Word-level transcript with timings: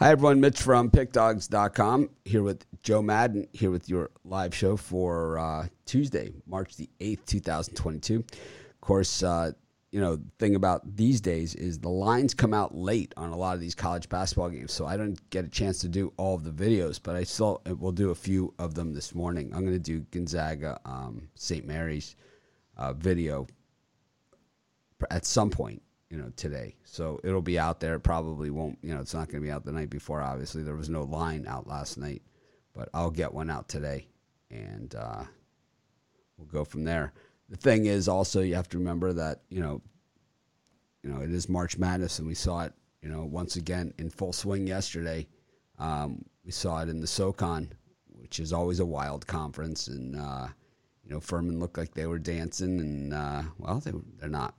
Hi, 0.00 0.12
everyone. 0.12 0.40
Mitch 0.40 0.62
from 0.62 0.90
PickDogs.com 0.90 2.08
here 2.24 2.42
with 2.42 2.64
Joe 2.82 3.02
Madden, 3.02 3.46
here 3.52 3.70
with 3.70 3.86
your 3.86 4.08
live 4.24 4.54
show 4.54 4.78
for 4.78 5.38
uh, 5.38 5.66
Tuesday, 5.84 6.32
March 6.46 6.74
the 6.76 6.88
8th, 7.00 7.26
2022. 7.26 8.16
Of 8.16 8.80
course, 8.80 9.22
uh, 9.22 9.52
you 9.90 10.00
know, 10.00 10.16
the 10.16 10.30
thing 10.38 10.54
about 10.54 10.96
these 10.96 11.20
days 11.20 11.54
is 11.54 11.78
the 11.78 11.90
lines 11.90 12.32
come 12.32 12.54
out 12.54 12.74
late 12.74 13.12
on 13.18 13.28
a 13.28 13.36
lot 13.36 13.54
of 13.54 13.60
these 13.60 13.74
college 13.74 14.08
basketball 14.08 14.48
games, 14.48 14.72
so 14.72 14.86
I 14.86 14.96
don't 14.96 15.20
get 15.28 15.44
a 15.44 15.50
chance 15.50 15.82
to 15.82 15.88
do 15.88 16.14
all 16.16 16.34
of 16.34 16.44
the 16.44 16.50
videos, 16.50 16.98
but 17.02 17.14
I 17.14 17.24
still 17.24 17.60
will 17.78 17.92
do 17.92 18.08
a 18.08 18.14
few 18.14 18.54
of 18.58 18.72
them 18.72 18.94
this 18.94 19.14
morning. 19.14 19.52
I'm 19.52 19.66
going 19.66 19.74
to 19.74 19.78
do 19.78 20.00
Gonzaga, 20.12 20.80
um, 20.86 21.28
St. 21.34 21.66
Mary's 21.66 22.16
uh, 22.78 22.94
video 22.94 23.46
at 25.10 25.26
some 25.26 25.50
point, 25.50 25.82
you 26.10 26.18
know, 26.18 26.30
today. 26.36 26.74
So 26.84 27.20
it'll 27.24 27.40
be 27.40 27.58
out 27.58 27.80
there. 27.80 27.94
It 27.94 28.00
probably 28.00 28.50
won't, 28.50 28.78
you 28.82 28.94
know, 28.94 29.00
it's 29.00 29.14
not 29.14 29.28
going 29.28 29.42
to 29.42 29.46
be 29.46 29.50
out 29.50 29.64
the 29.64 29.72
night 29.72 29.90
before. 29.90 30.20
Obviously, 30.20 30.62
there 30.62 30.76
was 30.76 30.88
no 30.88 31.02
line 31.02 31.46
out 31.46 31.66
last 31.66 31.96
night, 31.96 32.22
but 32.74 32.88
I'll 32.92 33.10
get 33.10 33.32
one 33.32 33.48
out 33.48 33.68
today, 33.68 34.08
and 34.50 34.94
uh, 34.94 35.22
we'll 36.36 36.48
go 36.48 36.64
from 36.64 36.84
there 36.84 37.12
the 37.50 37.56
thing 37.56 37.86
is 37.86 38.08
also 38.08 38.40
you 38.40 38.54
have 38.54 38.68
to 38.68 38.78
remember 38.78 39.12
that 39.12 39.40
you 39.50 39.60
know 39.60 39.82
you 41.02 41.10
know 41.10 41.20
it 41.20 41.30
is 41.30 41.48
March 41.48 41.76
Madness 41.76 42.18
and 42.18 42.28
we 42.28 42.34
saw 42.34 42.62
it 42.62 42.72
you 43.02 43.10
know 43.10 43.24
once 43.24 43.56
again 43.56 43.92
in 43.98 44.08
full 44.08 44.32
swing 44.32 44.66
yesterday. 44.66 45.26
Um, 45.78 46.24
we 46.44 46.52
saw 46.52 46.82
it 46.82 46.88
in 46.88 47.00
the 47.00 47.06
SoCon, 47.06 47.72
which 48.06 48.38
is 48.38 48.52
always 48.52 48.80
a 48.80 48.86
wild 48.86 49.26
conference, 49.26 49.88
and 49.88 50.16
uh, 50.16 50.46
you 51.02 51.10
know 51.10 51.20
Furman 51.20 51.58
looked 51.58 51.76
like 51.76 51.92
they 51.92 52.06
were 52.06 52.18
dancing, 52.18 52.80
and 52.80 53.12
uh, 53.12 53.42
well 53.58 53.80
they 53.80 53.92
they're 54.18 54.28
not. 54.28 54.54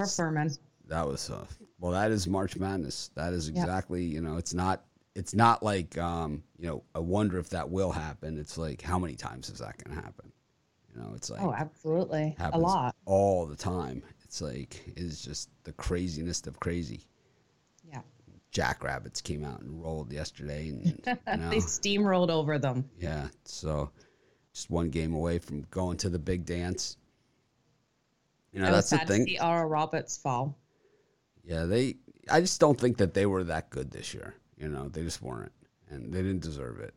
Or 0.00 0.06
Furman. 0.06 0.50
That 0.86 1.06
was 1.06 1.30
uh, 1.30 1.44
well. 1.78 1.92
That 1.92 2.10
is 2.10 2.26
March 2.26 2.56
Madness. 2.56 3.10
That 3.14 3.32
is 3.32 3.48
exactly 3.48 4.04
yep. 4.04 4.14
you 4.14 4.20
know. 4.20 4.36
It's 4.36 4.54
not. 4.54 4.84
It's 5.14 5.34
not 5.34 5.62
like 5.62 5.96
um, 5.98 6.42
you 6.58 6.66
know. 6.66 6.82
I 6.94 6.98
wonder 6.98 7.38
if 7.38 7.50
that 7.50 7.68
will 7.68 7.92
happen. 7.92 8.38
It's 8.38 8.58
like 8.58 8.82
how 8.82 8.98
many 8.98 9.14
times 9.14 9.48
is 9.50 9.58
that 9.58 9.82
going 9.82 9.96
to 9.96 10.02
happen? 10.02 10.32
You 10.94 11.02
know, 11.02 11.12
it's 11.14 11.30
like 11.30 11.42
oh, 11.42 11.54
absolutely, 11.56 12.36
a 12.40 12.58
lot, 12.58 12.96
all 13.04 13.46
the 13.46 13.56
time. 13.56 14.02
It's 14.24 14.40
like 14.40 14.82
it's 14.96 15.22
just 15.22 15.48
the 15.64 15.72
craziness 15.72 16.46
of 16.46 16.58
crazy. 16.58 17.00
Yeah. 17.84 18.00
Jackrabbits 18.50 19.20
came 19.20 19.44
out 19.44 19.60
and 19.60 19.82
rolled 19.82 20.12
yesterday, 20.12 20.70
and 20.70 21.02
you 21.06 21.36
know, 21.36 21.50
they 21.50 21.58
steamrolled 21.58 22.30
over 22.30 22.58
them. 22.58 22.88
Yeah, 22.98 23.28
so 23.44 23.90
just 24.52 24.70
one 24.70 24.90
game 24.90 25.14
away 25.14 25.38
from 25.38 25.62
going 25.70 25.96
to 25.98 26.08
the 26.08 26.18
big 26.18 26.44
dance. 26.44 26.96
You 28.52 28.60
know, 28.60 28.68
I 28.68 28.70
that's 28.70 28.90
the 28.90 28.98
thing. 28.98 29.26
To 29.26 29.32
see 29.32 29.38
Oral 29.40 29.68
Roberts 29.68 30.16
fall. 30.16 30.58
Yeah, 31.44 31.64
they. 31.64 31.96
I 32.30 32.40
just 32.40 32.60
don't 32.60 32.78
think 32.78 32.98
that 32.98 33.14
they 33.14 33.26
were 33.26 33.44
that 33.44 33.70
good 33.70 33.90
this 33.90 34.14
year. 34.14 34.34
You 34.56 34.68
know, 34.68 34.88
they 34.88 35.02
just 35.02 35.22
weren't, 35.22 35.52
and 35.88 36.12
they 36.12 36.22
didn't 36.22 36.42
deserve 36.42 36.80
it. 36.80 36.94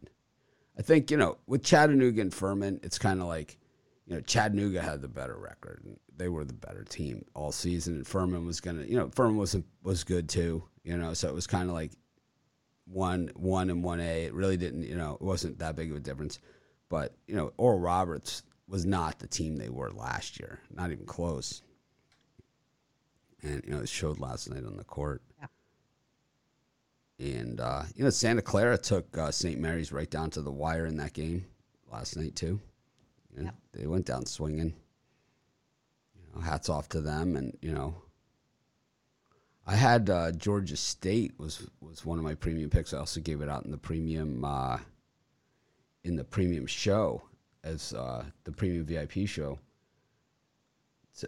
I 0.78 0.82
think 0.82 1.12
you 1.12 1.18
know 1.18 1.38
with 1.48 1.64
Chattanooga 1.64 2.22
and 2.22 2.34
Furman, 2.34 2.80
it's 2.84 2.98
kind 2.98 3.22
of 3.22 3.28
like 3.28 3.58
you 4.06 4.16
know, 4.16 4.22
Chattanooga 4.22 4.82
had 4.82 5.02
the 5.02 5.08
better 5.08 5.38
record. 5.38 5.82
And 5.86 5.98
they 6.16 6.28
were 6.28 6.44
the 6.44 6.54
better 6.54 6.84
team 6.84 7.26
all 7.34 7.52
season. 7.52 7.96
And 7.96 8.08
Furman 8.08 8.46
was 8.46 8.60
gonna, 8.60 8.84
you 8.84 8.98
know, 8.98 9.10
Furman 9.10 9.38
was 9.38 9.56
was 9.82 10.04
good 10.04 10.30
too. 10.30 10.64
You 10.84 10.98
know, 10.98 11.14
so 11.14 11.30
it 11.30 11.34
was 11.34 11.48
kind 11.48 11.70
of 11.70 11.76
like 11.76 11.92
one 12.86 13.32
one 13.36 13.70
and 13.70 13.84
one 13.84 14.00
A. 14.00 14.26
It 14.26 14.34
really 14.34 14.58
didn't, 14.58 14.84
you 14.84 14.96
know, 14.96 15.14
it 15.16 15.22
wasn't 15.22 15.60
that 15.60 15.76
big 15.76 15.92
of 15.92 15.98
a 15.98 16.02
difference. 16.02 16.40
But 16.90 17.16
you 17.28 17.36
know, 17.36 17.54
Oral 17.58 17.80
Roberts 17.80 18.44
was 18.68 18.86
not 18.86 19.20
the 19.20 19.28
team 19.28 19.56
they 19.58 19.70
were 19.70 19.92
last 19.92 20.40
year, 20.40 20.60
not 20.74 20.92
even 20.92 21.06
close. 21.06 21.62
And 23.42 23.62
you 23.66 23.72
know, 23.72 23.80
it 23.80 23.90
showed 23.90 24.20
last 24.20 24.50
night 24.50 24.66
on 24.66 24.78
the 24.78 24.84
court. 24.84 25.22
Yeah. 25.40 25.48
And 27.20 27.60
uh, 27.60 27.84
you 27.96 28.04
know, 28.04 28.10
Santa 28.10 28.42
Clara 28.42 28.78
took 28.78 29.18
uh, 29.18 29.32
St. 29.32 29.60
Mary's 29.60 29.92
right 29.92 30.10
down 30.10 30.30
to 30.32 30.42
the 30.42 30.52
wire 30.52 30.86
in 30.86 30.98
that 30.98 31.14
game 31.14 31.46
last 31.92 32.16
night 32.16 32.36
too. 32.36 32.60
And 33.36 33.46
yep. 33.46 33.56
They 33.74 33.88
went 33.88 34.06
down 34.06 34.26
swinging. 34.26 34.74
You 36.16 36.36
know, 36.36 36.42
hats 36.42 36.70
off 36.70 36.88
to 36.90 37.02
them. 37.02 37.36
And 37.36 37.58
you 37.62 37.74
know, 37.74 37.96
I 39.68 39.76
had 39.76 40.10
uh, 40.10 40.32
Georgia 40.32 40.78
State 40.78 41.34
was 41.38 41.68
was 41.82 42.06
one 42.06 42.18
of 42.18 42.24
my 42.24 42.36
premium 42.36 42.70
picks. 42.70 42.94
I 42.94 43.00
also 43.00 43.20
gave 43.20 43.42
it 43.42 43.50
out 43.50 43.66
in 43.66 43.72
the 43.72 43.78
premium 43.78 44.46
uh, 44.46 44.78
in 46.04 46.16
the 46.16 46.24
premium 46.24 46.66
show 46.66 47.24
as 47.64 47.94
uh, 47.94 48.24
the 48.44 48.52
premium 48.52 48.86
VIP 48.86 49.28
show 49.28 49.60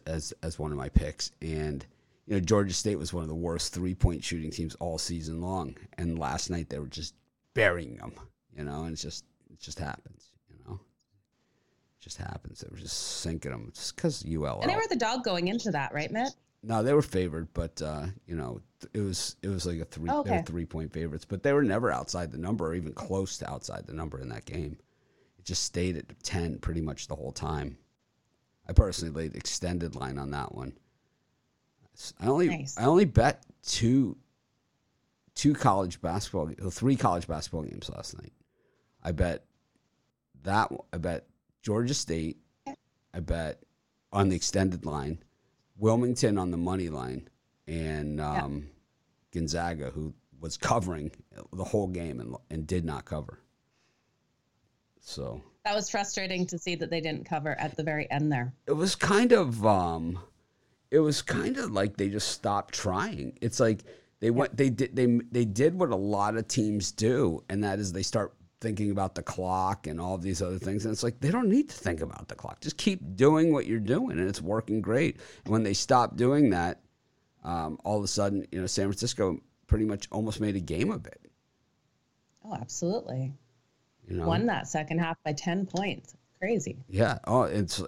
as 0.05 0.33
as 0.43 0.59
one 0.59 0.71
of 0.71 0.77
my 0.77 0.89
picks. 0.89 1.31
And 1.41 1.85
you 2.27 2.35
know, 2.35 2.39
Georgia 2.39 2.73
State 2.73 2.97
was 2.97 3.13
one 3.13 3.23
of 3.23 3.29
the 3.29 3.35
worst 3.35 3.73
three 3.73 3.95
point 3.95 4.23
shooting 4.23 4.51
teams 4.51 4.75
all 4.75 4.97
season 4.97 5.41
long. 5.41 5.75
And 5.97 6.19
last 6.19 6.49
night 6.49 6.69
they 6.69 6.79
were 6.79 6.87
just 6.87 7.15
burying 7.53 7.97
them. 7.97 8.13
You 8.57 8.63
know, 8.63 8.83
and 8.83 8.93
it's 8.93 9.01
just 9.01 9.25
it 9.51 9.59
just 9.59 9.79
happens 9.79 10.31
You 10.49 10.55
know, 10.67 10.73
it 10.73 12.01
just 12.01 12.17
happens. 12.17 12.61
They 12.61 12.67
were 12.71 12.77
just 12.77 13.21
sinking 13.21 13.51
them 13.51 13.71
just 13.73 13.95
because 13.95 14.25
UL. 14.25 14.61
And 14.61 14.69
they 14.69 14.75
were 14.75 14.87
the 14.89 14.95
dog 14.95 15.23
going 15.23 15.47
into 15.47 15.71
that, 15.71 15.93
right, 15.93 16.11
Mitt? 16.11 16.33
No, 16.63 16.81
they 16.81 16.93
were 16.93 17.03
favored, 17.03 17.47
but 17.53 17.79
uh, 17.81 18.07
you 18.25 18.35
know 18.35 18.59
it 18.93 19.01
was 19.01 19.35
it 19.43 19.49
was 19.49 19.65
like 19.65 19.79
a 19.79 19.85
three 19.85 20.09
oh, 20.09 20.21
okay. 20.21 20.43
three 20.45 20.65
point 20.65 20.91
favorites, 20.91 21.25
but 21.25 21.43
they 21.43 21.53
were 21.53 21.63
never 21.63 21.91
outside 21.91 22.31
the 22.31 22.39
number 22.39 22.65
or 22.67 22.73
even 22.73 22.91
close 22.91 23.37
to 23.37 23.49
outside 23.49 23.85
the 23.85 23.93
number 23.93 24.19
in 24.19 24.29
that 24.29 24.45
game. 24.45 24.77
Just 25.45 25.63
stayed 25.63 25.95
at 25.95 26.05
ten 26.23 26.57
pretty 26.59 26.81
much 26.81 27.07
the 27.07 27.15
whole 27.15 27.31
time. 27.31 27.77
I 28.67 28.73
personally 28.73 29.13
laid 29.13 29.35
extended 29.35 29.95
line 29.95 30.17
on 30.17 30.31
that 30.31 30.53
one. 30.53 30.73
I 32.19 32.27
only 32.27 32.49
nice. 32.49 32.77
I 32.77 32.85
only 32.85 33.05
bet 33.05 33.45
two 33.63 34.17
two 35.35 35.53
college 35.53 36.01
basketball 36.01 36.49
three 36.71 36.95
college 36.95 37.27
basketball 37.27 37.63
games 37.63 37.89
last 37.89 38.17
night. 38.17 38.33
I 39.03 39.11
bet 39.11 39.45
that 40.43 40.71
I 40.91 40.97
bet 40.97 41.27
Georgia 41.61 41.93
State, 41.93 42.37
I 43.13 43.19
bet 43.19 43.61
on 44.11 44.29
the 44.29 44.35
extended 44.35 44.85
line, 44.85 45.19
Wilmington 45.77 46.37
on 46.37 46.51
the 46.51 46.57
money 46.57 46.89
line, 46.89 47.29
and 47.67 48.19
um, 48.19 48.55
yeah. 48.55 49.39
Gonzaga, 49.39 49.91
who 49.91 50.13
was 50.39 50.57
covering 50.57 51.11
the 51.53 51.63
whole 51.63 51.87
game 51.87 52.19
and, 52.19 52.35
and 52.49 52.67
did 52.67 52.83
not 52.83 53.05
cover. 53.05 53.39
So 55.05 55.41
that 55.63 55.75
was 55.75 55.89
frustrating 55.89 56.45
to 56.47 56.57
see 56.57 56.75
that 56.75 56.89
they 56.89 56.99
didn't 56.99 57.25
cover 57.25 57.57
at 57.59 57.77
the 57.77 57.83
very 57.83 58.09
end 58.11 58.31
there. 58.31 58.53
It 58.67 58.73
was 58.73 58.95
kind 58.95 59.31
of 59.31 59.65
um 59.65 60.19
it 60.91 60.99
was 60.99 61.21
kind 61.21 61.57
of 61.57 61.71
like 61.71 61.95
they 61.95 62.09
just 62.09 62.29
stopped 62.29 62.73
trying. 62.73 63.37
It's 63.41 63.59
like 63.59 63.83
they 64.19 64.31
went 64.31 64.57
they 64.57 64.69
did 64.69 64.95
they 64.95 65.05
they 65.31 65.45
did 65.45 65.75
what 65.75 65.91
a 65.91 65.95
lot 65.95 66.35
of 66.35 66.47
teams 66.47 66.91
do 66.91 67.43
and 67.49 67.63
that 67.63 67.79
is 67.79 67.93
they 67.93 68.03
start 68.03 68.33
thinking 68.61 68.89
about 68.89 69.13
the 69.13 69.21
clock 69.21 69.85
and 69.85 70.01
all 70.01 70.15
of 70.15 70.23
these 70.23 70.41
other 70.41 70.57
things. 70.57 70.85
And 70.85 70.91
it's 70.91 71.03
like 71.03 71.19
they 71.19 71.29
don't 71.29 71.49
need 71.49 71.69
to 71.69 71.75
think 71.75 72.01
about 72.01 72.27
the 72.27 72.35
clock. 72.35 72.61
Just 72.61 72.77
keep 72.77 73.15
doing 73.15 73.53
what 73.53 73.67
you're 73.67 73.79
doing, 73.79 74.17
and 74.17 74.27
it's 74.27 74.41
working 74.41 74.81
great. 74.81 75.19
And 75.43 75.51
when 75.51 75.61
they 75.61 75.73
stop 75.73 76.15
doing 76.15 76.49
that, 76.49 76.81
um, 77.43 77.79
all 77.83 77.97
of 77.97 78.03
a 78.03 78.07
sudden, 78.07 78.45
you 78.51 78.59
know, 78.59 78.65
San 78.65 78.87
Francisco 78.87 79.39
pretty 79.67 79.85
much 79.85 80.07
almost 80.11 80.41
made 80.41 80.55
a 80.55 80.59
game 80.59 80.91
of 80.91 81.05
it. 81.05 81.21
Oh, 82.43 82.55
absolutely. 82.55 83.33
You 84.07 84.17
know, 84.17 84.27
won 84.27 84.45
that 84.47 84.67
second 84.67 84.99
half 84.99 85.17
by 85.23 85.33
ten 85.33 85.65
points. 85.65 86.15
Crazy. 86.39 86.77
Yeah. 86.89 87.17
Oh, 87.25 87.43
it's 87.43 87.81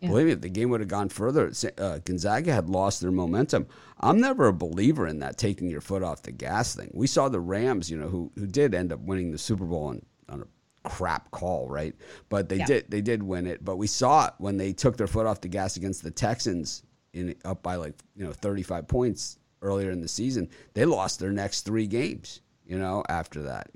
yeah. 0.00 0.08
believe 0.08 0.26
me, 0.26 0.32
if 0.32 0.40
the 0.40 0.48
game 0.48 0.70
would 0.70 0.80
have 0.80 0.88
gone 0.88 1.10
further, 1.10 1.52
uh, 1.78 1.98
Gonzaga 1.98 2.52
had 2.52 2.68
lost 2.68 3.00
their 3.00 3.10
momentum. 3.10 3.66
I'm 4.00 4.20
never 4.20 4.48
a 4.48 4.52
believer 4.52 5.06
in 5.06 5.18
that 5.20 5.36
taking 5.36 5.68
your 5.68 5.82
foot 5.82 6.02
off 6.02 6.22
the 6.22 6.32
gas 6.32 6.74
thing. 6.74 6.90
We 6.94 7.06
saw 7.06 7.28
the 7.28 7.40
Rams, 7.40 7.90
you 7.90 7.98
know, 7.98 8.08
who 8.08 8.32
who 8.36 8.46
did 8.46 8.74
end 8.74 8.92
up 8.92 9.00
winning 9.00 9.30
the 9.30 9.38
Super 9.38 9.64
Bowl 9.64 9.90
and 9.90 10.04
on 10.28 10.42
a 10.42 10.88
crap 10.88 11.30
call, 11.30 11.68
right? 11.68 11.94
But 12.28 12.48
they 12.48 12.56
yeah. 12.56 12.66
did 12.66 12.90
they 12.90 13.02
did 13.02 13.22
win 13.22 13.46
it. 13.46 13.64
But 13.64 13.76
we 13.76 13.86
saw 13.86 14.28
it 14.28 14.34
when 14.38 14.56
they 14.56 14.72
took 14.72 14.96
their 14.96 15.06
foot 15.06 15.26
off 15.26 15.40
the 15.40 15.48
gas 15.48 15.76
against 15.76 16.02
the 16.02 16.10
Texans 16.10 16.82
in 17.12 17.34
up 17.44 17.62
by 17.62 17.76
like 17.76 17.94
you 18.16 18.24
know 18.24 18.32
35 18.32 18.88
points 18.88 19.38
earlier 19.62 19.90
in 19.90 20.00
the 20.00 20.08
season. 20.08 20.48
They 20.74 20.84
lost 20.84 21.20
their 21.20 21.32
next 21.32 21.62
three 21.62 21.86
games. 21.86 22.40
You 22.64 22.78
know 22.78 23.04
after 23.08 23.42
that. 23.42 23.70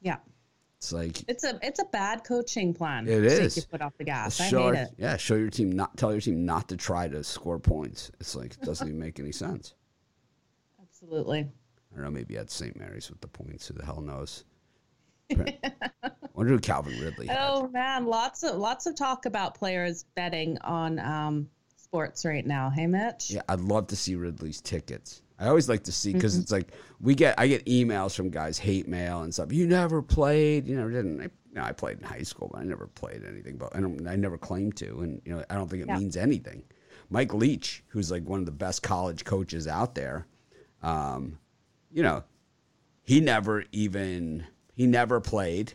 Yeah. 0.00 0.16
It's 0.80 0.94
like 0.94 1.28
it's 1.28 1.44
a 1.44 1.58
it's 1.62 1.78
a 1.78 1.84
bad 1.84 2.24
coaching 2.24 2.72
plan. 2.72 3.06
It 3.06 3.22
is. 3.22 3.54
Take 3.54 3.64
your 3.64 3.70
foot 3.70 3.82
off 3.82 3.98
the 3.98 4.04
gas. 4.04 4.36
Show, 4.36 4.68
I 4.68 4.74
hate 4.74 4.82
it. 4.84 4.88
Yeah, 4.96 5.18
show 5.18 5.34
your 5.34 5.50
team 5.50 5.70
not 5.72 5.94
tell 5.98 6.10
your 6.10 6.22
team 6.22 6.46
not 6.46 6.70
to 6.70 6.76
try 6.78 7.06
to 7.06 7.22
score 7.22 7.58
points. 7.58 8.10
It's 8.18 8.34
like 8.34 8.54
it 8.54 8.62
doesn't 8.62 8.88
even 8.88 8.98
make 8.98 9.20
any 9.20 9.30
sense. 9.30 9.74
Absolutely. 10.80 11.40
I 11.40 11.94
don't 11.94 12.04
know. 12.04 12.10
Maybe 12.10 12.38
at 12.38 12.50
St. 12.50 12.78
Mary's 12.78 13.10
with 13.10 13.20
the 13.20 13.28
points. 13.28 13.68
Who 13.68 13.74
the 13.74 13.84
hell 13.84 14.00
knows? 14.00 14.44
wonder 16.32 16.54
who 16.54 16.58
Calvin 16.60 16.98
Ridley. 16.98 17.26
Had. 17.26 17.36
Oh 17.38 17.68
man, 17.68 18.06
lots 18.06 18.42
of 18.42 18.56
lots 18.56 18.86
of 18.86 18.96
talk 18.96 19.26
about 19.26 19.54
players 19.54 20.06
betting 20.14 20.56
on 20.62 20.98
um, 20.98 21.50
sports 21.90 22.24
right 22.24 22.46
now. 22.46 22.70
Hey, 22.70 22.86
Mitch. 22.86 23.32
Yeah, 23.32 23.42
I'd 23.48 23.60
love 23.60 23.88
to 23.88 23.96
see 23.96 24.14
Ridley's 24.14 24.60
tickets. 24.60 25.22
I 25.40 25.48
always 25.48 25.68
like 25.68 25.82
to 25.84 25.92
see 25.92 26.12
because 26.12 26.34
mm-hmm. 26.34 26.42
it's 26.42 26.52
like 26.52 26.68
we 27.00 27.16
get 27.16 27.34
I 27.36 27.48
get 27.48 27.64
emails 27.64 28.14
from 28.14 28.30
guys 28.30 28.58
hate 28.58 28.86
mail 28.86 29.22
and 29.22 29.34
stuff. 29.34 29.52
You 29.52 29.66
never 29.66 30.00
played, 30.00 30.68
you 30.68 30.76
never 30.76 30.90
didn't. 30.90 31.20
I, 31.20 31.24
you 31.24 31.54
know, 31.54 31.62
I 31.62 31.72
played 31.72 31.98
in 31.98 32.04
high 32.04 32.22
school, 32.22 32.48
but 32.52 32.60
I 32.60 32.64
never 32.64 32.86
played 32.86 33.24
anything. 33.26 33.56
But 33.56 33.74
I 33.74 33.80
don't. 33.80 34.06
I 34.06 34.14
never 34.14 34.38
claimed 34.38 34.76
to, 34.76 35.00
and 35.00 35.20
you 35.24 35.34
know, 35.34 35.44
I 35.50 35.54
don't 35.54 35.68
think 35.68 35.82
it 35.82 35.88
yeah. 35.88 35.98
means 35.98 36.16
anything. 36.16 36.62
Mike 37.08 37.34
Leach, 37.34 37.82
who's 37.88 38.10
like 38.10 38.22
one 38.22 38.38
of 38.38 38.46
the 38.46 38.52
best 38.52 38.84
college 38.84 39.24
coaches 39.24 39.66
out 39.66 39.96
there, 39.96 40.26
um, 40.82 41.38
you 41.90 42.04
know, 42.04 42.22
he 43.02 43.20
never 43.20 43.64
even 43.72 44.46
he 44.74 44.86
never 44.86 45.20
played. 45.20 45.72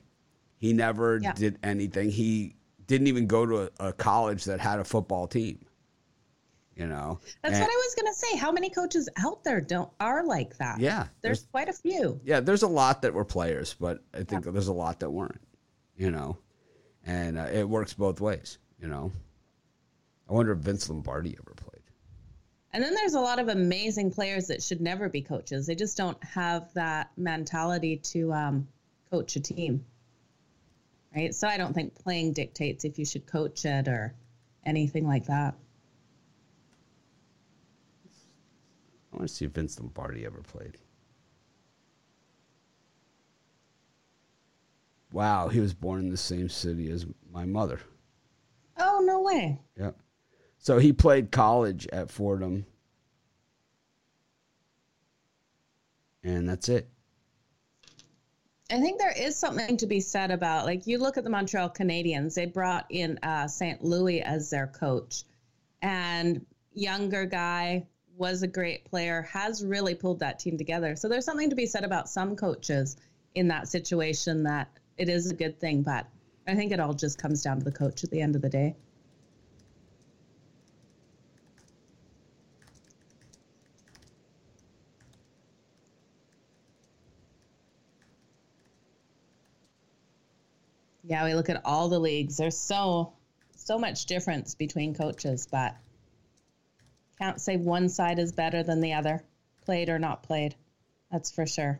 He 0.60 0.72
never 0.72 1.20
Yeah. 1.22 1.34
did 1.34 1.60
anything. 1.62 2.10
He 2.10 2.56
didn't 2.88 3.08
even 3.08 3.28
go 3.28 3.46
to 3.46 3.64
a, 3.64 3.88
a 3.88 3.94
college 3.94 4.46
that 4.46 4.62
had 4.62 4.80
a 4.80 4.86
football 4.86 5.28
team. 5.28 5.66
You 6.76 6.88
know, 6.88 7.20
That's 7.42 7.56
And- 7.56 7.62
what 7.64 7.72
I 7.72 7.76
was 7.76 7.96
gonna 7.96 8.14
say. 8.14 8.36
How 8.38 8.52
many 8.52 8.70
coaches 8.70 9.08
out 9.18 9.44
there 9.46 9.62
don't 9.62 9.90
are 10.00 10.26
like 10.26 10.58
that? 10.58 10.80
Yeah, 10.80 11.08
there's 11.22 11.44
quite 11.46 11.70
a 11.70 11.74
few. 11.74 12.20
yeah, 12.26 12.42
there's 12.42 12.64
a 12.64 12.68
lot 12.68 13.02
that 13.04 13.14
were 13.14 13.24
players, 13.24 13.74
but 13.80 14.04
I 14.14 14.24
think 14.24 14.44
there's 14.44 14.68
a 14.68 14.74
lot 14.74 15.00
that 15.00 15.10
weren't. 15.10 15.40
You 15.96 16.12
know, 16.12 16.38
and 17.06 17.38
uh, 17.38 17.48
it 17.54 17.68
works 17.70 17.94
both 17.94 18.20
ways. 18.20 18.58
You 18.82 18.90
know, 18.90 19.12
I 20.30 20.34
wonder 20.34 20.52
if 20.52 20.60
Vince 20.60 20.90
Lombardi 20.90 21.38
ever 21.40 21.54
played. 21.56 21.72
And 22.74 22.84
then 22.84 22.94
there's 22.94 23.14
a 23.14 23.22
lot 23.22 23.40
of 23.40 23.48
amazing 23.48 24.12
players 24.12 24.48
that 24.48 24.62
should 24.62 24.82
never 24.82 25.08
be 25.08 25.22
coaches. 25.22 25.66
They 25.66 25.76
just 25.76 25.96
don't 25.96 26.22
have 26.26 26.74
that 26.74 27.10
mentality 27.16 27.96
to 28.12 28.34
um, 28.34 28.68
coach 29.10 29.38
a 29.38 29.40
team. 29.40 29.86
Right. 31.16 31.34
So 31.34 31.48
I 31.48 31.56
don't 31.56 31.74
think 31.74 31.96
playing 31.96 32.34
dictates 32.34 32.84
if 32.84 33.00
you 33.00 33.06
should 33.06 33.26
coach 33.26 33.64
it 33.64 33.88
or 33.88 34.14
anything 34.66 35.08
like 35.08 35.28
that. 35.28 35.56
I 39.16 39.20
want 39.20 39.30
to 39.30 39.34
see 39.34 39.46
if 39.46 39.52
Vince 39.52 39.80
Lombardi 39.80 40.26
ever 40.26 40.42
played. 40.42 40.78
Wow, 45.14 45.48
he 45.48 45.62
was 45.62 45.74
born 45.74 46.02
in 46.02 46.10
the 46.10 46.18
same 46.18 46.50
city 46.50 46.90
as 46.92 47.06
my 47.32 47.46
mother. 47.46 47.80
Oh, 48.78 49.02
no 49.06 49.22
way. 49.22 49.62
Yeah. 49.80 49.92
So 50.58 50.80
he 50.80 50.92
played 50.92 51.32
college 51.32 51.88
at 51.94 52.12
Fordham. 52.12 52.66
And 56.22 56.50
that's 56.50 56.68
it. 56.68 56.90
I 58.70 58.82
think 58.82 59.00
there 59.00 59.14
is 59.16 59.38
something 59.38 59.78
to 59.78 59.88
be 59.88 60.02
said 60.02 60.32
about 60.32 60.66
like 60.66 60.88
you 60.88 60.98
look 60.98 61.18
at 61.18 61.24
the 61.24 61.30
Montreal 61.30 61.70
Canadiens. 61.70 62.34
They 62.34 62.48
brought 62.48 62.86
in 62.90 63.18
uh, 63.24 63.48
St. 63.48 63.82
Louis 63.82 64.22
as 64.22 64.50
their 64.50 64.68
coach, 64.68 65.24
and 65.84 66.44
younger 66.74 67.26
guy 67.26 67.86
was 68.18 68.44
a 68.44 68.48
great 68.48 68.86
player. 68.86 69.24
Has 69.24 69.64
really 69.64 69.96
pulled 69.96 70.20
that 70.20 70.40
team 70.40 70.58
together. 70.58 70.96
So 70.96 71.08
there's 71.10 71.26
something 71.26 71.50
to 71.50 71.56
be 71.56 71.66
said 71.66 71.84
about 71.84 72.10
some 72.10 72.36
coaches 72.36 72.98
in 73.34 73.50
that 73.50 73.68
situation 73.68 74.44
that 74.44 74.70
it 74.98 75.10
is 75.10 75.30
a 75.30 75.36
good 75.36 75.60
thing. 75.60 75.82
But 75.82 76.08
I 76.48 76.56
think 76.56 76.72
it 76.72 76.80
all 76.80 76.94
just 76.94 77.18
comes 77.18 77.44
down 77.44 77.60
to 77.60 77.66
the 77.66 77.72
coach 77.72 78.04
at 78.04 78.12
the 78.12 78.22
end 78.22 78.36
of 78.36 78.42
the 78.42 78.50
day. 78.50 78.76
Yeah, 91.08 91.24
we 91.26 91.36
look 91.36 91.50
at 91.50 91.62
all 91.66 91.90
the 91.90 92.00
leagues. 92.00 92.38
There's 92.38 92.58
so 92.58 93.14
so 93.56 93.78
much 93.78 94.06
difference 94.06 94.56
between 94.56 94.96
coaches, 94.96 95.48
but 95.50 95.76
can't 97.20 97.40
say 97.40 97.58
one 97.58 97.90
side 97.90 98.20
is 98.20 98.32
better 98.32 98.64
than 98.64 98.82
the 98.82 98.94
other, 98.94 99.24
played 99.64 99.90
or 99.90 100.00
not 100.00 100.24
played. 100.24 100.56
That's 101.12 101.32
for 101.32 101.46
sure. 101.46 101.80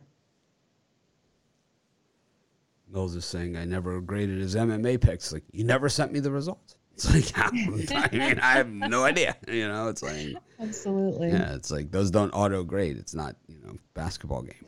Mills 2.88 3.16
is 3.16 3.24
saying 3.24 3.56
I 3.56 3.64
never 3.64 4.00
graded 4.00 4.38
his 4.38 4.54
MMA 4.54 5.00
picks. 5.00 5.32
Like, 5.32 5.44
you 5.52 5.64
never 5.64 5.88
sent 5.88 6.12
me 6.12 6.20
the 6.20 6.30
results. 6.30 6.74
It's 6.98 7.12
like, 7.12 7.30
I 7.52 8.08
mean, 8.10 8.40
I 8.40 8.52
have 8.52 8.70
no 8.70 9.04
idea. 9.04 9.36
You 9.46 9.68
know, 9.68 9.88
it's 9.88 10.02
like, 10.02 10.34
Absolutely. 10.58 11.28
yeah, 11.28 11.54
it's 11.54 11.70
like 11.70 11.90
those 11.90 12.10
don't 12.10 12.30
auto 12.30 12.64
grade. 12.64 12.96
It's 12.96 13.14
not, 13.14 13.36
you 13.48 13.58
know, 13.62 13.76
basketball 13.92 14.40
game. 14.40 14.64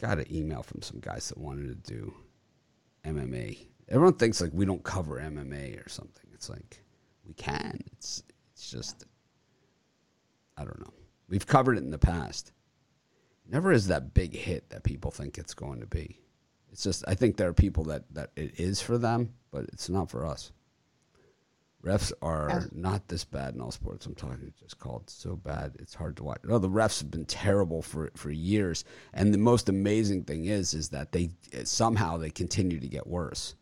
Got 0.00 0.20
an 0.20 0.34
email 0.34 0.62
from 0.62 0.80
some 0.80 1.00
guys 1.00 1.28
that 1.28 1.36
wanted 1.36 1.84
to 1.84 1.94
do 1.94 2.14
MMA. 3.04 3.58
Everyone 3.90 4.14
thinks 4.14 4.40
like 4.40 4.52
we 4.54 4.64
don't 4.64 4.82
cover 4.82 5.20
MMA 5.20 5.84
or 5.84 5.90
something. 5.90 6.24
It's 6.32 6.48
like 6.48 6.82
we 7.28 7.34
can. 7.34 7.78
It's 7.92 8.24
it's 8.52 8.70
just 8.70 9.04
I 10.56 10.64
don't 10.64 10.80
know. 10.80 10.92
We've 11.28 11.46
covered 11.46 11.76
it 11.76 11.84
in 11.84 11.90
the 11.90 11.98
past. 11.98 12.52
Never 13.48 13.70
is 13.70 13.86
that 13.86 14.14
big 14.14 14.34
hit 14.34 14.70
that 14.70 14.82
people 14.82 15.10
think 15.10 15.38
it's 15.38 15.54
going 15.54 15.80
to 15.80 15.86
be. 15.86 16.20
It's 16.72 16.82
just 16.82 17.04
I 17.06 17.14
think 17.14 17.36
there 17.36 17.48
are 17.48 17.54
people 17.54 17.84
that 17.84 18.04
that 18.14 18.30
it 18.34 18.58
is 18.58 18.80
for 18.80 18.98
them, 18.98 19.34
but 19.52 19.64
it's 19.72 19.88
not 19.88 20.10
for 20.10 20.26
us. 20.26 20.50
Refs 21.84 22.12
are 22.22 22.66
not 22.72 23.06
this 23.06 23.24
bad 23.24 23.54
in 23.54 23.60
all 23.60 23.70
sports. 23.70 24.04
I'm 24.04 24.16
talking 24.16 24.52
just 24.58 24.80
called 24.80 25.08
so 25.08 25.36
bad 25.36 25.76
it's 25.78 25.94
hard 25.94 26.16
to 26.16 26.24
watch. 26.24 26.40
No, 26.42 26.58
the 26.58 26.68
refs 26.68 27.00
have 27.00 27.10
been 27.10 27.24
terrible 27.24 27.82
for 27.82 28.10
for 28.16 28.30
years, 28.30 28.84
and 29.14 29.32
the 29.32 29.38
most 29.38 29.68
amazing 29.68 30.24
thing 30.24 30.46
is 30.46 30.74
is 30.74 30.88
that 30.88 31.12
they 31.12 31.30
somehow 31.64 32.16
they 32.16 32.30
continue 32.30 32.80
to 32.80 32.88
get 32.88 33.06
worse. 33.06 33.54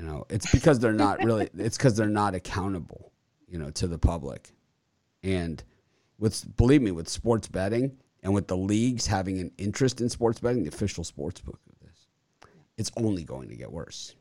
You 0.00 0.06
know, 0.06 0.24
it's 0.30 0.50
because 0.50 0.78
they're 0.78 0.94
not 0.94 1.22
really. 1.22 1.50
It's 1.58 1.76
because 1.76 1.94
they're 1.94 2.08
not 2.08 2.34
accountable. 2.34 3.12
You 3.46 3.58
know, 3.58 3.70
to 3.72 3.86
the 3.86 3.98
public, 3.98 4.52
and 5.22 5.62
with 6.18 6.56
believe 6.56 6.80
me, 6.80 6.90
with 6.90 7.08
sports 7.08 7.48
betting 7.48 7.98
and 8.22 8.32
with 8.32 8.46
the 8.46 8.56
leagues 8.56 9.06
having 9.06 9.40
an 9.40 9.50
interest 9.58 10.00
in 10.00 10.08
sports 10.08 10.40
betting, 10.40 10.62
the 10.62 10.68
official 10.68 11.04
sports 11.04 11.40
book 11.40 11.58
of 11.68 11.86
this, 11.86 12.06
it's 12.78 12.90
only 12.96 13.24
going 13.24 13.48
to 13.50 13.56
get 13.56 13.70
worse. 13.70 14.14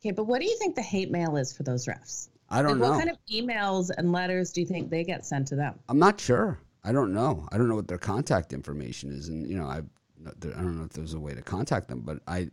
Okay, 0.00 0.10
but 0.10 0.24
what 0.24 0.40
do 0.40 0.46
you 0.46 0.56
think 0.58 0.74
the 0.74 0.82
hate 0.82 1.10
mail 1.10 1.36
is 1.36 1.52
for 1.56 1.62
those 1.64 1.86
refs? 1.86 2.28
I 2.48 2.62
don't 2.62 2.72
Like, 2.72 2.80
know. 2.80 2.90
what 2.90 2.98
kind 2.98 3.10
of 3.10 3.18
emails 3.30 3.90
and 3.96 4.10
letters 4.10 4.52
do 4.52 4.60
you 4.62 4.66
think 4.66 4.90
they 4.90 5.04
get 5.04 5.26
sent 5.26 5.48
to 5.48 5.56
them? 5.56 5.78
I'm 5.88 5.98
not 5.98 6.18
sure. 6.18 6.58
I 6.82 6.92
don't 6.92 7.12
know. 7.12 7.46
I 7.52 7.58
don't 7.58 7.68
know 7.68 7.74
what 7.76 7.88
their 7.88 7.98
contact 7.98 8.52
information 8.52 9.12
is, 9.12 9.28
and 9.28 9.46
you 9.48 9.56
know, 9.56 9.66
I 9.66 9.82
I 10.26 10.32
don't 10.48 10.78
know 10.78 10.84
if 10.84 10.94
there's 10.94 11.14
a 11.14 11.20
way 11.20 11.34
to 11.34 11.42
contact 11.42 11.88
them, 11.88 12.00
but 12.00 12.20
I, 12.26 12.48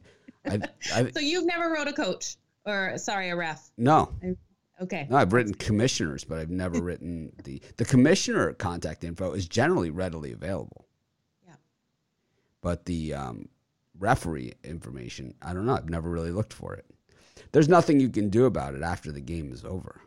I, 0.48 0.60
I 0.94 1.12
So 1.12 1.20
you've 1.20 1.46
never 1.46 1.70
wrote 1.72 1.88
a 1.88 1.94
coach 1.94 2.38
or 2.66 2.98
sorry, 2.98 3.30
a 3.30 3.36
ref. 3.36 3.72
no, 3.78 4.14
Okay. 4.82 5.08
no. 5.10 5.16
I've 5.18 5.32
written 5.32 5.54
commissioners, 5.54 6.24
but 6.26 6.38
I've 6.38 6.50
never 6.50 6.82
written 6.82 7.32
the 7.44 7.62
the 7.78 7.86
commissioner 7.86 8.54
contact 8.54 9.04
info 9.04 9.32
is 9.32 9.48
generally 9.48 9.90
readily 9.90 10.32
available. 10.34 10.86
Yeah. 11.48 11.56
But 12.62 12.86
the 12.86 13.14
um, 13.14 13.48
referee 13.98 14.54
information, 14.64 15.34
I 15.42 15.54
don't 15.54 15.66
know. 15.66 15.76
I've 15.76 15.90
never 15.90 16.10
really 16.10 16.32
looked 16.32 16.54
for 16.54 16.74
it. 16.74 16.86
There's 17.54 17.70
nothing 17.70 18.00
you 18.02 18.10
can 18.10 18.30
do 18.30 18.46
about 18.46 18.76
it 18.76 18.82
after 18.82 19.12
the 19.12 19.22
game 19.22 19.52
is 19.54 19.64
over. 19.64 20.02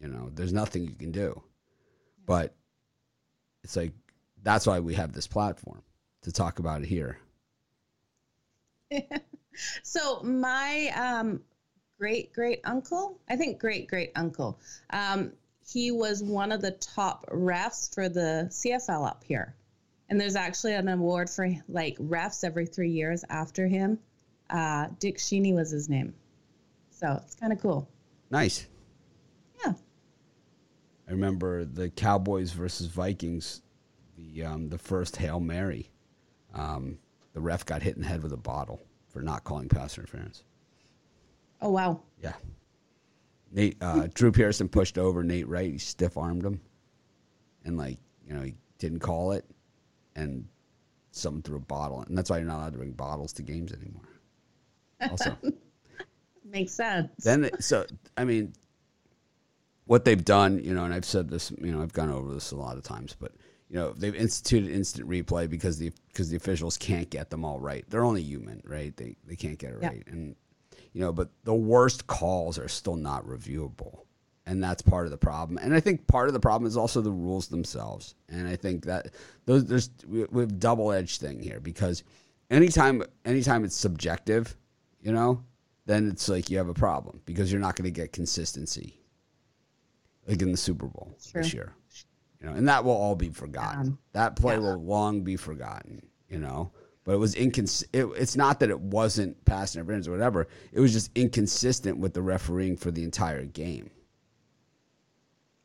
You 0.00 0.08
know, 0.08 0.30
there's 0.34 0.52
nothing 0.52 0.84
you 0.84 0.94
can 0.94 1.12
do. 1.12 1.42
But 2.24 2.54
it's 3.64 3.76
like 3.76 3.92
that's 4.42 4.66
why 4.66 4.80
we 4.80 4.94
have 4.94 5.12
this 5.12 5.26
platform 5.26 5.82
to 6.22 6.32
talk 6.32 6.58
about 6.58 6.82
it 6.82 6.86
here. 6.88 7.18
So 9.82 10.22
my 10.22 10.92
um, 10.96 11.40
great 11.98 12.32
great 12.32 12.60
uncle, 12.64 13.20
I 13.28 13.36
think 13.36 13.58
great 13.58 13.88
great 13.88 14.12
uncle, 14.16 14.58
um, 14.90 15.32
he 15.66 15.90
was 15.90 16.22
one 16.22 16.52
of 16.52 16.60
the 16.60 16.72
top 16.72 17.26
refs 17.30 17.92
for 17.94 18.08
the 18.08 18.48
CFL 18.50 19.06
up 19.06 19.24
here, 19.24 19.54
and 20.08 20.20
there's 20.20 20.36
actually 20.36 20.74
an 20.74 20.88
award 20.88 21.30
for 21.30 21.48
like 21.68 21.96
refs 21.98 22.44
every 22.44 22.66
three 22.66 22.90
years 22.90 23.24
after 23.30 23.66
him. 23.66 23.98
Uh, 24.50 24.88
Dick 24.98 25.18
Sheeney 25.18 25.54
was 25.54 25.70
his 25.70 25.88
name, 25.88 26.14
so 26.90 27.20
it's 27.24 27.34
kind 27.34 27.52
of 27.52 27.60
cool. 27.60 27.88
Nice. 28.30 28.66
Yeah. 29.64 29.72
I 31.08 31.10
remember 31.10 31.64
the 31.64 31.90
Cowboys 31.90 32.52
versus 32.52 32.86
Vikings, 32.86 33.62
the 34.16 34.44
um, 34.44 34.68
the 34.68 34.78
first 34.78 35.16
Hail 35.16 35.40
Mary. 35.40 35.90
Um, 36.54 36.98
the 37.32 37.40
ref 37.40 37.64
got 37.64 37.82
hit 37.82 37.96
in 37.96 38.02
the 38.02 38.08
head 38.08 38.22
with 38.22 38.32
a 38.32 38.36
bottle 38.38 38.80
for 39.08 39.22
not 39.22 39.44
calling 39.44 39.68
pass 39.68 39.96
interference. 39.96 40.44
Oh 41.60 41.70
wow. 41.70 42.00
Yeah. 42.20 42.34
Nate 43.50 43.76
uh, 43.82 44.08
Drew 44.14 44.32
Pearson 44.32 44.68
pushed 44.68 44.98
over 44.98 45.22
Nate 45.22 45.46
Wright. 45.46 45.70
He 45.72 45.78
stiff 45.78 46.16
armed 46.16 46.44
him, 46.44 46.60
and 47.64 47.76
like 47.76 47.98
you 48.26 48.34
know 48.34 48.40
he 48.42 48.54
didn't 48.78 49.00
call 49.00 49.32
it, 49.32 49.44
and 50.16 50.46
someone 51.10 51.42
threw 51.42 51.56
a 51.56 51.60
bottle, 51.60 52.00
and 52.00 52.16
that's 52.16 52.30
why 52.30 52.38
you're 52.38 52.46
not 52.46 52.58
allowed 52.58 52.72
to 52.72 52.78
bring 52.78 52.92
bottles 52.92 53.32
to 53.34 53.42
games 53.42 53.72
anymore. 53.72 54.08
Also, 55.10 55.36
Makes 56.44 56.72
sense. 56.72 57.10
then 57.24 57.50
so 57.60 57.84
I 58.16 58.24
mean, 58.24 58.54
what 59.84 60.04
they've 60.06 60.24
done, 60.24 60.58
you 60.64 60.72
know, 60.74 60.84
and 60.84 60.94
I've 60.94 61.04
said 61.04 61.28
this, 61.28 61.50
you 61.60 61.72
know, 61.72 61.82
I've 61.82 61.92
gone 61.92 62.10
over 62.10 62.32
this 62.32 62.52
a 62.52 62.56
lot 62.56 62.78
of 62.78 62.82
times, 62.82 63.14
but 63.18 63.32
you 63.72 63.78
know, 63.78 63.94
they've 63.94 64.14
instituted 64.14 64.70
instant 64.70 65.08
replay 65.08 65.48
because 65.48 65.78
the 65.78 65.90
because 66.08 66.28
the 66.28 66.36
officials 66.36 66.76
can't 66.76 67.08
get 67.08 67.30
them 67.30 67.42
all 67.42 67.58
right. 67.58 67.86
They're 67.88 68.04
only 68.04 68.20
human, 68.22 68.60
right? 68.66 68.94
They 68.94 69.16
they 69.26 69.34
can't 69.34 69.58
get 69.58 69.72
it 69.72 69.78
Yeah. 69.80 69.88
right, 69.88 70.06
and 70.06 70.36
you 70.92 71.00
know, 71.00 71.10
but 71.10 71.30
the 71.44 71.54
worst 71.54 72.06
calls 72.06 72.58
are 72.58 72.68
still 72.68 72.96
not 72.96 73.24
reviewable, 73.26 74.00
and 74.44 74.62
that's 74.62 74.82
part 74.82 75.06
of 75.06 75.10
the 75.10 75.16
problem. 75.16 75.56
And 75.56 75.72
I 75.72 75.80
think 75.80 76.06
part 76.06 76.28
of 76.28 76.34
the 76.34 76.40
problem 76.40 76.66
is 76.68 76.76
also 76.76 77.00
the 77.00 77.10
rules 77.10 77.48
themselves. 77.48 78.14
And 78.28 78.46
I 78.46 78.56
think 78.56 78.84
that 78.84 79.14
those 79.46 79.64
there's 79.64 79.88
we, 80.06 80.24
we 80.24 80.42
have 80.42 80.60
double 80.60 80.92
edged 80.92 81.22
thing 81.22 81.40
here 81.42 81.58
because 81.58 82.04
anytime 82.50 83.02
anytime 83.24 83.64
it's 83.64 83.74
subjective, 83.74 84.54
you 85.00 85.12
know, 85.12 85.42
then 85.86 86.10
it's 86.10 86.28
like 86.28 86.50
you 86.50 86.58
have 86.58 86.68
a 86.68 86.74
problem 86.74 87.22
because 87.24 87.50
you're 87.50 87.58
not 87.58 87.76
going 87.76 87.86
to 87.90 87.90
get 87.90 88.12
consistency, 88.12 89.00
like 90.28 90.42
in 90.42 90.50
the 90.52 90.58
Super 90.58 90.88
Bowl 90.88 91.16
this 91.32 91.54
year. 91.54 91.72
You 92.42 92.48
know, 92.48 92.54
and 92.56 92.68
that 92.68 92.84
will 92.84 92.92
all 92.92 93.14
be 93.14 93.28
forgotten. 93.28 93.80
Um, 93.80 93.98
that 94.12 94.34
play 94.34 94.54
yeah. 94.54 94.60
will 94.60 94.82
long 94.82 95.22
be 95.22 95.36
forgotten. 95.36 96.02
You 96.28 96.40
know, 96.40 96.72
but 97.04 97.12
it 97.12 97.18
was 97.18 97.34
incons. 97.34 97.84
It, 97.92 98.04
it's 98.16 98.36
not 98.36 98.58
that 98.60 98.70
it 98.70 98.80
wasn't 98.80 99.44
pass 99.44 99.76
interference 99.76 100.08
or 100.08 100.10
whatever. 100.12 100.48
It 100.72 100.80
was 100.80 100.92
just 100.92 101.10
inconsistent 101.14 101.98
with 101.98 102.14
the 102.14 102.22
refereeing 102.22 102.76
for 102.76 102.90
the 102.90 103.04
entire 103.04 103.44
game. 103.44 103.90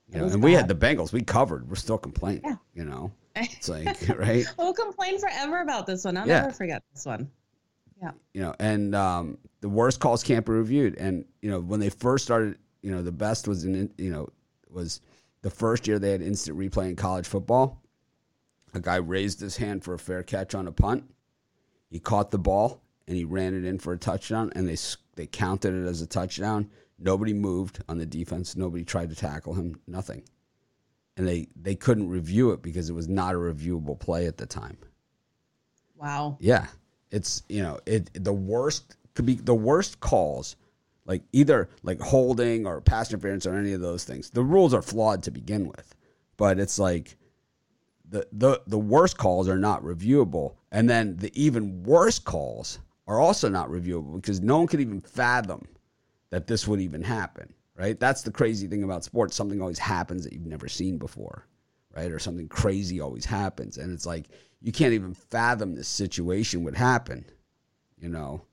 You 0.10 0.20
know, 0.20 0.26
and 0.28 0.44
we 0.44 0.54
had 0.54 0.68
the 0.68 0.76
Bengals. 0.76 1.12
We 1.12 1.22
covered. 1.22 1.68
We're 1.70 1.76
still 1.76 1.98
complaining. 1.98 2.42
Yeah. 2.46 2.56
You 2.76 2.86
know, 2.86 3.12
it's 3.36 3.68
like 3.68 4.08
right. 4.18 4.46
We'll 4.58 4.74
complain 4.74 5.20
forever 5.20 5.62
about 5.62 5.88
this 5.88 6.06
one. 6.06 6.16
I'll 6.16 6.28
Yeah. 6.28 6.42
never 6.42 6.54
forget 6.54 6.84
this 6.94 7.06
one. 7.06 7.30
Yeah. 8.00 8.12
you 8.34 8.42
know, 8.42 8.54
and 8.60 8.94
um, 8.94 9.40
the 9.62 9.70
worst 9.70 10.00
calls 10.00 10.22
can't 10.24 10.46
be 10.46 10.52
reviewed. 10.52 10.96
And 10.98 11.26
you 11.42 11.50
know, 11.50 11.60
when 11.60 11.80
they 11.80 11.90
first 11.90 12.24
started, 12.26 12.60
you 12.84 12.92
know, 12.92 13.02
the 13.02 13.12
best 13.12 13.48
was 13.48 13.66
in, 13.66 13.92
you 13.98 14.12
know, 14.12 14.30
was 14.70 15.02
the 15.48 15.56
first 15.56 15.88
year 15.88 15.98
they 15.98 16.12
had 16.12 16.22
instant 16.22 16.58
replay 16.58 16.90
in 16.90 16.98
college 16.98 17.26
football. 17.26 17.82
A 18.74 18.82
guy 18.82 18.98
raised 18.98 19.40
his 19.40 19.56
hand 19.56 19.82
for 19.82 19.94
a 19.94 20.00
fair 20.00 20.22
catch 20.22 20.54
on 20.54 20.68
a 20.68 20.74
punt. 20.74 21.06
He 21.90 22.02
caught 22.02 22.32
the 22.32 22.38
ball 22.38 22.82
and 23.08 23.16
he 23.16 23.24
ran 23.24 23.54
it 23.54 23.64
in 23.64 23.80
for 23.80 23.94
a 23.94 23.98
touchdown, 23.98 24.52
and 24.58 24.68
they 24.68 24.76
they 25.16 25.26
counted 25.26 25.74
it 25.74 25.88
as 25.88 26.02
a 26.02 26.06
touchdown. 26.06 26.70
Nobody 27.00 27.32
moved 27.32 27.82
on 27.88 27.98
the 27.98 28.06
defense. 28.06 28.58
Nobody 28.58 28.84
tried 28.84 29.10
to 29.10 29.16
tackle 29.16 29.54
him. 29.54 29.80
Nothing. 29.88 30.24
And 31.16 31.26
they, 31.26 31.48
they 31.56 31.76
couldn't 31.76 32.10
review 32.10 32.52
it 32.52 32.62
because 32.62 32.90
it 32.90 32.94
was 32.94 33.08
not 33.08 33.34
a 33.34 33.38
reviewable 33.38 33.98
play 33.98 34.28
at 34.28 34.36
the 34.36 34.46
time. 34.46 34.78
Wow. 35.96 36.36
Yeah, 36.42 36.68
it's 37.10 37.44
you 37.48 37.64
know 37.64 37.80
it 37.86 38.22
the 38.22 38.34
worst 38.34 38.98
could 39.14 39.26
be 39.26 39.36
the 39.36 39.56
worst 39.56 40.02
calls, 40.02 40.58
like 41.08 41.24
either 41.34 41.70
like 41.82 42.00
holding 42.00 42.68
or 42.68 42.82
pass 42.82 43.10
interference 43.10 43.48
or 43.48 43.56
any 43.56 43.74
of 43.74 43.82
those 43.82 44.04
things. 44.04 44.30
The 44.30 44.44
rules 44.44 44.74
are 44.74 44.84
flawed 44.84 45.24
to 45.24 45.32
begin 45.32 45.68
with, 45.68 45.96
but 46.38 46.60
it's 46.60 46.78
like 46.78 47.18
the 48.08 48.28
the 48.32 48.62
the 48.68 48.78
worst 48.78 49.18
calls 49.18 49.50
are 49.50 49.58
not 49.58 49.84
reviewable, 49.84 50.56
and 50.72 50.88
then 50.88 51.18
the 51.18 51.32
even 51.42 51.82
worse 51.84 52.20
calls 52.20 52.80
are 53.08 53.20
also 53.20 53.50
not 53.50 53.70
reviewable 53.70 54.16
because 54.16 54.42
no 54.42 54.60
one 54.60 54.68
could 54.68 54.82
even 54.82 55.02
fathom 55.02 55.68
that 56.30 56.46
this 56.46 56.68
would 56.68 56.82
even 56.82 57.02
happen. 57.02 57.52
Right? 57.76 58.00
That's 58.00 58.24
the 58.24 58.32
crazy 58.32 58.68
thing 58.68 58.84
about 58.84 59.04
sports. 59.04 59.36
Something 59.36 59.62
always 59.62 59.80
happens 59.80 60.24
that 60.24 60.34
you've 60.34 60.46
never 60.46 60.68
seen 60.68 60.98
before 60.98 61.48
right? 61.98 62.12
Or 62.12 62.20
something 62.20 62.48
crazy 62.48 63.02
always 63.02 63.26
happens. 63.26 63.78
And 63.78 63.92
it's 63.92 64.06
like 64.06 64.30
you 64.62 64.72
can't 64.72 64.94
even 64.94 65.14
fathom 65.14 65.76
this 65.76 65.88
situation 65.88 66.64
would 66.64 66.76
happen, 66.76 67.26
you 67.98 68.10
know. 68.10 68.44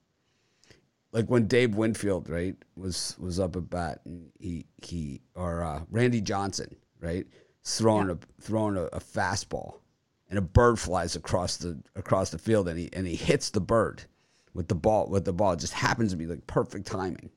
Like 1.14 1.26
when 1.28 1.46
Dave 1.46 1.76
Winfield, 1.76 2.28
right, 2.28 2.56
was 2.76 3.16
was 3.20 3.38
up 3.38 3.54
at 3.54 3.70
bat 3.70 4.00
and 4.04 4.32
he 4.40 4.66
he 4.82 5.20
or 5.36 5.62
uh, 5.62 5.82
Randy 5.88 6.20
Johnson, 6.20 6.74
right, 7.00 7.24
throwing 7.62 8.10
a 8.10 8.18
throwing 8.40 8.76
a, 8.76 8.82
a 8.86 8.98
fastball 8.98 9.76
and 10.28 10.38
a 10.40 10.42
bird 10.42 10.76
flies 10.76 11.14
across 11.14 11.56
the 11.56 11.80
across 11.94 12.30
the 12.30 12.38
field 12.38 12.66
and 12.68 12.76
he 12.78 12.90
and 12.92 13.06
he 13.06 13.14
hits 13.14 13.50
the 13.50 13.60
bird 13.60 14.02
with 14.54 14.66
the 14.66 14.74
ball 14.74 15.06
with 15.08 15.24
the 15.24 15.32
ball. 15.32 15.52
It 15.52 15.60
just 15.60 15.72
happens 15.72 16.10
to 16.10 16.16
be 16.16 16.26
like 16.26 16.44
perfect 16.48 16.86
timing. 16.86 17.30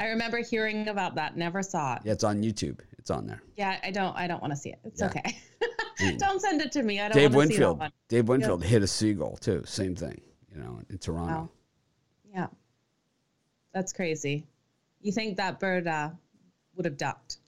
I 0.00 0.06
remember 0.08 0.38
hearing 0.38 0.88
about 0.88 1.14
that. 1.14 1.36
Never 1.36 1.62
saw 1.62 1.94
it. 1.94 2.02
Yeah, 2.04 2.12
it's 2.14 2.24
on 2.24 2.42
YouTube. 2.42 2.80
It's 2.98 3.10
on 3.10 3.26
there. 3.26 3.42
Yeah, 3.56 3.78
I 3.84 3.92
don't. 3.92 4.16
I 4.16 4.26
don't 4.26 4.40
want 4.42 4.52
to 4.52 4.56
see 4.56 4.70
it. 4.70 4.80
It's 4.82 5.00
Yeah. 5.00 5.06
okay. 5.06 5.38
don't 6.18 6.40
send 6.40 6.60
it 6.60 6.72
to 6.72 6.82
me. 6.82 7.00
I 7.00 7.08
don't 7.08 7.16
Dave 7.16 7.34
want 7.34 7.50
see 7.50 7.58
that 7.58 7.68
Winfield. 7.68 7.92
Dave 8.08 8.28
Winfield 8.28 8.64
hit 8.64 8.82
a 8.82 8.86
seagull 8.88 9.36
too. 9.36 9.62
Same 9.66 9.94
thing, 9.94 10.20
you 10.52 10.60
know, 10.60 10.80
in 10.90 10.98
Toronto. 10.98 11.32
Wow. 11.32 11.50
Yeah, 12.34 12.46
that's 13.72 13.92
crazy. 13.92 14.46
You 15.00 15.12
think 15.12 15.36
that 15.36 15.60
bird 15.60 15.86
uh, 15.86 16.10
would 16.74 16.84
have 16.86 16.96
ducked? 16.96 17.38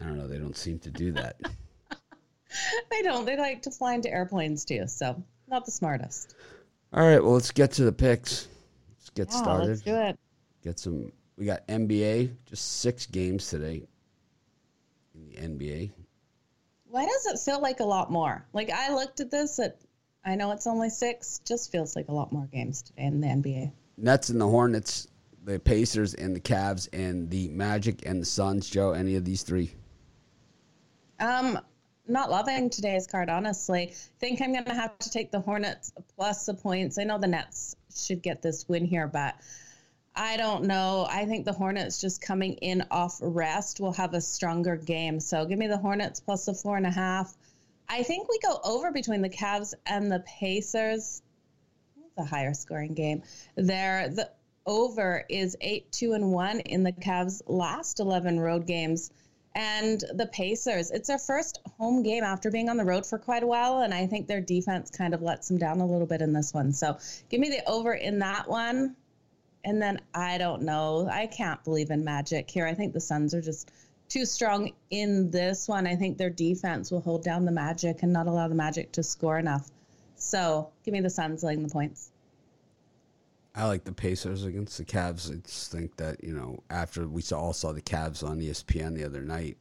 I 0.00 0.04
don't 0.04 0.18
know. 0.18 0.26
They 0.26 0.38
don't 0.38 0.56
seem 0.56 0.78
to 0.80 0.90
do 0.90 1.12
that. 1.12 1.36
They 2.90 3.02
don't. 3.02 3.24
They 3.24 3.36
like 3.36 3.62
to 3.62 3.70
fly 3.70 3.94
into 3.94 4.10
airplanes 4.10 4.64
too. 4.64 4.88
So 4.88 5.22
not 5.46 5.64
the 5.64 5.70
smartest. 5.70 6.34
All 6.92 7.06
right. 7.06 7.22
Well, 7.22 7.34
let's 7.34 7.52
get 7.52 7.70
to 7.72 7.84
the 7.84 7.92
picks. 7.92 8.48
Let's 8.98 9.10
get 9.10 9.30
Yeah, 9.30 9.38
started. 9.38 9.68
let's 9.68 9.82
do 9.82 9.94
it. 9.94 10.18
Get 10.64 10.78
some. 10.80 11.12
We 11.36 11.46
got 11.46 11.64
NBA. 11.68 12.34
Just 12.46 12.80
six 12.80 13.06
games 13.06 13.48
today 13.48 13.84
in 15.14 15.26
the 15.28 15.36
NBA. 15.36 15.92
Why 16.90 17.06
does 17.06 17.26
it 17.26 17.38
feel 17.38 17.60
like 17.60 17.78
a 17.78 17.84
lot 17.84 18.10
more? 18.10 18.44
Like 18.52 18.70
I 18.70 18.92
looked 18.94 19.20
at 19.20 19.30
this 19.30 19.60
at. 19.60 19.76
I 20.24 20.34
know 20.34 20.52
it's 20.52 20.66
only 20.66 20.90
six. 20.90 21.40
Just 21.46 21.72
feels 21.72 21.96
like 21.96 22.08
a 22.08 22.12
lot 22.12 22.32
more 22.32 22.46
games 22.46 22.82
today 22.82 23.04
in 23.04 23.20
the 23.20 23.26
NBA. 23.26 23.72
Nets 23.96 24.28
and 24.28 24.40
the 24.40 24.48
Hornets, 24.48 25.08
the 25.44 25.58
Pacers 25.58 26.14
and 26.14 26.34
the 26.34 26.40
Cavs 26.40 26.88
and 26.92 27.30
the 27.30 27.48
Magic 27.48 28.04
and 28.06 28.20
the 28.20 28.26
Suns. 28.26 28.68
Joe, 28.68 28.92
any 28.92 29.16
of 29.16 29.24
these 29.24 29.42
three? 29.42 29.74
Um, 31.18 31.58
not 32.06 32.30
loving 32.30 32.70
today's 32.70 33.06
card, 33.06 33.30
honestly. 33.30 33.94
Think 34.18 34.40
I'm 34.42 34.52
gonna 34.52 34.74
have 34.74 34.98
to 34.98 35.10
take 35.10 35.30
the 35.30 35.40
Hornets 35.40 35.92
plus 36.16 36.46
the 36.46 36.54
points. 36.54 36.98
I 36.98 37.04
know 37.04 37.18
the 37.18 37.26
Nets 37.26 37.76
should 37.94 38.22
get 38.22 38.42
this 38.42 38.68
win 38.68 38.84
here, 38.84 39.06
but 39.06 39.36
I 40.14 40.36
don't 40.36 40.64
know. 40.64 41.06
I 41.08 41.24
think 41.24 41.44
the 41.44 41.52
Hornets 41.52 42.00
just 42.00 42.20
coming 42.20 42.54
in 42.54 42.84
off 42.90 43.18
rest 43.22 43.80
will 43.80 43.92
have 43.92 44.12
a 44.14 44.20
stronger 44.20 44.76
game. 44.76 45.20
So 45.20 45.44
give 45.46 45.58
me 45.58 45.66
the 45.66 45.78
Hornets 45.78 46.20
plus 46.20 46.46
the 46.46 46.54
four 46.54 46.76
and 46.76 46.86
a 46.86 46.90
half. 46.90 47.36
I 47.92 48.04
think 48.04 48.28
we 48.28 48.38
go 48.38 48.60
over 48.62 48.92
between 48.92 49.20
the 49.20 49.28
Cavs 49.28 49.74
and 49.84 50.12
the 50.12 50.20
Pacers. 50.20 51.22
It's 51.96 52.18
a 52.18 52.24
higher 52.24 52.54
scoring 52.54 52.94
game. 52.94 53.24
There, 53.56 54.08
the 54.08 54.30
over 54.64 55.24
is 55.28 55.56
eight, 55.60 55.90
two, 55.90 56.12
and 56.12 56.30
one 56.30 56.60
in 56.60 56.84
the 56.84 56.92
Cavs' 56.92 57.42
last 57.48 57.98
eleven 57.98 58.38
road 58.38 58.64
games. 58.64 59.10
And 59.56 60.00
the 60.14 60.26
Pacers, 60.26 60.92
it's 60.92 61.08
their 61.08 61.18
first 61.18 61.58
home 61.78 62.04
game 62.04 62.22
after 62.22 62.52
being 62.52 62.68
on 62.68 62.76
the 62.76 62.84
road 62.84 63.04
for 63.04 63.18
quite 63.18 63.42
a 63.42 63.48
while. 63.48 63.80
And 63.80 63.92
I 63.92 64.06
think 64.06 64.28
their 64.28 64.40
defense 64.40 64.90
kind 64.90 65.12
of 65.12 65.22
lets 65.22 65.48
them 65.48 65.58
down 65.58 65.80
a 65.80 65.86
little 65.86 66.06
bit 66.06 66.22
in 66.22 66.32
this 66.32 66.54
one. 66.54 66.72
So 66.72 66.96
give 67.28 67.40
me 67.40 67.48
the 67.48 67.68
over 67.68 67.92
in 67.92 68.20
that 68.20 68.48
one. 68.48 68.94
And 69.64 69.82
then 69.82 70.00
I 70.14 70.38
don't 70.38 70.62
know. 70.62 71.08
I 71.10 71.26
can't 71.26 71.62
believe 71.64 71.90
in 71.90 72.04
Magic 72.04 72.48
here. 72.48 72.64
I 72.64 72.74
think 72.74 72.92
the 72.92 73.00
Suns 73.00 73.34
are 73.34 73.42
just 73.42 73.72
too 74.10 74.26
strong 74.26 74.72
in 74.90 75.30
this 75.30 75.66
one. 75.66 75.86
I 75.86 75.96
think 75.96 76.18
their 76.18 76.28
defense 76.28 76.90
will 76.90 77.00
hold 77.00 77.24
down 77.24 77.46
the 77.46 77.52
Magic 77.52 78.02
and 78.02 78.12
not 78.12 78.26
allow 78.26 78.48
the 78.48 78.54
Magic 78.54 78.92
to 78.92 79.02
score 79.02 79.38
enough. 79.38 79.70
So 80.16 80.68
give 80.84 80.92
me 80.92 81.00
the 81.00 81.08
Suns 81.08 81.42
laying 81.42 81.62
the 81.62 81.68
points. 81.70 82.10
I 83.54 83.66
like 83.66 83.84
the 83.84 83.92
Pacers 83.92 84.44
against 84.44 84.76
the 84.76 84.84
Cavs. 84.84 85.32
I 85.32 85.36
just 85.36 85.72
think 85.72 85.96
that 85.96 86.22
you 86.22 86.34
know 86.34 86.62
after 86.68 87.08
we 87.08 87.22
saw, 87.22 87.40
all 87.40 87.52
saw 87.54 87.72
the 87.72 87.80
Cavs 87.80 88.22
on 88.22 88.40
ESPN 88.40 88.94
the 88.94 89.04
other 89.04 89.22
night, 89.22 89.56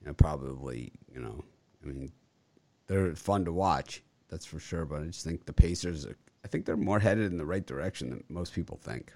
you 0.00 0.06
know 0.06 0.14
probably 0.14 0.92
you 1.14 1.20
know 1.20 1.44
I 1.82 1.86
mean 1.86 2.10
they're 2.86 3.14
fun 3.14 3.44
to 3.44 3.52
watch 3.52 4.02
that's 4.30 4.46
for 4.46 4.60
sure. 4.60 4.86
But 4.86 5.02
I 5.02 5.06
just 5.06 5.24
think 5.24 5.44
the 5.44 5.52
Pacers, 5.52 6.06
are, 6.06 6.16
I 6.44 6.48
think 6.48 6.64
they're 6.64 6.76
more 6.76 7.00
headed 7.00 7.30
in 7.30 7.36
the 7.36 7.44
right 7.44 7.66
direction 7.66 8.10
than 8.10 8.24
most 8.28 8.54
people 8.54 8.78
think. 8.82 9.12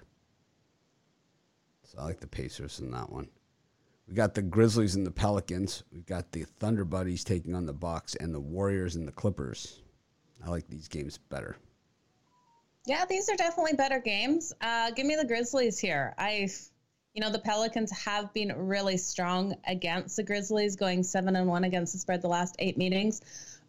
So 1.83 1.97
I 1.99 2.03
like 2.03 2.19
the 2.19 2.27
Pacers 2.27 2.79
in 2.79 2.91
that 2.91 3.11
one. 3.11 3.29
We 4.07 4.13
got 4.13 4.35
the 4.35 4.41
Grizzlies 4.41 4.95
and 4.95 5.05
the 5.05 5.11
Pelicans. 5.11 5.83
We've 5.91 6.05
got 6.05 6.31
the 6.31 6.43
Thunder 6.43 6.85
Buddies 6.85 7.23
taking 7.23 7.55
on 7.55 7.65
the 7.65 7.73
Bucks 7.73 8.15
and 8.15 8.33
the 8.33 8.39
Warriors 8.39 8.95
and 8.95 9.07
the 9.07 9.11
Clippers. 9.11 9.81
I 10.45 10.49
like 10.49 10.67
these 10.67 10.87
games 10.87 11.17
better. 11.17 11.57
Yeah, 12.85 13.05
these 13.09 13.29
are 13.29 13.35
definitely 13.35 13.73
better 13.73 13.99
games. 13.99 14.53
Uh, 14.61 14.91
give 14.91 15.07
me 15.07 15.15
the 15.15 15.25
Grizzlies 15.25 15.79
here. 15.79 16.13
I, 16.19 16.47
you 17.15 17.21
know, 17.21 17.31
the 17.31 17.39
Pelicans 17.39 17.91
have 17.91 18.31
been 18.31 18.53
really 18.55 18.97
strong 18.97 19.55
against 19.67 20.17
the 20.17 20.23
Grizzlies, 20.23 20.75
going 20.75 21.01
seven 21.01 21.35
and 21.35 21.47
one 21.47 21.63
against 21.63 21.93
the 21.93 21.99
spread 21.99 22.21
the 22.21 22.27
last 22.27 22.55
eight 22.59 22.77
meetings. 22.77 23.21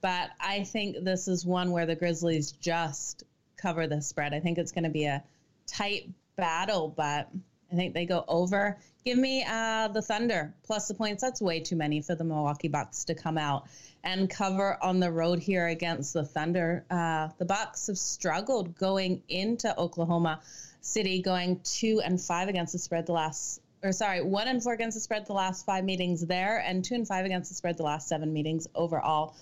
But 0.03 0.33
I 0.39 0.65
think 0.65 1.03
this 1.03 1.29
is 1.29 1.47
one 1.47 1.71
where 1.71 1.87
the 1.87 1.97
Grizzlies 1.97 2.53
just 2.53 3.25
cover 3.57 3.87
the 3.87 4.03
spread. 4.03 4.35
I 4.35 4.41
think 4.41 4.59
it's 4.59 4.73
going 4.73 4.85
to 4.85 4.91
be 4.91 5.07
a 5.07 5.25
tight 5.67 6.11
battle, 6.37 6.93
but 6.95 7.31
I 7.73 7.75
think 7.75 7.95
they 7.95 8.07
go 8.07 8.25
over. 8.29 8.79
Give 9.05 9.19
me 9.19 9.45
uh, 9.49 9.89
the 9.89 10.03
Thunder 10.03 10.55
plus 10.65 10.89
the 10.89 10.95
points. 10.95 11.23
That's 11.23 11.41
way 11.41 11.61
too 11.61 11.77
many 11.77 12.01
for 12.01 12.15
the 12.15 12.25
Milwaukee 12.25 12.69
Bucks 12.69 13.05
to 13.05 13.15
come 13.15 13.39
out 13.39 13.67
and 14.05 14.31
cover 14.31 14.79
on 14.83 15.01
the 15.01 15.11
road 15.11 15.41
here 15.41 15.67
against 15.67 16.13
the 16.13 16.25
Thunder. 16.25 16.85
Uh, 16.91 17.29
the 17.39 17.45
Bucks 17.45 17.89
have 17.89 17.99
struggled 17.99 18.77
going 18.77 19.23
into 19.29 19.77
Oklahoma 19.79 20.41
City, 20.81 21.23
going 21.23 21.61
two 21.65 22.01
and 22.05 22.21
five 22.21 22.49
against 22.49 22.73
the 22.73 22.79
spread 22.79 23.07
the 23.07 23.13
last, 23.13 23.61
or 23.83 23.93
sorry, 23.93 24.23
one 24.23 24.47
and 24.47 24.63
four 24.63 24.73
against 24.73 24.97
the 24.97 25.01
spread 25.01 25.27
the 25.27 25.33
last 25.33 25.67
five 25.67 25.85
meetings 25.85 26.25
there, 26.25 26.59
and 26.59 26.85
two 26.85 26.95
and 26.95 27.07
five 27.07 27.25
against 27.25 27.51
the 27.51 27.57
spread 27.57 27.77
the 27.77 27.83
last 27.83 28.09
seven 28.09 28.33
meetings 28.33 28.69
overall. 28.75 29.35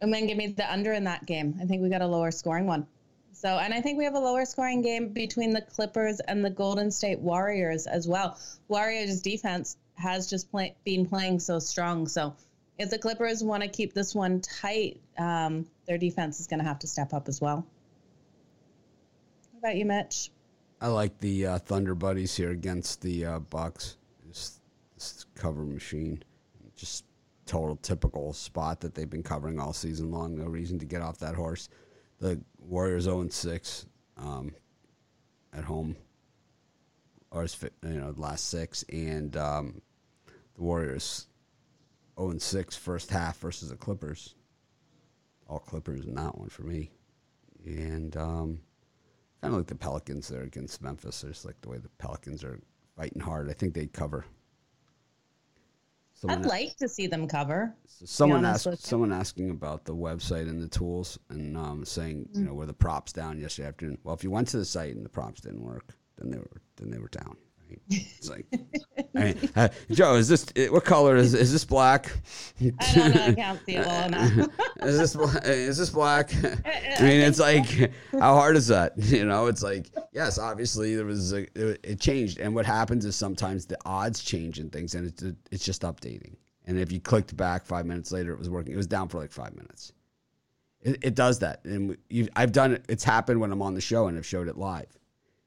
And 0.00 0.12
then 0.12 0.26
give 0.26 0.38
me 0.38 0.46
the 0.46 0.70
under 0.70 0.94
in 0.94 1.04
that 1.04 1.26
game. 1.26 1.58
I 1.60 1.66
think 1.66 1.82
we 1.82 1.90
got 1.90 2.00
a 2.00 2.06
lower 2.06 2.30
scoring 2.30 2.66
one. 2.66 2.86
So, 3.40 3.56
and 3.56 3.72
I 3.72 3.80
think 3.80 3.96
we 3.96 4.04
have 4.04 4.12
a 4.12 4.20
lower 4.20 4.44
scoring 4.44 4.82
game 4.82 5.08
between 5.08 5.50
the 5.50 5.62
Clippers 5.62 6.20
and 6.20 6.44
the 6.44 6.50
Golden 6.50 6.90
State 6.90 7.20
Warriors 7.20 7.86
as 7.86 8.06
well. 8.06 8.38
Warriors 8.68 9.22
defense 9.22 9.78
has 9.94 10.28
just 10.28 10.50
play, 10.50 10.76
been 10.84 11.06
playing 11.06 11.40
so 11.40 11.58
strong. 11.58 12.06
So, 12.06 12.36
if 12.76 12.90
the 12.90 12.98
Clippers 12.98 13.42
want 13.42 13.62
to 13.62 13.68
keep 13.70 13.94
this 13.94 14.14
one 14.14 14.42
tight, 14.42 15.00
um, 15.16 15.66
their 15.86 15.96
defense 15.96 16.38
is 16.38 16.46
going 16.46 16.58
to 16.58 16.66
have 16.66 16.78
to 16.80 16.86
step 16.86 17.14
up 17.14 17.28
as 17.28 17.40
well. 17.40 17.64
About 19.58 19.76
you, 19.76 19.86
Mitch? 19.86 20.30
I 20.82 20.88
like 20.88 21.16
the 21.20 21.46
uh, 21.46 21.58
Thunder 21.60 21.94
Buddies 21.94 22.36
here 22.36 22.50
against 22.50 23.00
the 23.00 23.24
uh, 23.24 23.38
Bucks. 23.38 23.96
Just 24.28 24.60
this 24.96 25.24
cover 25.34 25.64
machine. 25.64 26.22
Just 26.76 27.06
total 27.46 27.76
typical 27.76 28.34
spot 28.34 28.80
that 28.80 28.94
they've 28.94 29.08
been 29.08 29.22
covering 29.22 29.58
all 29.58 29.72
season 29.72 30.10
long. 30.10 30.36
No 30.36 30.44
reason 30.44 30.78
to 30.78 30.84
get 30.84 31.00
off 31.00 31.18
that 31.20 31.34
horse. 31.34 31.70
The 32.20 32.40
Warriors 32.58 33.04
0 33.04 33.28
6 33.28 33.86
um, 34.18 34.54
at 35.52 35.64
home, 35.64 35.96
or 37.30 37.46
you 37.62 37.70
know, 37.82 38.14
last 38.16 38.48
six, 38.48 38.84
and 38.90 39.36
um, 39.36 39.80
the 40.54 40.62
Warriors 40.62 41.26
0 42.18 42.38
6 42.38 42.76
first 42.76 43.10
half 43.10 43.38
versus 43.38 43.70
the 43.70 43.76
Clippers. 43.76 44.34
All 45.48 45.58
Clippers 45.58 46.04
in 46.04 46.14
that 46.14 46.38
one 46.38 46.48
for 46.48 46.62
me. 46.62 46.90
And 47.64 48.16
um, 48.16 48.60
kind 49.40 49.52
of 49.52 49.58
like 49.58 49.66
the 49.66 49.74
Pelicans 49.74 50.28
there 50.28 50.42
against 50.42 50.82
Memphis. 50.82 51.22
There's 51.22 51.44
like 51.44 51.60
the 51.60 51.68
way 51.68 51.78
the 51.78 51.88
Pelicans 51.98 52.44
are 52.44 52.60
fighting 52.96 53.20
hard. 53.20 53.50
I 53.50 53.54
think 53.54 53.74
they'd 53.74 53.92
cover. 53.92 54.24
Someone 56.20 56.38
I'd 56.40 56.46
like 56.46 56.76
to 56.76 56.88
see 56.88 57.06
them 57.06 57.26
cover. 57.26 57.74
So 57.86 58.04
someone 58.04 58.44
asked 58.44 58.84
someone 58.84 59.10
asking 59.10 59.48
about 59.48 59.86
the 59.86 59.96
website 59.96 60.50
and 60.50 60.60
the 60.60 60.68
tools 60.68 61.18
and 61.30 61.56
um, 61.56 61.82
saying 61.82 62.28
mm-hmm. 62.28 62.40
you 62.40 62.44
know 62.46 62.52
were 62.52 62.66
the 62.66 62.74
props 62.74 63.10
down 63.10 63.38
yesterday 63.38 63.68
afternoon. 63.68 63.96
Well, 64.04 64.14
if 64.14 64.22
you 64.22 64.30
went 64.30 64.48
to 64.48 64.58
the 64.58 64.66
site 64.66 64.94
and 64.94 65.02
the 65.02 65.08
props 65.08 65.40
didn't 65.40 65.62
work, 65.62 65.96
then 66.18 66.30
they 66.30 66.36
were 66.36 66.60
then 66.76 66.90
they 66.90 66.98
were 66.98 67.08
down. 67.08 67.38
It's 67.88 68.30
like, 68.30 68.46
I 69.14 69.18
mean, 69.24 69.50
uh, 69.56 69.68
Joe, 69.90 70.14
is 70.14 70.28
this 70.28 70.46
what 70.70 70.84
color 70.84 71.16
is 71.16 71.34
is 71.34 71.52
this 71.52 71.64
black? 71.64 72.10
I 72.60 72.92
don't 72.94 73.14
know. 73.14 73.22
I 73.22 73.32
can't 73.32 73.60
see 73.66 73.76
it 73.76 73.86
well 73.86 74.06
enough. 74.06 74.48
is 74.82 74.98
this 74.98 75.44
is 75.44 75.78
this 75.78 75.90
black? 75.90 76.32
I 76.44 77.02
mean, 77.02 77.20
it's 77.20 77.38
like, 77.38 77.92
how 78.12 78.34
hard 78.34 78.56
is 78.56 78.68
that? 78.68 78.92
You 79.10 79.24
know, 79.24 79.46
it's 79.46 79.62
like, 79.62 79.90
yes, 80.12 80.38
obviously 80.38 80.94
there 80.94 81.04
was 81.04 81.32
a, 81.32 81.46
it 81.56 82.00
changed, 82.00 82.38
and 82.38 82.54
what 82.54 82.64
happens 82.64 83.04
is 83.04 83.16
sometimes 83.16 83.66
the 83.66 83.76
odds 83.84 84.22
change 84.22 84.58
and 84.58 84.72
things, 84.72 84.94
and 84.94 85.06
it's 85.06 85.22
it's 85.50 85.64
just 85.64 85.82
updating. 85.82 86.36
And 86.66 86.78
if 86.78 86.92
you 86.92 87.00
clicked 87.00 87.36
back 87.36 87.66
five 87.66 87.86
minutes 87.86 88.12
later, 88.12 88.32
it 88.32 88.38
was 88.38 88.48
working. 88.48 88.72
It 88.72 88.76
was 88.76 88.86
down 88.86 89.08
for 89.08 89.18
like 89.18 89.32
five 89.32 89.54
minutes. 89.56 89.92
It, 90.82 90.98
it 91.02 91.14
does 91.14 91.40
that, 91.40 91.64
and 91.64 91.96
I've 92.36 92.52
done 92.52 92.72
it. 92.72 92.84
It's 92.88 93.04
happened 93.04 93.40
when 93.40 93.52
I'm 93.52 93.62
on 93.62 93.74
the 93.74 93.80
show 93.80 94.06
and 94.06 94.16
I've 94.16 94.26
showed 94.26 94.48
it 94.48 94.56
live. 94.56 94.86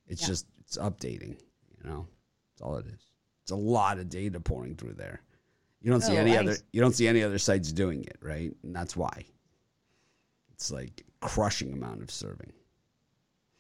It's 0.08 0.22
yeah. 0.22 0.28
just 0.28 0.46
it's 0.60 0.78
updating. 0.78 1.38
You 1.84 1.90
know. 1.90 2.08
That's 2.54 2.62
all 2.62 2.78
it 2.78 2.86
is. 2.88 3.08
It's 3.44 3.52
a 3.52 3.56
lot 3.56 3.98
of 3.98 4.10
data 4.10 4.40
pouring 4.40 4.76
through 4.76 4.94
there. 4.94 5.22
You 5.82 5.92
don't 5.92 6.04
oh, 6.04 6.08
see 6.08 6.18
oh, 6.18 6.22
any 6.22 6.38
I 6.38 6.42
other 6.42 6.56
you 6.72 6.80
don't 6.80 6.96
see 6.96 7.08
any 7.08 7.24
other 7.24 7.38
sites 7.38 7.72
doing 7.72 8.04
it, 8.06 8.18
right? 8.22 8.56
And 8.64 8.76
that's 8.76 8.96
why. 8.96 9.26
It's 10.54 10.72
like 10.72 11.04
crushing 11.20 11.74
amount 11.74 12.02
of 12.02 12.10
serving. 12.10 12.54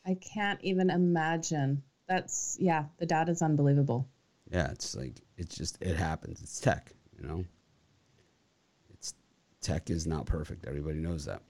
I 0.06 0.16
can't 0.16 0.60
even 0.64 0.90
imagine. 0.90 1.84
That's 2.08 2.58
yeah, 2.60 2.86
the 2.98 3.06
data 3.06 3.32
is 3.32 3.42
unbelievable. 3.42 4.08
Yeah, 4.52 4.72
it's 4.72 4.96
like 4.96 5.20
it's 5.38 5.56
just 5.56 5.78
it 5.82 5.96
happens. 5.96 6.42
It's 6.42 6.60
tech, 6.60 6.94
you 7.20 7.28
know. 7.28 7.44
It's 8.94 9.16
tech 9.62 9.90
is 9.90 10.08
not 10.08 10.26
perfect. 10.26 10.66
Everybody 10.66 11.00
knows 11.00 11.26
that. 11.26 11.42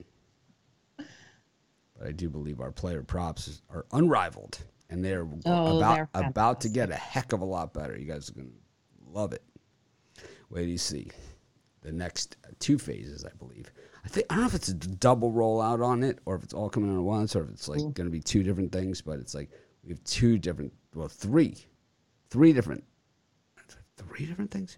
But 0.98 2.08
I 2.08 2.12
do 2.12 2.30
believe 2.30 2.62
our 2.62 2.72
player 2.72 3.04
props 3.04 3.62
are 3.70 3.86
unrivaled 3.92 4.58
and 4.94 5.04
they're 5.04 5.28
oh, 5.46 5.78
about 5.78 6.08
they're 6.14 6.28
about 6.28 6.62
to 6.62 6.70
get 6.70 6.92
a 6.92 6.96
heck 6.96 7.34
of 7.34 7.42
a 7.42 7.46
lot 7.46 7.74
better. 7.74 7.98
You 7.98 8.06
guys 8.06 8.30
are 8.30 8.34
gonna 8.34 8.48
love 9.12 9.34
it. 9.34 9.44
Wait 10.50 10.66
do 10.66 10.72
you 10.72 10.78
see 10.78 11.10
the 11.82 11.92
next 11.92 12.38
two 12.60 12.78
phases, 12.78 13.26
I 13.26 13.32
believe. 13.38 13.72
I 14.06 14.08
think 14.08 14.28
I 14.30 14.36
don't 14.36 14.44
know 14.44 14.48
if 14.48 14.56
it's 14.56 14.70
a 14.70 14.74
double 14.74 15.32
rollout 15.32 15.84
on 15.84 16.04
it 16.04 16.20
or 16.26 16.36
if 16.36 16.44
it's 16.44 16.54
all 16.54 16.70
coming 16.70 16.92
out 16.92 16.98
at 16.98 17.04
once 17.04 17.36
or 17.36 17.44
if 17.44 17.50
it's 17.50 17.68
like 17.68 17.80
mm. 17.80 17.94
going 17.94 18.08
to 18.08 18.12
be 18.12 18.22
two 18.22 18.44
different 18.44 18.72
things. 18.72 19.02
But 19.02 19.20
it's 19.20 19.34
like 19.34 19.50
we 19.84 19.90
have 19.90 20.04
two 20.04 20.38
different, 20.38 20.74
well, 20.94 21.08
three, 21.08 21.58
three 22.30 22.54
different, 22.54 22.84
three 23.98 24.26
different 24.26 24.52
things. 24.52 24.78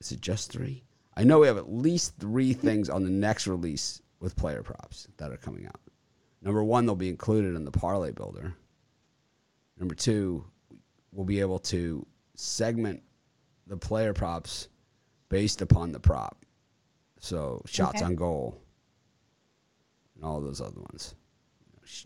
Is 0.00 0.12
it 0.12 0.20
just 0.20 0.52
three? 0.52 0.84
I 1.16 1.24
know 1.24 1.40
we 1.40 1.46
have 1.46 1.58
at 1.58 1.72
least 1.72 2.16
three 2.18 2.52
things 2.52 2.88
on 2.88 3.04
the 3.04 3.10
next 3.10 3.46
release 3.46 4.02
with 4.20 4.36
player 4.36 4.62
props 4.62 5.08
that 5.16 5.32
are 5.32 5.36
coming 5.36 5.66
out. 5.66 5.80
Number 6.42 6.62
one, 6.62 6.86
they'll 6.86 6.96
be 6.96 7.08
included 7.08 7.54
in 7.54 7.64
the 7.64 7.70
parlay 7.70 8.10
builder. 8.10 8.54
Number 9.78 9.94
two, 9.94 10.44
we'll 11.12 11.26
be 11.26 11.40
able 11.40 11.58
to 11.58 12.06
segment 12.34 13.02
the 13.66 13.76
player 13.76 14.12
props 14.12 14.68
based 15.28 15.62
upon 15.62 15.92
the 15.92 16.00
prop. 16.00 16.44
So 17.20 17.62
shots 17.66 17.96
okay. 17.96 18.04
on 18.04 18.16
goal 18.16 18.60
and 20.14 20.24
all 20.24 20.40
those 20.40 20.60
other 20.60 20.80
ones. 20.80 21.14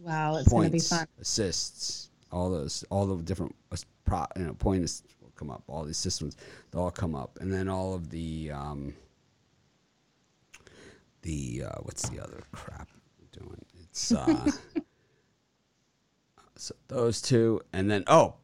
Wow, 0.00 0.36
it's 0.36 0.48
going 0.48 0.66
to 0.66 0.72
be 0.72 0.78
fun. 0.78 1.06
Assists, 1.20 2.10
all 2.32 2.50
those, 2.50 2.84
all 2.90 3.06
the 3.06 3.22
different 3.22 3.54
prop, 4.04 4.32
you 4.36 4.44
know, 4.44 4.54
points 4.54 5.02
will 5.20 5.32
come 5.36 5.50
up. 5.50 5.62
All 5.68 5.84
these 5.84 5.96
systems, 5.96 6.36
they'll 6.70 6.82
all 6.82 6.90
come 6.90 7.14
up, 7.14 7.38
and 7.40 7.52
then 7.52 7.68
all 7.68 7.94
of 7.94 8.10
the, 8.10 8.50
um, 8.52 8.94
the 11.22 11.64
uh, 11.66 11.78
what's 11.82 12.08
the 12.08 12.22
other 12.22 12.42
crap 12.52 12.88
we're 13.18 13.42
doing? 13.42 13.64
It's 13.82 14.12
uh, 14.12 14.50
So 16.56 16.74
those 16.88 17.20
two, 17.20 17.60
and 17.72 17.90
then 17.90 18.04
oh, 18.06 18.34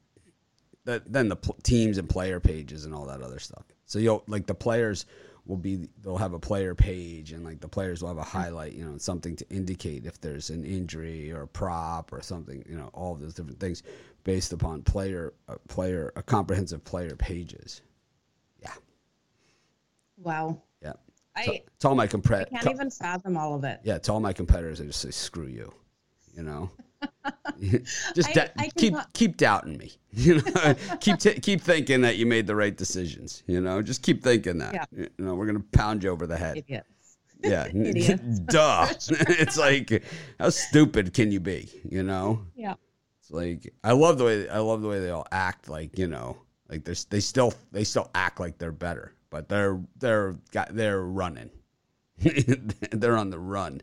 the, 0.85 1.03
then 1.07 1.29
the 1.29 1.37
pl- 1.37 1.57
teams 1.63 1.99
and 1.99 2.09
player 2.09 2.41
pages 2.41 2.85
and 2.85 2.95
all 2.95 3.07
that 3.07 3.23
other 3.23 3.39
stuff. 3.39 3.65
So 3.87 3.99
you'll 3.99 4.23
like 4.27 4.47
the 4.47 4.55
players 4.55 5.07
will 5.45 5.57
be 5.57 5.89
they'll 6.03 6.17
have 6.19 6.35
a 6.35 6.39
player 6.39 6.75
page 6.75 7.33
and 7.33 7.45
like 7.45 7.61
the 7.61 7.69
players 7.69 8.01
will 8.01 8.09
have 8.09 8.19
a 8.19 8.23
highlight, 8.23 8.73
you 8.73 8.85
know, 8.85 8.97
something 8.99 9.35
to 9.37 9.49
indicate 9.51 10.07
if 10.07 10.21
there's 10.21 10.51
an 10.51 10.65
injury 10.65 11.33
or 11.33 11.43
a 11.43 11.49
prop 11.49 12.13
or 12.13 12.21
something, 12.23 12.65
you 12.69 12.77
know, 12.77 12.91
all 12.93 13.15
those 13.15 13.35
different 13.35 13.59
things 13.59 13.83
based 14.25 14.53
upon 14.53 14.83
player 14.83 15.33
uh, 15.49 15.57
player 15.69 16.13
a 16.17 16.23
comprehensive 16.23 16.85
player 16.85 17.17
pages. 17.17 17.83
Yeah. 18.61 18.73
Wow. 20.17 20.63
Yeah. 20.81 20.93
I, 21.35 21.63
to, 21.81 21.89
all 21.89 21.95
my 21.95 22.07
compre- 22.07 22.43
I 22.43 22.45
can't 22.45 22.71
even 22.71 22.91
fathom 22.91 23.37
all 23.37 23.55
of 23.55 23.65
it. 23.65 23.81
Yeah, 23.83 23.99
to 23.99 24.13
all 24.13 24.21
my 24.21 24.33
competitors, 24.33 24.81
I 24.81 24.85
just 24.85 25.01
say 25.01 25.11
screw 25.11 25.47
you. 25.47 25.73
You 26.37 26.43
know. 26.43 26.71
just 28.15 28.37
I, 28.37 28.51
I 28.57 28.69
keep 28.69 28.93
not... 28.93 29.13
keep 29.13 29.37
doubting 29.37 29.77
me. 29.77 29.93
You 30.15 30.43
know, 30.43 30.75
keep 31.01 31.19
t- 31.19 31.41
keep 31.41 31.63
thinking 31.63 32.03
that 32.03 32.19
you 32.19 32.27
made 32.27 32.47
the 32.47 32.55
right 32.55 32.77
decisions. 32.77 33.43
You 33.47 33.63
know, 33.63 33.81
just 33.81 34.03
keep 34.03 34.23
thinking 34.23 34.59
that. 34.59 34.75
Yeah. 34.75 34.85
You 34.93 35.09
know, 35.17 35.35
we're 35.35 35.47
gonna 35.47 35.65
pound 35.73 36.05
you 36.05 36.11
over 36.11 36.27
the 36.27 36.37
head. 36.37 36.59
Idiots. 36.59 37.17
Yeah, 37.43 37.69
duh. 38.45 38.89
it's 38.91 39.57
like, 39.57 40.03
how 40.39 40.51
stupid 40.51 41.15
can 41.15 41.33
you 41.33 41.41
be? 41.41 41.71
You 41.89 42.03
know. 42.03 42.43
Yeah. 42.55 42.75
It's 43.21 43.31
like 43.31 43.73
I 43.83 43.93
love 43.93 44.19
the 44.19 44.25
way 44.25 44.49
I 44.51 44.59
love 44.59 44.83
the 44.83 44.89
way 44.89 45.01
they 45.01 45.09
all 45.09 45.27
act. 45.33 45.71
Like 45.71 45.99
you 45.99 46.09
know, 46.09 46.37
like 46.69 46.85
they 46.85 46.95
they 47.09 47.21
still 47.21 47.55
they 47.73 47.85
still 47.85 48.11
act 48.15 48.39
like 48.39 48.59
they're 48.59 48.71
better, 48.71 49.15
but 49.31 49.49
they're 49.49 49.81
they're 49.99 50.37
got 50.53 50.77
they're 50.77 51.01
running. 51.01 51.49
they're 52.19 53.17
on 53.17 53.31
the 53.31 53.39
run. 53.39 53.81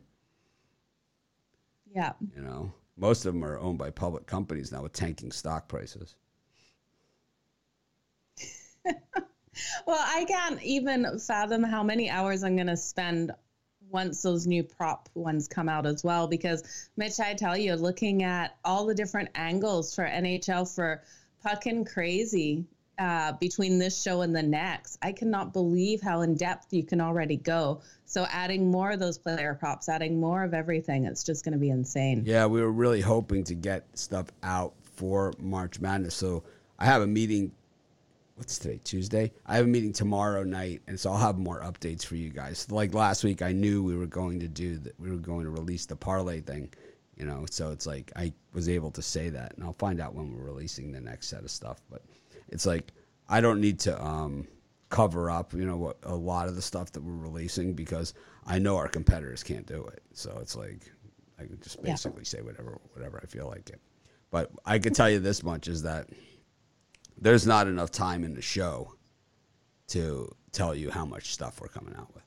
Yeah. 1.93 2.13
You 2.36 2.41
know, 2.43 2.73
most 2.99 3.25
of 3.25 3.33
them 3.33 3.43
are 3.43 3.57
owned 3.59 3.77
by 3.77 3.89
public 3.89 4.25
companies 4.25 4.71
now 4.71 4.83
with 4.83 4.93
tanking 4.93 5.31
stock 5.31 5.67
prices. 5.67 6.15
well, 8.85 9.99
I 9.99 10.25
can't 10.25 10.62
even 10.63 11.19
fathom 11.19 11.63
how 11.63 11.83
many 11.83 12.09
hours 12.09 12.43
I'm 12.43 12.55
going 12.55 12.67
to 12.67 12.77
spend 12.77 13.31
once 13.89 14.21
those 14.21 14.45
new 14.45 14.63
prop 14.63 15.09
ones 15.15 15.47
come 15.47 15.69
out 15.69 15.85
as 15.85 16.03
well. 16.03 16.27
Because, 16.27 16.89
Mitch, 16.97 17.19
I 17.19 17.33
tell 17.33 17.57
you, 17.57 17.75
looking 17.75 18.23
at 18.23 18.57
all 18.63 18.85
the 18.85 18.95
different 18.95 19.29
angles 19.35 19.95
for 19.95 20.05
NHL 20.05 20.73
for 20.73 21.01
Puckin 21.43 21.85
Crazy 21.85 22.65
uh, 22.99 23.31
between 23.33 23.79
this 23.79 23.99
show 24.01 24.21
and 24.21 24.35
the 24.35 24.43
next. 24.43 24.97
I 25.01 25.13
cannot 25.13 25.53
believe 25.53 26.01
how 26.01 26.21
in 26.21 26.35
depth 26.35 26.73
you 26.73 26.83
can 26.83 26.99
already 26.99 27.38
go. 27.38 27.81
So 28.05 28.27
adding 28.29 28.69
more 28.69 28.91
of 28.91 28.99
those 28.99 29.17
player 29.17 29.55
props, 29.57 29.88
adding 29.88 30.19
more 30.19 30.43
of 30.43 30.53
everything, 30.53 31.05
it's 31.05 31.23
just 31.23 31.45
going 31.45 31.53
to 31.53 31.59
be 31.59 31.69
insane. 31.69 32.23
Yeah, 32.25 32.45
we 32.45 32.62
were 32.62 32.71
really 32.71 33.01
hoping 33.01 33.45
to 33.45 33.55
get 33.55 33.85
stuff 33.97 34.27
out 34.43 34.73
for 34.95 35.33
March 35.39 35.79
Madness. 35.79 36.13
So 36.13 36.43
I 36.77 36.85
have 36.85 37.01
a 37.01 37.07
meeting. 37.07 37.53
What's 38.35 38.59
today? 38.59 38.79
Tuesday. 38.83 39.31
I 39.45 39.55
have 39.55 39.65
a 39.65 39.69
meeting 39.69 39.93
tomorrow 39.93 40.43
night, 40.43 40.81
and 40.88 40.99
so 40.99 41.12
I'll 41.12 41.17
have 41.17 41.38
more 41.38 41.62
updates 41.62 42.05
for 42.05 42.15
you 42.15 42.29
guys. 42.29 42.69
Like 42.69 42.93
last 42.93 43.23
week, 43.23 43.41
I 43.41 43.53
knew 43.53 43.81
we 43.81 43.95
were 43.95 44.07
going 44.07 44.39
to 44.41 44.47
do 44.47 44.77
that. 44.79 44.99
We 44.99 45.09
were 45.09 45.17
going 45.17 45.43
to 45.43 45.49
release 45.49 45.85
the 45.85 45.95
parlay 45.95 46.41
thing, 46.41 46.69
you 47.17 47.25
know. 47.25 47.45
So 47.49 47.71
it's 47.71 47.85
like 47.85 48.12
I 48.15 48.33
was 48.53 48.67
able 48.67 48.91
to 48.91 49.01
say 49.01 49.29
that, 49.29 49.55
and 49.55 49.63
I'll 49.63 49.73
find 49.73 50.01
out 50.01 50.15
when 50.15 50.33
we're 50.33 50.43
releasing 50.43 50.91
the 50.91 51.01
next 51.01 51.27
set 51.27 51.43
of 51.43 51.51
stuff. 51.51 51.81
But 51.89 52.01
it's 52.51 52.65
like 52.65 52.91
I 53.27 53.41
don't 53.41 53.62
need 53.62 53.79
to 53.81 54.03
um, 54.03 54.47
cover 54.89 55.29
up, 55.29 55.53
you 55.53 55.65
know, 55.65 55.77
what, 55.77 55.97
a 56.03 56.15
lot 56.15 56.47
of 56.47 56.55
the 56.55 56.62
stuff 56.62 56.91
that 56.93 57.03
we're 57.03 57.13
releasing 57.13 57.73
because 57.73 58.13
I 58.45 58.59
know 58.59 58.75
our 58.77 58.88
competitors 58.88 59.43
can't 59.43 59.65
do 59.65 59.85
it. 59.85 60.01
So 60.13 60.38
it's 60.41 60.55
like 60.55 60.91
I 61.39 61.43
can 61.43 61.59
just 61.62 61.81
basically 61.81 62.21
yeah. 62.21 62.27
say 62.27 62.41
whatever 62.41 62.79
whatever 62.93 63.19
I 63.23 63.27
feel 63.27 63.47
like 63.47 63.69
it. 63.69 63.79
But 64.31 64.51
I 64.65 64.79
can 64.79 64.93
tell 64.93 65.09
you 65.09 65.19
this 65.19 65.43
much 65.43 65.67
is 65.67 65.83
that 65.83 66.09
there's 67.17 67.47
not 67.47 67.67
enough 67.67 67.91
time 67.91 68.23
in 68.23 68.33
the 68.33 68.41
show 68.41 68.93
to 69.88 70.29
tell 70.51 70.75
you 70.75 70.89
how 70.89 71.05
much 71.05 71.33
stuff 71.33 71.62
we're 71.62 71.67
coming 71.67 71.95
out 71.95 72.13
with. 72.13 72.23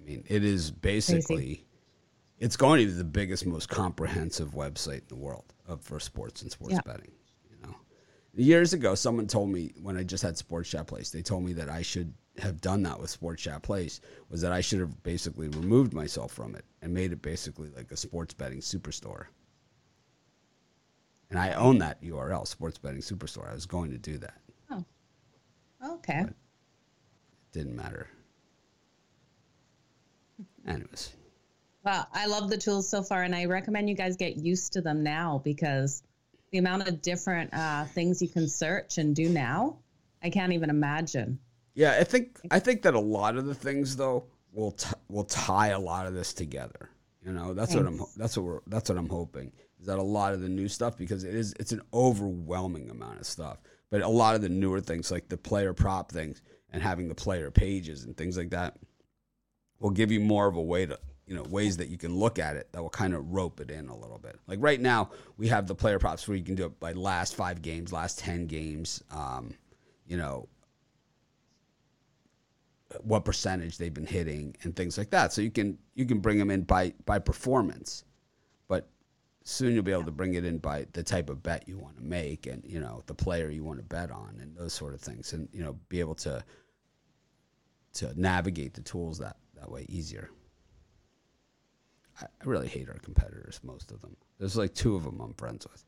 I 0.00 0.04
mean, 0.04 0.24
it 0.28 0.44
is 0.44 0.70
basically 0.70 1.36
Crazy. 1.36 1.64
it's 2.38 2.56
going 2.56 2.80
to 2.80 2.86
be 2.86 2.92
the 2.92 3.04
biggest, 3.04 3.46
most 3.46 3.68
comprehensive 3.68 4.52
website 4.52 5.00
in 5.00 5.08
the 5.08 5.16
world 5.16 5.52
of, 5.66 5.82
for 5.82 5.98
sports 5.98 6.42
and 6.42 6.50
sports 6.50 6.74
yeah. 6.74 6.80
betting 6.84 7.10
Years 8.38 8.72
ago, 8.72 8.94
someone 8.94 9.26
told 9.26 9.50
me 9.50 9.72
when 9.82 9.96
I 9.96 10.04
just 10.04 10.22
had 10.22 10.38
Sports 10.38 10.70
Chat 10.70 10.86
Place, 10.86 11.10
they 11.10 11.22
told 11.22 11.42
me 11.42 11.52
that 11.54 11.68
I 11.68 11.82
should 11.82 12.14
have 12.38 12.60
done 12.60 12.84
that 12.84 13.00
with 13.00 13.10
Sports 13.10 13.42
Chat 13.42 13.62
Place 13.62 14.00
was 14.30 14.40
that 14.42 14.52
I 14.52 14.60
should 14.60 14.78
have 14.78 15.02
basically 15.02 15.48
removed 15.48 15.92
myself 15.92 16.32
from 16.32 16.54
it 16.54 16.64
and 16.80 16.94
made 16.94 17.10
it 17.10 17.20
basically 17.20 17.68
like 17.76 17.90
a 17.90 17.96
sports 17.96 18.32
betting 18.32 18.60
superstore. 18.60 19.24
And 21.30 21.38
I 21.38 21.54
own 21.54 21.78
that 21.78 22.00
URL, 22.00 22.46
Sports 22.46 22.78
Betting 22.78 23.00
Superstore. 23.00 23.50
I 23.50 23.54
was 23.54 23.66
going 23.66 23.90
to 23.90 23.98
do 23.98 24.18
that. 24.18 24.40
Oh, 24.70 24.84
okay. 25.94 26.20
But 26.22 26.30
it 26.30 26.36
didn't 27.52 27.76
matter. 27.76 28.06
Anyways. 30.66 31.12
Well, 31.84 32.06
I 32.12 32.26
love 32.26 32.48
the 32.48 32.56
tools 32.56 32.88
so 32.88 33.02
far, 33.02 33.24
and 33.24 33.34
I 33.34 33.46
recommend 33.46 33.88
you 33.88 33.94
guys 33.94 34.16
get 34.16 34.36
used 34.36 34.72
to 34.74 34.80
them 34.80 35.02
now 35.02 35.40
because 35.44 36.02
the 36.50 36.58
amount 36.58 36.88
of 36.88 37.02
different 37.02 37.52
uh, 37.52 37.84
things 37.84 38.22
you 38.22 38.28
can 38.28 38.48
search 38.48 38.98
and 38.98 39.14
do 39.14 39.28
now, 39.28 39.78
I 40.22 40.30
can't 40.30 40.52
even 40.52 40.70
imagine. 40.70 41.38
Yeah, 41.74 41.96
I 41.98 42.04
think 42.04 42.40
I 42.50 42.58
think 42.58 42.82
that 42.82 42.94
a 42.94 43.00
lot 43.00 43.36
of 43.36 43.46
the 43.46 43.54
things 43.54 43.96
though 43.96 44.24
will 44.52 44.72
t- 44.72 44.88
will 45.08 45.24
tie 45.24 45.68
a 45.68 45.78
lot 45.78 46.06
of 46.06 46.14
this 46.14 46.32
together. 46.32 46.90
You 47.24 47.32
know, 47.32 47.54
that's 47.54 47.74
Thanks. 47.74 47.90
what 47.90 48.00
I'm 48.00 48.06
that's 48.16 48.36
what 48.36 48.46
we're 48.46 48.60
that's 48.66 48.88
what 48.88 48.98
I'm 48.98 49.08
hoping 49.08 49.52
is 49.78 49.86
that 49.86 49.98
a 49.98 50.02
lot 50.02 50.34
of 50.34 50.40
the 50.40 50.48
new 50.48 50.68
stuff 50.68 50.96
because 50.96 51.24
it 51.24 51.34
is 51.34 51.54
it's 51.60 51.72
an 51.72 51.82
overwhelming 51.92 52.90
amount 52.90 53.20
of 53.20 53.26
stuff. 53.26 53.58
But 53.90 54.02
a 54.02 54.08
lot 54.08 54.34
of 54.34 54.42
the 54.42 54.48
newer 54.48 54.80
things 54.80 55.10
like 55.10 55.28
the 55.28 55.36
player 55.36 55.72
prop 55.72 56.10
things 56.10 56.42
and 56.70 56.82
having 56.82 57.08
the 57.08 57.14
player 57.14 57.50
pages 57.50 58.04
and 58.04 58.16
things 58.16 58.36
like 58.36 58.50
that 58.50 58.76
will 59.80 59.90
give 59.90 60.10
you 60.10 60.20
more 60.20 60.46
of 60.46 60.56
a 60.56 60.62
way 60.62 60.84
to 60.86 60.98
you 61.28 61.34
know 61.34 61.42
ways 61.44 61.76
that 61.76 61.88
you 61.88 61.98
can 61.98 62.16
look 62.16 62.38
at 62.38 62.56
it 62.56 62.72
that 62.72 62.82
will 62.82 62.90
kind 62.90 63.14
of 63.14 63.30
rope 63.32 63.60
it 63.60 63.70
in 63.70 63.88
a 63.88 63.96
little 63.96 64.18
bit. 64.18 64.38
Like 64.46 64.58
right 64.62 64.80
now, 64.80 65.10
we 65.36 65.48
have 65.48 65.66
the 65.66 65.74
player 65.74 65.98
props 65.98 66.26
where 66.26 66.36
you 66.36 66.42
can 66.42 66.54
do 66.54 66.66
it 66.66 66.80
by 66.80 66.92
last 66.92 67.34
five 67.34 67.60
games, 67.60 67.92
last 67.92 68.18
ten 68.18 68.46
games. 68.46 69.04
Um, 69.10 69.54
you 70.06 70.16
know 70.16 70.48
what 73.02 73.24
percentage 73.24 73.76
they've 73.76 73.92
been 73.92 74.06
hitting 74.06 74.56
and 74.62 74.74
things 74.74 74.96
like 74.96 75.10
that. 75.10 75.32
So 75.32 75.42
you 75.42 75.50
can 75.50 75.78
you 75.94 76.06
can 76.06 76.20
bring 76.20 76.38
them 76.38 76.50
in 76.50 76.62
by 76.62 76.94
by 77.04 77.18
performance, 77.18 78.04
but 78.66 78.88
soon 79.44 79.74
you'll 79.74 79.82
be 79.82 79.92
able 79.92 80.04
to 80.04 80.10
bring 80.10 80.34
it 80.34 80.44
in 80.44 80.58
by 80.58 80.86
the 80.92 81.02
type 81.02 81.28
of 81.28 81.42
bet 81.42 81.68
you 81.68 81.78
want 81.78 81.96
to 81.96 82.02
make 82.02 82.46
and 82.46 82.64
you 82.64 82.80
know 82.80 83.02
the 83.06 83.14
player 83.14 83.50
you 83.50 83.64
want 83.64 83.78
to 83.78 83.84
bet 83.84 84.10
on 84.10 84.38
and 84.40 84.56
those 84.56 84.72
sort 84.72 84.94
of 84.94 85.00
things 85.00 85.32
and 85.34 85.48
you 85.52 85.62
know 85.62 85.76
be 85.88 86.00
able 86.00 86.14
to 86.14 86.42
to 87.92 88.18
navigate 88.18 88.72
the 88.74 88.80
tools 88.80 89.18
that 89.18 89.36
that 89.54 89.70
way 89.70 89.84
easier. 89.88 90.30
I, 92.20 92.26
really 92.44 92.68
hate 92.68 92.88
our 92.88 92.98
competitors, 92.98 93.60
most 93.62 93.90
of 93.92 94.00
them. 94.00 94.16
There's 94.38 94.56
like 94.56 94.74
two 94.74 94.96
of 94.96 95.04
them 95.04 95.20
I'm 95.20 95.34
friends 95.34 95.66
with. 95.70 95.84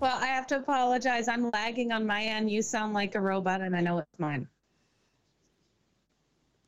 Well, 0.00 0.18
I 0.18 0.26
have 0.26 0.46
to 0.48 0.56
apologize. 0.56 1.28
I'm 1.28 1.50
lagging 1.50 1.92
on 1.92 2.06
my 2.06 2.22
end. 2.22 2.50
You 2.50 2.60
sound 2.60 2.92
like 2.92 3.14
a 3.14 3.20
robot, 3.20 3.60
and 3.60 3.76
I 3.76 3.80
know 3.80 3.98
it's 3.98 4.18
mine. 4.18 4.48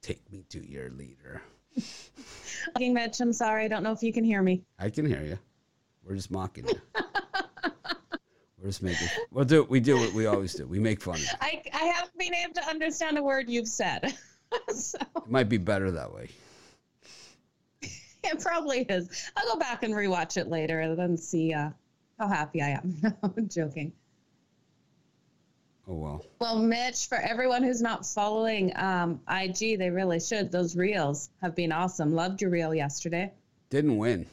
Take 0.02 0.30
me 0.30 0.44
to 0.50 0.66
your 0.66 0.90
leader. 0.90 1.42
Mitch, 2.78 3.20
I'm 3.20 3.32
sorry. 3.32 3.64
I 3.64 3.68
don't 3.68 3.82
know 3.82 3.92
if 3.92 4.02
you 4.02 4.12
can 4.12 4.24
hear 4.24 4.42
me. 4.42 4.62
I 4.78 4.90
can 4.90 5.04
hear 5.04 5.22
you. 5.22 5.38
We're 6.04 6.14
just 6.14 6.30
mocking 6.30 6.66
you. 6.68 6.80
We're 8.60 8.68
just 8.68 8.82
making. 8.82 9.08
We'll 9.30 9.44
do. 9.44 9.64
We 9.64 9.80
do 9.80 9.96
what 9.96 10.12
we 10.12 10.26
always 10.26 10.54
do. 10.54 10.66
We 10.66 10.78
make 10.78 11.00
fun. 11.00 11.14
Of 11.14 11.22
you. 11.22 11.28
I 11.40 11.62
I 11.72 11.84
haven't 11.84 12.18
been 12.18 12.34
able 12.34 12.54
to 12.54 12.68
understand 12.68 13.18
a 13.18 13.22
word 13.22 13.48
you've 13.48 13.68
said. 13.68 14.14
so. 14.68 14.98
It 15.16 15.30
might 15.30 15.48
be 15.48 15.56
better 15.56 15.90
that 15.90 16.12
way. 16.12 16.28
it 18.34 18.40
probably 18.40 18.82
is. 18.82 19.30
I'll 19.36 19.54
go 19.54 19.58
back 19.58 19.82
and 19.82 19.94
rewatch 19.94 20.36
it 20.36 20.48
later 20.48 20.80
and 20.80 20.98
then 20.98 21.16
see 21.16 21.52
uh, 21.52 21.70
how 22.18 22.28
happy 22.28 22.62
I 22.62 22.70
am. 22.70 22.96
I'm 23.22 23.48
joking. 23.48 23.92
Oh 25.88 25.94
well. 25.94 26.24
Well, 26.38 26.58
Mitch, 26.58 27.08
for 27.08 27.18
everyone 27.18 27.64
who's 27.64 27.82
not 27.82 28.06
following 28.06 28.72
um, 28.76 29.20
IG, 29.28 29.78
they 29.78 29.90
really 29.90 30.20
should. 30.20 30.52
Those 30.52 30.76
reels 30.76 31.30
have 31.42 31.56
been 31.56 31.72
awesome. 31.72 32.14
Loved 32.14 32.40
your 32.40 32.50
reel 32.50 32.72
yesterday. 32.72 33.32
Didn't 33.70 33.96
win, 33.96 34.26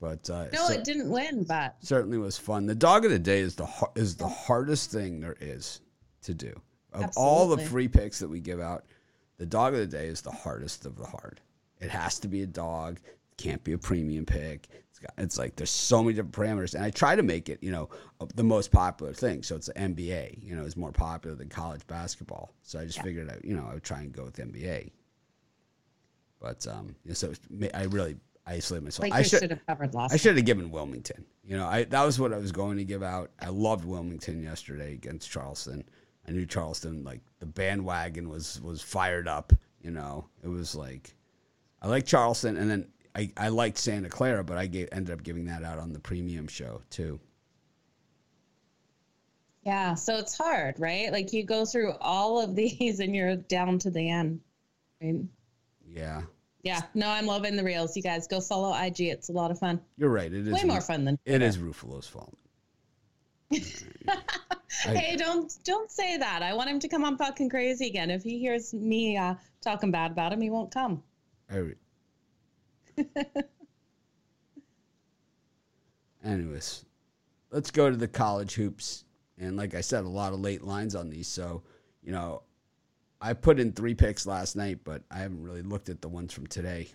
but 0.00 0.28
uh, 0.30 0.46
no, 0.52 0.68
so, 0.68 0.72
it 0.72 0.84
didn't 0.84 1.10
win, 1.10 1.44
but 1.44 1.76
certainly 1.80 2.16
was 2.18 2.38
fun. 2.38 2.66
The 2.66 2.74
dog 2.74 3.04
of 3.04 3.10
the 3.10 3.18
day 3.18 3.40
is 3.40 3.54
the 3.54 3.68
is 3.94 4.16
the 4.16 4.28
hardest 4.28 4.90
thing 4.90 5.20
there 5.20 5.36
is 5.40 5.80
to 6.22 6.32
do. 6.32 6.52
Of 6.92 7.04
Absolutely. 7.04 7.32
all 7.32 7.48
the 7.48 7.58
free 7.58 7.88
picks 7.88 8.18
that 8.18 8.28
we 8.28 8.40
give 8.40 8.60
out, 8.60 8.84
the 9.38 9.46
dog 9.46 9.74
of 9.74 9.80
the 9.80 9.86
day 9.86 10.06
is 10.06 10.20
the 10.22 10.30
hardest 10.30 10.86
of 10.86 10.96
the 10.96 11.06
hard. 11.06 11.40
It 11.82 11.90
has 11.90 12.18
to 12.20 12.28
be 12.28 12.42
a 12.42 12.46
dog. 12.46 13.00
Can't 13.36 13.62
be 13.64 13.72
a 13.72 13.78
premium 13.78 14.24
pick. 14.24 14.68
It's, 14.88 14.98
got, 14.98 15.12
it's 15.18 15.38
like 15.38 15.56
there's 15.56 15.70
so 15.70 16.02
many 16.02 16.14
different 16.14 16.34
parameters, 16.34 16.74
and 16.74 16.84
I 16.84 16.90
try 16.90 17.16
to 17.16 17.22
make 17.22 17.48
it, 17.48 17.58
you 17.62 17.72
know, 17.72 17.88
the 18.34 18.44
most 18.44 18.70
popular 18.70 19.12
thing. 19.12 19.42
So 19.42 19.56
it's 19.56 19.66
the 19.66 19.74
NBA. 19.74 20.42
You 20.42 20.54
know, 20.54 20.62
is 20.62 20.76
more 20.76 20.92
popular 20.92 21.34
than 21.36 21.48
college 21.48 21.86
basketball. 21.86 22.54
So 22.62 22.78
I 22.78 22.84
just 22.84 22.98
yeah. 22.98 23.04
figured 23.04 23.30
out, 23.30 23.44
you 23.44 23.56
know, 23.56 23.66
I 23.68 23.74
would 23.74 23.82
try 23.82 24.00
and 24.00 24.12
go 24.12 24.24
with 24.24 24.36
NBA. 24.36 24.92
But 26.40 26.66
um, 26.66 26.94
so 27.12 27.32
I 27.74 27.84
really 27.84 28.16
isolated 28.46 28.84
myself. 28.84 29.10
Like 29.10 29.18
I 29.18 29.22
should 29.22 29.50
have 29.50 29.66
covered 29.66 29.94
last. 29.94 30.12
I 30.12 30.16
should 30.16 30.36
have 30.36 30.46
given 30.46 30.70
Wilmington. 30.70 31.24
You 31.44 31.56
know, 31.56 31.66
I 31.66 31.84
that 31.84 32.04
was 32.04 32.18
what 32.20 32.32
I 32.32 32.38
was 32.38 32.52
going 32.52 32.76
to 32.78 32.84
give 32.84 33.02
out. 33.02 33.30
I 33.40 33.48
loved 33.48 33.84
Wilmington 33.84 34.42
yesterday 34.42 34.94
against 34.94 35.30
Charleston. 35.30 35.84
I 36.26 36.30
knew 36.30 36.46
Charleston 36.46 37.02
like 37.04 37.20
the 37.40 37.46
bandwagon 37.46 38.28
was 38.28 38.60
was 38.60 38.82
fired 38.82 39.28
up. 39.28 39.52
You 39.80 39.90
know, 39.90 40.28
it 40.42 40.48
was 40.48 40.74
like 40.74 41.14
I 41.82 41.88
like 41.88 42.06
Charleston, 42.06 42.56
and 42.56 42.70
then 42.70 42.86
I, 43.14 43.30
I 43.36 43.48
liked 43.48 43.76
Santa 43.76 44.08
Clara, 44.08 44.44
but 44.44 44.56
I 44.56 44.66
gave, 44.66 44.88
ended 44.92 45.12
up 45.12 45.22
giving 45.22 45.46
that 45.46 45.64
out 45.64 45.78
on 45.78 45.92
the 45.92 45.98
premium 45.98 46.46
show 46.46 46.80
too. 46.90 47.18
Yeah, 49.64 49.94
so 49.94 50.16
it's 50.16 50.36
hard, 50.36 50.78
right? 50.78 51.12
Like 51.12 51.32
you 51.32 51.44
go 51.44 51.64
through 51.64 51.92
all 52.00 52.40
of 52.40 52.54
these 52.56 53.00
and 53.00 53.14
you're 53.14 53.36
down 53.36 53.78
to 53.80 53.90
the 53.90 54.08
end. 54.08 54.40
Right? 55.00 55.16
Yeah. 55.86 56.22
Yeah. 56.62 56.82
No, 56.94 57.08
I'm 57.08 57.26
loving 57.26 57.56
the 57.56 57.64
reels. 57.64 57.96
You 57.96 58.02
guys 58.02 58.28
go 58.28 58.40
follow 58.40 58.74
IG. 58.74 59.00
It's 59.00 59.28
a 59.28 59.32
lot 59.32 59.50
of 59.50 59.58
fun. 59.58 59.80
You're 59.98 60.10
right. 60.10 60.32
It 60.32 60.46
is 60.46 60.54
way 60.54 60.64
more 60.64 60.80
fun 60.80 61.04
than 61.04 61.18
it 61.24 61.42
is 61.42 61.58
Ruffalo's 61.58 62.06
fault. 62.06 62.36
hey, 63.50 65.16
don't 65.16 65.52
don't 65.64 65.90
say 65.90 66.16
that. 66.16 66.42
I 66.42 66.54
want 66.54 66.70
him 66.70 66.78
to 66.80 66.88
come 66.88 67.04
on 67.04 67.18
Puckin 67.18 67.50
Crazy 67.50 67.88
again. 67.88 68.10
If 68.10 68.22
he 68.22 68.38
hears 68.38 68.72
me 68.72 69.16
uh, 69.16 69.34
talking 69.60 69.90
bad 69.90 70.12
about 70.12 70.32
him, 70.32 70.40
he 70.40 70.50
won't 70.50 70.72
come. 70.72 71.02
I 71.52 71.74
Anyways, 76.24 76.84
let's 77.50 77.70
go 77.70 77.90
to 77.90 77.96
the 77.96 78.08
college 78.08 78.54
hoops. 78.54 79.04
And 79.38 79.56
like 79.56 79.74
I 79.74 79.80
said, 79.80 80.04
a 80.04 80.08
lot 80.08 80.32
of 80.32 80.40
late 80.40 80.62
lines 80.62 80.94
on 80.94 81.10
these. 81.10 81.28
So, 81.28 81.62
you 82.02 82.12
know, 82.12 82.42
I 83.20 83.34
put 83.34 83.60
in 83.60 83.72
three 83.72 83.94
picks 83.94 84.26
last 84.26 84.56
night, 84.56 84.80
but 84.84 85.02
I 85.10 85.18
haven't 85.18 85.42
really 85.42 85.62
looked 85.62 85.88
at 85.88 86.00
the 86.00 86.08
ones 86.08 86.32
from 86.32 86.46
today. 86.46 86.88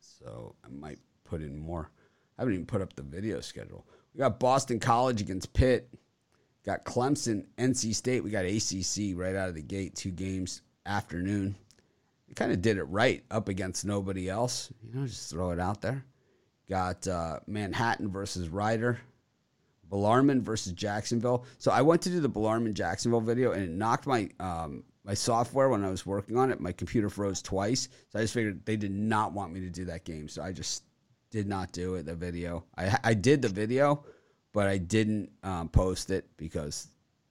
So 0.00 0.54
I 0.64 0.68
might 0.68 0.98
put 1.24 1.42
in 1.42 1.58
more. 1.58 1.90
I 2.38 2.42
haven't 2.42 2.54
even 2.54 2.66
put 2.66 2.80
up 2.80 2.94
the 2.94 3.02
video 3.02 3.40
schedule. 3.40 3.84
We 4.14 4.18
got 4.18 4.40
Boston 4.40 4.78
College 4.80 5.20
against 5.20 5.52
Pitt. 5.52 5.88
Got 6.64 6.84
Clemson, 6.84 7.46
NC 7.58 7.94
State. 7.94 8.22
We 8.22 8.30
got 8.30 8.44
ACC 8.44 9.18
right 9.18 9.34
out 9.34 9.48
of 9.48 9.54
the 9.54 9.62
gate, 9.62 9.96
two 9.96 10.12
games 10.12 10.62
afternoon 10.86 11.56
kind 12.34 12.52
of 12.52 12.62
did 12.62 12.78
it 12.78 12.84
right 12.84 13.22
up 13.30 13.48
against 13.48 13.84
nobody 13.84 14.28
else. 14.28 14.72
You 14.82 14.94
know, 14.94 15.06
just 15.06 15.30
throw 15.30 15.50
it 15.50 15.60
out 15.60 15.80
there. 15.80 16.04
Got 16.68 17.06
uh, 17.06 17.40
Manhattan 17.46 18.10
versus 18.10 18.48
Rider, 18.48 18.98
Bellarmine 19.90 20.42
versus 20.42 20.72
Jacksonville. 20.72 21.44
So 21.58 21.70
I 21.70 21.82
went 21.82 22.00
to 22.02 22.08
do 22.10 22.20
the 22.20 22.28
Bellarmine 22.28 22.74
Jacksonville 22.74 23.20
video, 23.20 23.52
and 23.52 23.62
it 23.62 23.70
knocked 23.70 24.06
my 24.06 24.28
um, 24.40 24.84
my 25.04 25.14
software 25.14 25.68
when 25.68 25.84
I 25.84 25.90
was 25.90 26.06
working 26.06 26.36
on 26.36 26.50
it. 26.50 26.60
My 26.60 26.72
computer 26.72 27.10
froze 27.10 27.42
twice, 27.42 27.88
so 28.08 28.18
I 28.18 28.22
just 28.22 28.34
figured 28.34 28.64
they 28.64 28.76
did 28.76 28.92
not 28.92 29.32
want 29.32 29.52
me 29.52 29.60
to 29.60 29.70
do 29.70 29.84
that 29.86 30.04
game, 30.04 30.28
so 30.28 30.42
I 30.42 30.52
just 30.52 30.84
did 31.30 31.46
not 31.46 31.72
do 31.72 31.96
it. 31.96 32.06
The 32.06 32.14
video, 32.14 32.64
I 32.78 32.96
I 33.04 33.14
did 33.14 33.42
the 33.42 33.48
video, 33.48 34.04
but 34.52 34.68
I 34.68 34.78
didn't 34.78 35.30
um, 35.42 35.68
post 35.68 36.10
it 36.10 36.26
because 36.36 36.88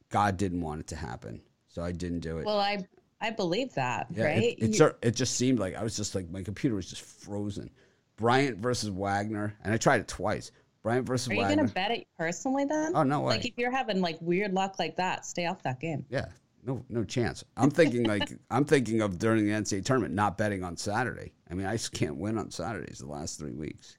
God 0.10 0.38
didn't 0.38 0.62
want 0.62 0.82
it 0.82 0.88
to 0.88 0.96
happen, 0.96 1.42
so 1.68 1.82
I 1.82 1.94
didn't 1.94 2.20
do 2.20 2.38
it. 2.38 2.46
Well, 2.46 2.60
I 2.60 2.86
I 3.22 3.30
believe 3.30 3.74
that, 3.76 4.08
yeah, 4.10 4.26
right? 4.26 4.44
It, 4.58 4.80
it, 4.80 4.98
it, 5.02 5.12
just 5.16 5.38
seemed 5.38 5.60
like 5.60 5.76
I 5.76 5.84
was 5.84 5.96
just 5.96 6.16
like 6.16 6.30
my 6.30 6.42
computer 6.42 6.76
was 6.76 6.90
just 6.90 7.04
frozen. 7.04 7.70
Bryant 8.18 8.58
versus 8.58 8.90
Wagner, 8.90 9.56
and 9.64 9.74
I 9.74 9.78
tried 9.78 10.02
it 10.02 10.08
twice. 10.08 10.52
Bryant 10.84 11.06
versus 11.06 11.28
Are 11.28 11.36
Wagner. 11.36 11.48
Are 11.48 11.50
you 11.52 11.56
gonna 11.58 11.70
bet 11.70 11.92
it 11.92 12.08
personally 12.18 12.66
then? 12.66 12.94
Oh 12.96 13.04
no 13.04 13.22
way! 13.22 13.38
Like 13.38 13.46
if 13.46 13.54
you're 13.58 13.72
having 13.72 14.02
like 14.02 14.18
weird 14.22 14.54
luck 14.54 14.80
like 14.80 14.98
that, 14.98 15.26
stay 15.26 15.46
off 15.46 15.62
that 15.64 15.80
game. 15.80 16.06
Yeah, 16.10 16.26
no, 16.66 16.84
no 16.90 17.04
chance. 17.04 17.44
I'm 17.58 17.70
thinking 17.70 18.04
like 18.04 18.32
I'm 18.52 18.66
thinking 18.66 19.02
of 19.02 19.20
during 19.20 19.46
the 19.46 19.52
NCAA 19.52 19.86
tournament, 19.86 20.14
not 20.14 20.38
betting 20.38 20.64
on 20.64 20.76
Saturday. 20.78 21.32
I 21.50 21.54
mean, 21.54 21.68
I 21.68 21.74
just 21.74 21.92
can't 21.92 22.18
win 22.18 22.38
on 22.38 22.50
Saturdays 22.50 23.00
the 23.00 23.08
last 23.08 23.38
three 23.38 23.54
weeks. 23.54 23.98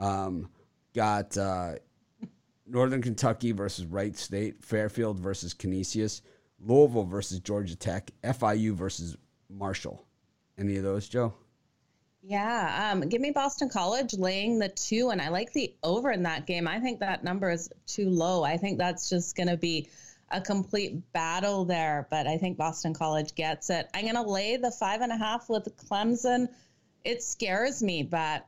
Um, 0.00 0.48
got 0.94 1.36
uh, 1.36 1.74
Northern 2.66 3.02
Kentucky 3.02 3.52
versus 3.52 3.86
Wright 3.86 4.16
State, 4.16 4.64
Fairfield 4.64 5.18
versus 5.18 5.54
Canisius. 5.54 6.22
Louisville 6.64 7.04
versus 7.04 7.40
Georgia 7.40 7.76
Tech, 7.76 8.10
FIU 8.22 8.74
versus 8.74 9.16
Marshall. 9.48 10.04
Any 10.58 10.76
of 10.76 10.84
those, 10.84 11.08
Joe? 11.08 11.34
Yeah, 12.24 12.92
um, 12.92 13.08
give 13.08 13.20
me 13.20 13.32
Boston 13.32 13.68
College 13.68 14.14
laying 14.14 14.60
the 14.60 14.68
two, 14.68 15.10
and 15.10 15.20
I 15.20 15.28
like 15.28 15.52
the 15.52 15.74
over 15.82 16.12
in 16.12 16.22
that 16.22 16.46
game. 16.46 16.68
I 16.68 16.78
think 16.78 17.00
that 17.00 17.24
number 17.24 17.50
is 17.50 17.68
too 17.86 18.08
low. 18.08 18.44
I 18.44 18.56
think 18.56 18.78
that's 18.78 19.08
just 19.08 19.36
going 19.36 19.48
to 19.48 19.56
be 19.56 19.88
a 20.30 20.40
complete 20.40 21.12
battle 21.12 21.64
there, 21.64 22.06
but 22.10 22.28
I 22.28 22.38
think 22.38 22.56
Boston 22.56 22.94
College 22.94 23.34
gets 23.34 23.70
it. 23.70 23.88
I'm 23.92 24.02
going 24.02 24.14
to 24.14 24.22
lay 24.22 24.56
the 24.56 24.70
five 24.70 25.00
and 25.00 25.10
a 25.10 25.16
half 25.16 25.48
with 25.48 25.68
Clemson. 25.76 26.48
It 27.04 27.24
scares 27.24 27.82
me, 27.82 28.04
but 28.04 28.44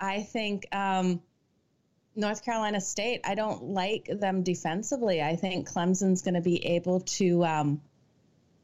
I 0.00 0.22
think 0.22 0.66
um, 0.74 1.22
North 2.14 2.44
Carolina 2.44 2.80
State, 2.80 3.22
I 3.24 3.34
don't 3.34 3.62
like 3.62 4.06
them 4.06 4.42
defensively. 4.42 5.22
I 5.22 5.36
think 5.36 5.68
Clemson's 5.68 6.22
going 6.22 6.34
to 6.34 6.42
be 6.42 6.64
able 6.66 7.00
to 7.00 7.44
um, 7.44 7.80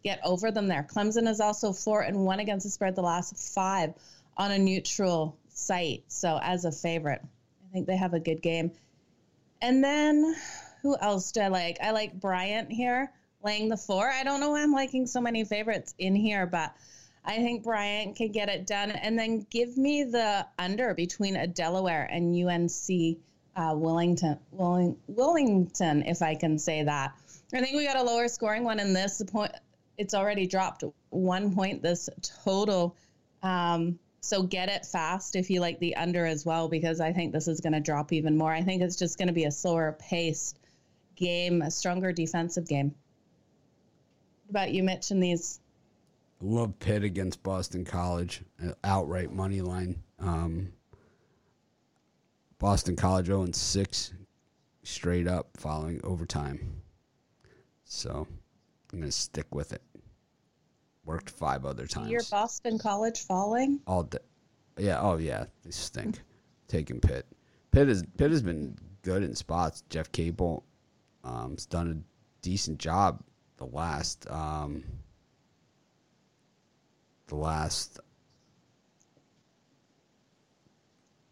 get 0.05 0.21
over 0.25 0.51
them 0.51 0.69
there. 0.69 0.83
Clemson 0.83 1.29
is 1.29 1.41
also 1.41 1.73
four 1.73 2.03
and 2.03 2.25
one 2.25 2.41
against 2.41 2.65
the 2.65 2.71
spread 2.71 2.95
the 2.95 3.03
last 3.03 3.55
five 3.55 3.95
on 4.37 4.51
a 4.51 4.59
neutral 4.59 5.37
site. 5.49 6.05
So 6.09 6.39
as 6.41 6.65
a 6.65 6.73
favorite, 6.73 7.23
I 7.23 7.73
think 7.73 7.87
they 7.87 7.97
have 7.97 8.15
a 8.15 8.21
good 8.21 8.43
game. 8.43 8.73
And 9.63 9.83
then 9.83 10.37
who 10.83 10.97
else 10.99 11.33
do 11.33 11.41
I 11.41 11.49
like? 11.49 11.79
I 11.83 11.91
like 11.93 12.21
Bryant 12.21 12.71
here 12.71 13.11
laying 13.43 13.69
the 13.69 13.77
four. 13.77 14.09
I 14.09 14.25
don't 14.25 14.41
know 14.41 14.51
why 14.51 14.63
I'm 14.63 14.73
liking 14.73 15.07
so 15.07 15.21
many 15.21 15.45
favorites 15.45 15.95
in 15.99 16.15
here, 16.15 16.47
but 16.47 16.75
I 17.25 17.37
think 17.37 17.65
Bryant 17.65 18.17
can 18.17 18.31
get 18.31 18.49
it 18.49 18.67
done. 18.67 18.91
And 18.91 19.19
then 19.19 19.47
give 19.51 19.77
me 19.77 20.05
the 20.05 20.47
under 20.59 20.95
between 20.95 21.37
a 21.37 21.47
Delaware 21.47 22.09
and 22.11 22.35
UNC 22.35 23.19
uh, 23.59 23.75
Willington, 23.75 24.39
Willing, 24.53 24.97
Willington, 25.13 26.09
if 26.09 26.23
I 26.23 26.37
can 26.37 26.59
say 26.59 26.85
that. 26.85 27.13
I 27.53 27.61
think 27.61 27.77
we 27.77 27.85
got 27.85 27.97
a 27.97 28.03
lower 28.03 28.29
scoring 28.29 28.63
one 28.63 28.79
in 28.79 28.93
this. 28.93 29.21
Point 29.27 29.51
it's 29.99 30.15
already 30.15 30.47
dropped 30.47 30.85
one 31.11 31.53
point. 31.53 31.83
This 31.83 32.09
total. 32.45 32.97
Um, 33.43 33.99
so 34.21 34.45
get 34.45 34.69
it 34.69 34.87
fast 34.87 35.35
if 35.35 35.51
you 35.51 35.61
like 35.61 35.81
the 35.81 35.97
under 35.97 36.25
as 36.25 36.47
well, 36.47 36.69
because 36.69 37.01
I 37.01 37.13
think 37.13 37.33
this 37.33 37.49
is 37.49 37.61
going 37.61 37.73
to 37.73 37.81
drop 37.81 38.13
even 38.13 38.39
more. 38.39 38.53
I 38.53 38.63
think 38.63 38.81
it's 38.81 38.97
just 38.97 39.19
going 39.19 39.29
to 39.29 39.35
be 39.35 39.45
a 39.45 39.51
slower 39.51 39.97
paced 39.99 40.61
game, 41.17 41.61
a 41.63 41.71
stronger 41.71 42.13
defensive 42.13 42.69
game. 42.69 42.95
What 44.47 44.51
about 44.51 44.71
you, 44.73 44.85
Mitch, 44.85 45.11
in 45.11 45.19
these? 45.19 45.59
Love 46.41 46.79
Pitt 46.79 47.03
against 47.03 47.43
Boston 47.43 47.85
College, 47.85 48.43
uh, 48.65 48.75
outright 48.85 49.33
money 49.33 49.61
line. 49.61 50.01
Um, 50.21 50.73
Boston 52.59 52.97
College 52.97 53.27
0 53.27 53.43
and 53.43 53.55
6 53.55 54.15
straight 54.83 55.29
up 55.29 55.49
following 55.57 56.01
overtime. 56.03 56.83
So 57.85 58.27
I'm 58.93 58.99
going 58.99 59.11
to 59.11 59.13
stick 59.13 59.55
with 59.55 59.73
it. 59.73 59.83
Worked 61.05 61.31
five 61.31 61.65
other 61.65 61.87
times. 61.87 62.11
Your 62.11 62.23
Boston 62.31 62.79
College 62.79 63.21
falling? 63.21 63.81
All 63.87 64.03
day. 64.03 64.19
Yeah. 64.77 65.01
Oh, 65.01 65.17
yeah. 65.17 65.45
They 65.65 65.71
stink. 65.71 66.21
Taking 66.67 67.01
Pitt. 67.01 67.27
Pitt 67.71 67.89
is 67.89 68.05
Pitt 68.19 68.31
has 68.31 68.43
been 68.43 68.77
good 69.03 69.23
in 69.23 69.35
spots. 69.35 69.83
Jeff 69.89 70.13
Capel 70.13 70.65
um, 71.25 71.53
has 71.53 71.65
done 71.65 71.91
a 71.91 72.43
decent 72.43 72.79
job 72.79 73.23
the 73.59 73.67
last 73.67 74.27
um, 74.31 74.83
the 77.27 77.37
last 77.37 78.01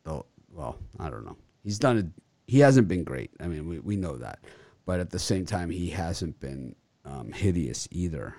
the 0.04 0.22
well 0.56 0.78
I 0.98 1.10
don't 1.10 1.24
know 1.24 1.36
he's 1.62 1.78
done 1.78 1.98
it 1.98 2.06
he 2.46 2.60
hasn't 2.60 2.88
been 2.88 3.04
great 3.04 3.30
I 3.40 3.46
mean 3.46 3.68
we, 3.68 3.78
we 3.78 3.96
know 3.96 4.16
that 4.16 4.40
but 4.84 5.00
at 5.00 5.10
the 5.10 5.18
same 5.18 5.44
time 5.46 5.70
he 5.70 5.90
hasn't 5.90 6.38
been 6.40 6.74
um, 7.04 7.32
hideous 7.32 7.86
either 7.90 8.34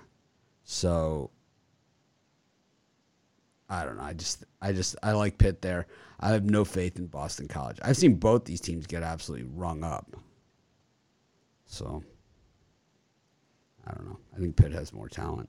so 0.64 1.30
I 3.70 3.84
don't 3.84 3.96
know 3.96 4.02
I 4.02 4.12
just 4.12 4.44
I 4.60 4.72
just 4.72 4.96
I 5.02 5.12
like 5.12 5.38
Pitt 5.38 5.62
there 5.62 5.86
I 6.20 6.30
have 6.30 6.44
no 6.44 6.64
faith 6.64 6.98
in 6.98 7.06
Boston 7.06 7.48
College 7.48 7.78
I've 7.82 7.96
seen 7.96 8.14
both 8.14 8.44
these 8.44 8.60
teams 8.60 8.86
get 8.86 9.02
absolutely 9.02 9.48
rung 9.54 9.84
up 9.84 10.16
so 11.66 12.02
I 13.88 13.94
don't 13.94 14.06
know. 14.06 14.18
I 14.36 14.38
think 14.38 14.56
Pitt 14.56 14.72
has 14.72 14.92
more 14.92 15.08
talent. 15.08 15.48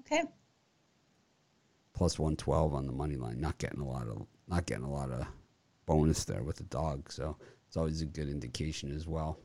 Okay. 0.00 0.24
Plus 1.94 2.18
one 2.18 2.36
twelve 2.36 2.74
on 2.74 2.86
the 2.86 2.92
money 2.92 3.16
line. 3.16 3.40
Not 3.40 3.58
getting 3.58 3.80
a 3.80 3.88
lot 3.88 4.08
of 4.08 4.26
not 4.48 4.66
getting 4.66 4.84
a 4.84 4.90
lot 4.90 5.10
of 5.10 5.26
bonus 5.90 6.22
there 6.22 6.44
with 6.44 6.54
the 6.54 6.62
dog, 6.64 7.10
so 7.10 7.36
it's 7.66 7.76
always 7.76 8.00
a 8.00 8.06
good 8.06 8.28
indication 8.28 8.94
as 8.94 9.08
well. 9.08 9.40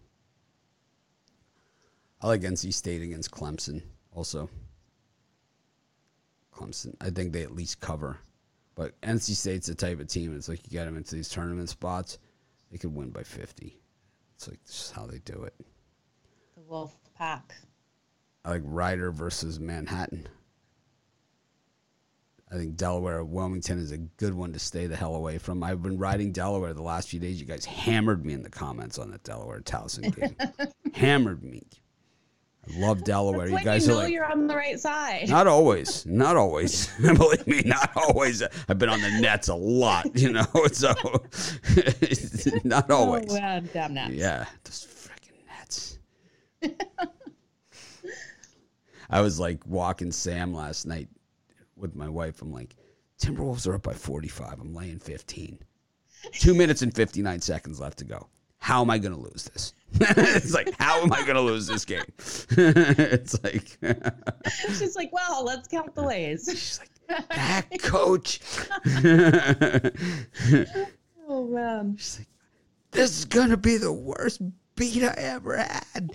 I 2.21 2.27
like 2.27 2.41
NC 2.41 2.71
State 2.71 3.01
against 3.01 3.31
Clemson 3.31 3.81
also. 4.13 4.47
Clemson, 6.53 6.95
I 7.01 7.09
think 7.09 7.33
they 7.33 7.41
at 7.41 7.55
least 7.55 7.81
cover, 7.81 8.19
but 8.75 9.01
NC 9.01 9.35
State's 9.35 9.65
the 9.65 9.73
type 9.73 9.99
of 9.99 10.07
team. 10.07 10.35
It's 10.35 10.47
like 10.47 10.63
you 10.65 10.69
get 10.69 10.85
them 10.85 10.97
into 10.97 11.15
these 11.15 11.29
tournament 11.29 11.69
spots, 11.69 12.19
they 12.71 12.77
could 12.77 12.93
win 12.93 13.09
by 13.09 13.23
fifty. 13.23 13.79
It's 14.35 14.47
like 14.47 14.63
this 14.65 14.85
is 14.85 14.91
how 14.91 15.07
they 15.07 15.17
do 15.25 15.45
it. 15.45 15.55
The 16.53 16.61
Wolf 16.61 16.95
Pack. 17.17 17.55
I 18.45 18.51
like 18.51 18.61
Rider 18.63 19.09
versus 19.09 19.59
Manhattan. 19.59 20.27
I 22.55 22.57
think 22.57 22.77
Delaware 22.77 23.21
Wilmington 23.25 23.79
is 23.79 23.91
a 23.91 23.97
good 23.97 24.33
one 24.33 24.53
to 24.53 24.59
stay 24.59 24.87
the 24.87 24.95
hell 24.95 25.15
away 25.15 25.37
from. 25.39 25.61
I've 25.61 25.83
been 25.83 25.97
riding 25.97 26.31
Delaware 26.31 26.73
the 26.73 26.81
last 26.81 27.09
few 27.09 27.19
days. 27.19 27.37
You 27.37 27.45
guys 27.45 27.65
hammered 27.65 28.25
me 28.25 28.31
in 28.31 28.43
the 28.43 28.49
comments 28.49 28.97
on 28.97 29.11
that 29.11 29.23
Delaware 29.23 29.59
Towson 29.59 30.15
game. 30.15 30.71
hammered 30.93 31.43
me. 31.43 31.63
I 32.65 32.79
love 32.79 33.03
Delaware. 33.03 33.49
you 33.49 33.61
guys 33.61 33.85
you 33.85 33.91
know 33.91 33.99
are 33.99 34.03
like, 34.03 34.13
you're 34.13 34.31
on 34.31 34.47
the 34.47 34.55
right 34.55 34.79
side. 34.79 35.27
Not 35.27 35.47
always. 35.47 36.05
Not 36.05 36.37
always. 36.37 36.87
Believe 37.01 37.45
me, 37.45 37.61
not 37.65 37.91
always. 37.97 38.41
I've 38.69 38.79
been 38.79 38.87
on 38.87 39.01
the 39.01 39.19
nets 39.19 39.49
a 39.49 39.55
lot, 39.55 40.17
you 40.17 40.31
know. 40.31 40.45
So 40.71 40.93
not 42.63 42.85
oh, 42.89 42.95
always. 42.95 43.25
Oh, 43.31 43.33
well, 43.33 43.61
damn 43.73 43.93
nets. 43.95 44.13
Yeah, 44.13 44.45
those 44.63 44.87
freaking 44.87 45.45
nets. 45.45 45.99
I 49.09 49.19
was 49.19 49.41
like 49.41 49.65
walking 49.67 50.13
Sam 50.13 50.53
last 50.53 50.85
night 50.85 51.09
with 51.77 51.95
my 51.95 52.09
wife. 52.09 52.41
I'm 52.41 52.51
like, 52.51 52.75
Timberwolves 53.19 53.67
are 53.67 53.75
up 53.75 53.83
by 53.83 53.93
45. 53.93 54.59
I'm 54.59 54.73
laying 54.73 54.99
15. 54.99 55.59
Two 56.33 56.53
minutes 56.53 56.81
and 56.81 56.93
59 56.93 57.39
seconds 57.41 57.79
left 57.79 57.99
to 57.99 58.05
go. 58.05 58.27
How 58.57 58.81
am 58.81 58.89
I 58.89 58.97
going 58.97 59.13
to 59.13 59.19
lose 59.19 59.43
this? 59.53 59.73
it's 59.93 60.53
like, 60.53 60.73
how 60.79 61.01
am 61.01 61.13
I 61.13 61.21
going 61.21 61.35
to 61.35 61.41
lose 61.41 61.67
this 61.67 61.85
game? 61.85 62.03
it's 62.17 63.41
like, 63.43 63.77
she's 64.69 64.95
like, 64.95 65.13
well, 65.13 65.45
let's 65.45 65.67
count 65.67 65.93
the 65.93 66.03
ways. 66.03 66.47
She's 66.49 66.79
like, 66.79 67.29
back, 67.29 67.79
coach. 67.83 68.39
oh, 71.27 71.47
man. 71.47 71.95
She's 71.97 72.19
like, 72.19 72.27
this 72.91 73.19
is 73.19 73.25
going 73.25 73.49
to 73.49 73.57
be 73.57 73.77
the 73.77 73.93
worst 73.93 74.41
beat 74.75 75.03
I 75.03 75.13
ever 75.17 75.57
had. 75.57 76.11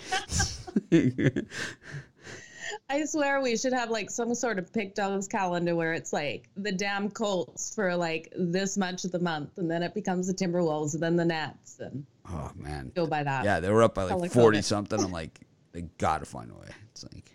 I 2.91 3.05
swear 3.05 3.41
we 3.41 3.57
should 3.57 3.73
have 3.73 3.89
like 3.89 4.11
some 4.11 4.35
sort 4.35 4.59
of 4.59 4.73
pick 4.73 4.97
dogs 4.97 5.29
calendar 5.29 5.77
where 5.77 5.93
it's 5.93 6.13
like 6.13 6.49
the 6.57 6.73
damn 6.73 7.09
Colts 7.09 7.73
for 7.73 7.95
like 7.95 8.33
this 8.37 8.77
much 8.77 9.05
of 9.05 9.13
the 9.13 9.21
month, 9.21 9.59
and 9.59 9.71
then 9.71 9.85
it 9.85 9.95
becomes 9.95 10.27
the 10.27 10.35
Timberwolves, 10.35 10.95
and 10.95 11.03
then 11.03 11.15
the 11.15 11.25
Nets, 11.25 11.79
and 11.79 12.05
oh 12.29 12.51
man, 12.57 12.91
go 12.97 13.07
by 13.07 13.23
that. 13.23 13.45
Yeah, 13.45 13.61
they 13.61 13.71
were 13.71 13.85
up 13.85 13.95
by 13.95 14.03
like 14.03 14.33
forty 14.33 14.61
something. 14.61 15.01
I'm 15.01 15.13
like, 15.13 15.39
they 15.71 15.83
gotta 15.99 16.25
find 16.25 16.51
a 16.51 16.55
way. 16.55 16.67
It's 16.91 17.05
like, 17.05 17.31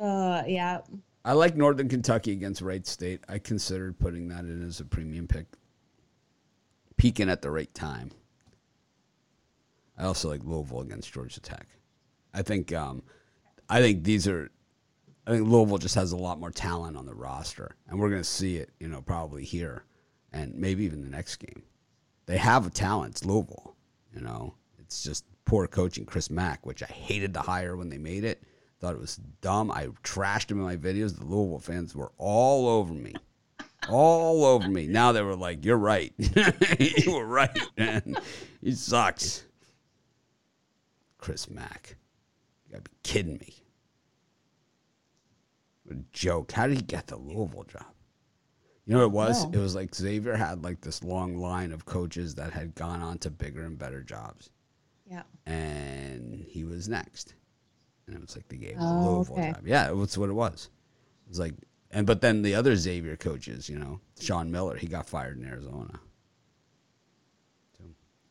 uh, 0.00 0.42
yeah. 0.46 0.80
I 1.26 1.32
like 1.34 1.56
Northern 1.56 1.90
Kentucky 1.90 2.32
against 2.32 2.62
Wright 2.62 2.86
State. 2.86 3.22
I 3.28 3.38
considered 3.38 3.98
putting 3.98 4.28
that 4.28 4.44
in 4.44 4.66
as 4.66 4.80
a 4.80 4.86
premium 4.86 5.28
pick, 5.28 5.46
peaking 6.96 7.28
at 7.28 7.42
the 7.42 7.50
right 7.50 7.72
time. 7.74 8.12
I 9.98 10.04
also 10.04 10.30
like 10.30 10.42
Louisville 10.42 10.80
against 10.80 11.12
Georgia 11.12 11.40
Tech. 11.40 11.66
I 12.36 12.42
think 12.42 12.72
um, 12.72 13.02
I 13.68 13.80
think 13.80 14.04
these 14.04 14.28
are 14.28 14.50
I 15.26 15.32
think 15.32 15.48
Louisville 15.48 15.78
just 15.78 15.96
has 15.96 16.12
a 16.12 16.16
lot 16.16 16.38
more 16.38 16.50
talent 16.50 16.96
on 16.96 17.06
the 17.06 17.14
roster, 17.14 17.74
and 17.88 17.98
we're 17.98 18.10
going 18.10 18.22
to 18.22 18.28
see 18.28 18.58
it, 18.58 18.70
you 18.78 18.86
know, 18.86 19.00
probably 19.00 19.44
here 19.44 19.84
and 20.32 20.54
maybe 20.54 20.84
even 20.84 21.02
the 21.02 21.08
next 21.08 21.36
game. 21.36 21.62
They 22.26 22.36
have 22.36 22.66
a 22.66 22.70
talent. 22.70 23.12
It's 23.12 23.24
Louisville, 23.24 23.74
you 24.14 24.20
know. 24.20 24.54
It's 24.78 25.02
just 25.02 25.24
poor 25.46 25.66
coaching. 25.66 26.04
Chris 26.04 26.30
Mack, 26.30 26.64
which 26.64 26.82
I 26.82 26.86
hated 26.86 27.34
to 27.34 27.40
hire 27.40 27.76
when 27.76 27.88
they 27.88 27.98
made 27.98 28.22
it, 28.22 28.42
thought 28.80 28.94
it 28.94 29.00
was 29.00 29.16
dumb. 29.40 29.70
I 29.70 29.86
trashed 30.04 30.50
him 30.50 30.58
in 30.58 30.64
my 30.64 30.76
videos. 30.76 31.18
The 31.18 31.24
Louisville 31.24 31.58
fans 31.58 31.94
were 31.94 32.12
all 32.18 32.68
over 32.68 32.92
me, 32.92 33.14
all 33.88 34.44
over 34.44 34.68
me. 34.68 34.86
Now 34.86 35.10
they 35.12 35.22
were 35.22 35.36
like, 35.36 35.64
"You're 35.64 35.76
right. 35.76 36.12
you 36.78 37.14
were 37.14 37.26
right, 37.26 37.58
man. 37.76 38.16
He 38.60 38.72
sucks." 38.72 39.44
Chris 41.18 41.50
Mack. 41.50 41.96
Gotta 42.76 42.90
be 42.90 42.96
kidding 43.02 43.38
me. 43.38 43.54
What 45.84 45.96
a 45.96 46.00
joke. 46.12 46.52
How 46.52 46.66
did 46.66 46.76
he 46.76 46.82
get 46.82 47.06
the 47.06 47.16
Louisville 47.16 47.64
job? 47.64 47.86
You 48.84 48.94
know 48.94 48.98
what 49.00 49.06
it 49.06 49.12
was? 49.12 49.44
It 49.44 49.56
was 49.56 49.74
like 49.74 49.94
Xavier 49.94 50.36
had 50.36 50.62
like 50.62 50.82
this 50.82 51.02
long 51.02 51.38
line 51.38 51.72
of 51.72 51.86
coaches 51.86 52.34
that 52.34 52.52
had 52.52 52.74
gone 52.74 53.00
on 53.00 53.18
to 53.18 53.30
bigger 53.30 53.64
and 53.64 53.78
better 53.78 54.02
jobs. 54.02 54.50
Yeah. 55.10 55.22
And 55.46 56.44
he 56.46 56.64
was 56.64 56.88
next. 56.88 57.34
And 58.06 58.14
it 58.14 58.20
was 58.20 58.36
like 58.36 58.46
they 58.48 58.56
gave 58.56 58.76
oh, 58.78 59.02
the 59.04 59.10
Louisville 59.10 59.34
okay. 59.36 59.52
job. 59.52 59.66
Yeah, 59.66 59.90
that's 59.92 60.18
what 60.18 60.28
it 60.28 60.34
was. 60.34 60.68
It 61.26 61.30
was 61.30 61.38
like 61.38 61.54
And 61.90 62.06
but 62.06 62.20
then 62.20 62.42
the 62.42 62.54
other 62.54 62.76
Xavier 62.76 63.16
coaches, 63.16 63.70
you 63.70 63.78
know, 63.78 64.00
Sean 64.20 64.50
Miller, 64.50 64.76
he 64.76 64.86
got 64.86 65.08
fired 65.08 65.38
in 65.38 65.46
Arizona. 65.46 65.98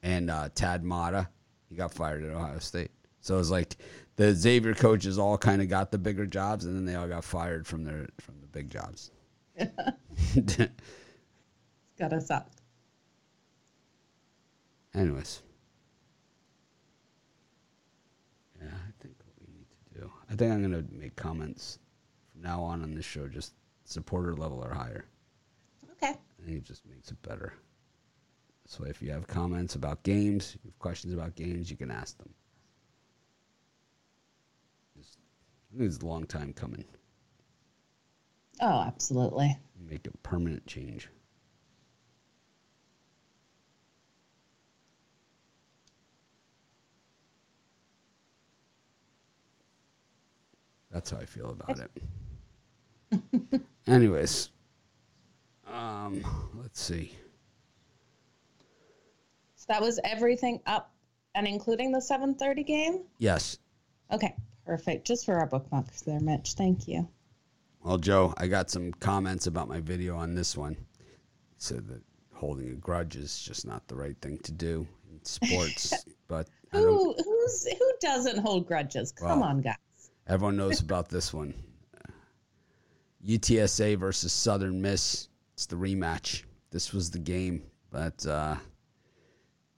And 0.04 0.30
uh, 0.30 0.50
Thad 0.50 0.84
Matta, 0.84 1.30
he 1.68 1.76
got 1.76 1.92
fired 1.92 2.24
at 2.24 2.30
Ohio 2.30 2.60
State. 2.60 2.92
So 3.26 3.40
it's 3.40 3.50
like 3.50 3.78
the 4.18 4.36
Xavier 4.36 4.76
coaches 4.76 5.18
all 5.18 5.36
kind 5.36 5.60
of 5.60 5.68
got 5.68 5.90
the 5.90 5.98
bigger 5.98 6.28
jobs, 6.28 6.66
and 6.66 6.76
then 6.76 6.86
they 6.86 6.94
all 6.94 7.08
got 7.08 7.24
fired 7.24 7.66
from 7.66 7.84
their 7.84 8.08
from 8.22 8.36
the 8.40 8.46
big 8.46 8.70
jobs. 8.70 9.10
it's 9.56 10.58
gotta 11.98 12.22
suck. 12.22 12.48
Anyways, 14.94 15.42
yeah, 18.62 18.68
I 18.68 18.92
think 19.02 19.16
what 19.26 19.34
we 19.42 19.52
need 19.52 19.66
to 19.72 20.02
do. 20.02 20.12
I 20.30 20.36
think 20.36 20.54
I'm 20.54 20.62
gonna 20.62 20.84
make 20.92 21.16
comments 21.16 21.80
from 22.32 22.44
now 22.44 22.62
on 22.62 22.84
on 22.84 22.94
this 22.94 23.06
show, 23.06 23.28
just 23.28 23.56
supporter 23.86 24.36
level 24.36 24.64
or 24.64 24.72
higher. 24.72 25.06
Okay. 25.94 26.14
I 26.14 26.46
think 26.46 26.58
it 26.60 26.64
just 26.64 26.86
makes 26.86 27.10
it 27.10 27.20
better. 27.24 27.54
So 28.68 28.84
if 28.84 29.02
you 29.02 29.10
have 29.10 29.26
comments 29.26 29.74
about 29.74 30.04
games, 30.04 30.58
you 30.64 30.70
have 30.70 30.78
questions 30.78 31.12
about 31.12 31.34
games, 31.34 31.72
you 31.72 31.76
can 31.78 31.90
ask 31.90 32.20
them. 32.20 32.30
Just, 34.98 35.18
I 35.76 35.78
think 35.78 35.92
it's 35.92 36.02
a 36.02 36.06
long 36.06 36.26
time 36.26 36.54
coming. 36.54 36.86
Oh, 38.62 38.82
absolutely. 38.88 39.58
Make 39.78 40.08
a 40.08 40.12
permanent 40.20 40.66
change. 40.66 41.10
That's 50.92 51.12
how 51.12 51.18
I 51.18 51.26
feel 51.26 51.50
about 51.50 51.78
it. 53.12 53.62
Anyways, 53.88 54.52
um, 55.68 56.24
let's 56.56 56.82
see. 56.82 57.12
So 59.58 59.66
that 59.68 59.82
was 59.82 60.00
everything 60.06 60.62
up 60.66 60.94
and 61.34 61.46
including 61.46 61.92
the 61.92 62.00
7:30 62.00 62.66
game. 62.66 63.02
Yes. 63.18 63.58
Okay, 64.10 64.36
perfect. 64.66 65.06
Just 65.08 65.26
for 65.26 65.36
our 65.36 65.46
bookmarks 65.48 66.02
there, 66.02 66.20
Mitch. 66.20 66.54
Thank 66.54 66.88
you. 66.88 67.08
Well, 67.84 67.98
Joe, 67.98 68.34
I 68.38 68.48
got 68.48 68.70
some 68.70 68.92
comments 68.94 69.48
about 69.48 69.68
my 69.68 69.80
video 69.80 70.18
on 70.18 70.34
this 70.34 70.58
one. 70.58 70.76
Said 71.58 71.88
that 71.88 72.02
holding 72.34 72.70
a 72.70 72.74
grudge 72.76 73.16
is 73.16 73.40
just 73.40 73.66
not 73.66 73.88
the 73.88 73.96
right 73.96 74.16
thing 74.22 74.38
to 74.40 74.52
do 74.52 74.88
in 75.12 75.24
sports. 75.24 75.94
but 76.28 76.48
Who 76.72 77.14
who's 77.14 77.68
who 77.78 77.92
doesn't 78.02 78.40
hold 78.40 78.68
grudges? 78.68 79.12
Come 79.12 79.40
Well, 79.40 79.44
on, 79.44 79.62
guys. 79.62 79.76
everyone 80.28 80.58
knows 80.58 80.82
about 80.82 81.10
this 81.10 81.34
one. 81.34 81.54
UTSA 83.26 83.98
versus 83.98 84.34
Southern 84.34 84.82
Miss. 84.82 85.30
It's 85.54 85.66
the 85.66 85.76
rematch. 85.76 86.44
This 86.72 86.92
was 86.92 87.10
the 87.10 87.20
game, 87.20 87.64
but 87.92 88.26
uh, 88.26 88.56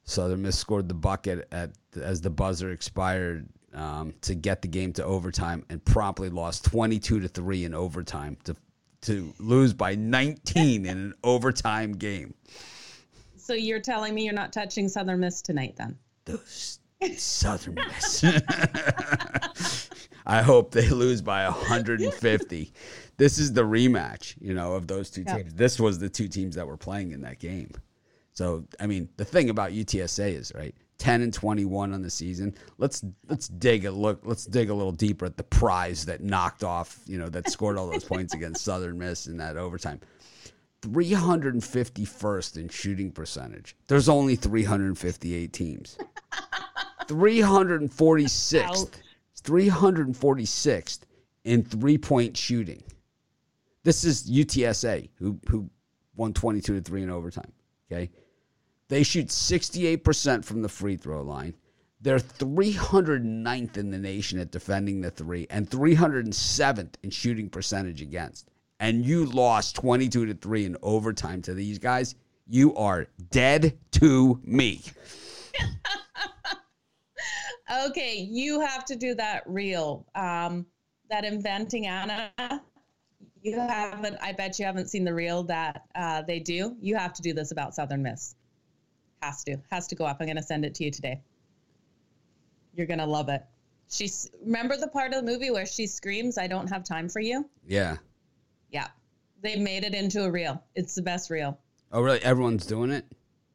Southern 0.04 0.42
Miss 0.42 0.58
scored 0.58 0.88
the 0.88 0.96
bucket 0.96 1.48
at 1.52 1.72
as 2.02 2.22
the 2.22 2.30
buzzer 2.30 2.72
expired 2.72 3.48
um, 3.74 4.14
to 4.22 4.36
get 4.36 4.62
the 4.62 4.68
game 4.68 4.94
to 4.94 5.04
overtime, 5.04 5.66
and 5.70 5.84
promptly 5.84 6.30
lost 6.30 6.66
twenty 6.66 7.00
two 7.00 7.20
to 7.20 7.28
three 7.28 7.66
in 7.66 7.74
overtime 7.74 8.38
to 8.46 8.56
to 9.02 9.34
lose 9.40 9.74
by 9.74 9.96
nineteen 9.96 10.86
in 10.86 10.98
an 10.98 11.14
overtime 11.24 11.94
game. 11.94 12.34
So 13.36 13.54
you're 13.54 13.80
telling 13.80 14.14
me 14.14 14.26
you're 14.26 14.34
not 14.34 14.52
touching 14.52 14.90
Southern 14.90 15.22
Miss 15.22 15.42
tonight 15.42 15.76
then? 15.78 15.98
Those 16.26 16.80
Southern 17.16 17.76
Miss. 17.76 18.24
I 20.26 20.42
hope 20.42 20.72
they 20.72 20.90
lose 20.90 21.22
by 21.22 21.46
150. 21.46 22.74
This 23.16 23.38
is 23.38 23.54
the 23.54 23.62
rematch, 23.62 24.36
you 24.42 24.54
know, 24.54 24.74
of 24.74 24.88
those 24.88 25.10
two 25.10 25.24
teams. 25.24 25.54
This 25.54 25.80
was 25.80 26.00
the 26.00 26.10
two 26.10 26.28
teams 26.28 26.56
that 26.56 26.68
were 26.68 26.76
playing 26.76 27.14
in 27.14 27.22
that 27.22 27.40
game. 27.40 27.72
So, 28.34 28.66
I 28.80 28.88
mean, 28.88 29.08
the 29.16 29.24
thing 29.24 29.50
about 29.50 29.72
UTSA 29.72 30.34
is, 30.34 30.52
right, 30.54 30.76
10 30.98 31.22
and 31.22 31.34
21 31.34 31.94
on 31.94 32.02
the 32.02 32.10
season. 32.10 32.56
Let's 32.78 33.04
let's 33.30 33.48
dig 33.48 33.86
a 33.86 33.92
look, 33.92 34.22
let's 34.24 34.46
dig 34.46 34.70
a 34.70 34.74
little 34.74 34.92
deeper 34.92 35.26
at 35.26 35.38
the 35.38 35.44
prize 35.44 36.06
that 36.06 36.22
knocked 36.22 36.64
off, 36.64 37.00
you 37.06 37.18
know, 37.18 37.30
that 37.30 37.50
scored 37.50 37.78
all 37.78 37.90
those 37.90 38.04
points 38.14 38.34
against 38.34 38.64
Southern 38.64 38.98
Miss 38.98 39.28
in 39.28 39.38
that 39.38 39.58
overtime. 39.58 40.00
351st 40.82 42.58
in 42.58 42.70
shooting 42.70 43.12
percentage. 43.12 43.76
There's 43.88 44.10
only 44.10 44.36
358 44.36 45.52
teams. 45.52 45.98
346th. 47.08 48.64
Ouch. 48.64 48.90
346th 49.44 51.00
in 51.46 51.64
three 51.64 51.98
point 51.98 52.36
shooting. 52.36 52.84
This 53.84 54.04
is 54.04 54.30
UTSA 54.30 55.10
who 55.18 55.40
who 55.48 55.70
won 56.16 56.34
22 56.34 56.76
to 56.76 56.82
3 56.82 57.04
in 57.04 57.10
overtime. 57.10 57.52
Okay. 57.90 58.10
They 58.90 59.04
shoot 59.04 59.28
68% 59.28 60.46
from 60.46 60.62
the 60.62 60.70
free 60.70 60.98
throw 60.98 61.22
line. 61.22 61.56
They're 62.00 62.20
309th 62.20 63.78
in 63.78 63.92
the 63.92 63.98
nation 63.98 64.40
at 64.40 64.52
defending 64.52 65.02
the 65.02 65.12
three 65.12 65.48
and 65.50 65.70
307th 65.70 66.94
in 67.04 67.10
shooting 67.10 67.50
percentage 67.50 68.02
against. 68.02 68.50
And 68.80 69.04
you 69.04 69.26
lost 69.26 69.76
22 69.78 70.28
to 70.28 70.34
3 70.36 70.66
in 70.66 70.78
overtime 70.84 71.42
to 71.44 71.56
these 71.56 71.80
guys. 71.80 72.14
You 72.48 72.76
are 72.76 73.08
dead 73.32 73.78
to 73.94 74.40
me. 74.44 74.82
Okay, 77.70 78.16
you 78.18 78.62
have 78.62 78.86
to 78.86 78.96
do 78.96 79.14
that 79.16 79.44
reel. 79.46 80.06
Um, 80.16 80.66
that 81.10 81.26
inventing 81.26 81.86
Anna. 81.88 82.32
You 83.42 83.60
haven't. 83.60 84.18
I 84.22 84.32
bet 84.32 84.58
you 84.58 84.66
haven't 84.66 84.90
seen 84.90 85.04
the 85.04 85.14
reel 85.14 85.44
that 85.44 85.84
uh, 85.94 86.22
they 86.22 86.40
do. 86.40 86.76
You 86.80 86.96
have 86.96 87.14
to 87.14 87.22
do 87.22 87.34
this 87.34 87.52
about 87.52 87.76
Southern 87.76 88.04
Miss. 88.04 88.36
Has 89.22 89.44
to. 89.46 89.58
Has 89.72 89.88
to 89.88 89.96
go 89.96 90.06
up. 90.06 90.18
I'm 90.20 90.28
going 90.28 90.38
to 90.38 90.44
send 90.44 90.66
it 90.66 90.76
to 90.76 90.84
you 90.84 90.92
today. 90.92 91.22
You're 92.76 92.88
going 92.88 93.00
to 93.00 93.06
love 93.06 93.30
it. 93.30 93.44
She's 93.90 94.30
remember 94.44 94.78
the 94.78 94.88
part 94.88 95.14
of 95.14 95.26
the 95.26 95.32
movie 95.32 95.50
where 95.50 95.66
she 95.66 95.88
screams, 95.88 96.38
"I 96.38 96.48
don't 96.48 96.68
have 96.68 96.84
time 96.84 97.08
for 97.10 97.20
you." 97.20 97.50
Yeah. 97.66 97.98
Yeah, 98.70 98.88
they 99.42 99.56
made 99.56 99.86
it 99.86 99.94
into 99.96 100.24
a 100.24 100.30
reel. 100.32 100.62
It's 100.76 100.94
the 100.94 101.02
best 101.02 101.30
reel. 101.30 101.58
Oh, 101.94 102.02
really? 102.02 102.22
Everyone's 102.22 102.66
doing 102.66 102.92
it? 102.92 103.06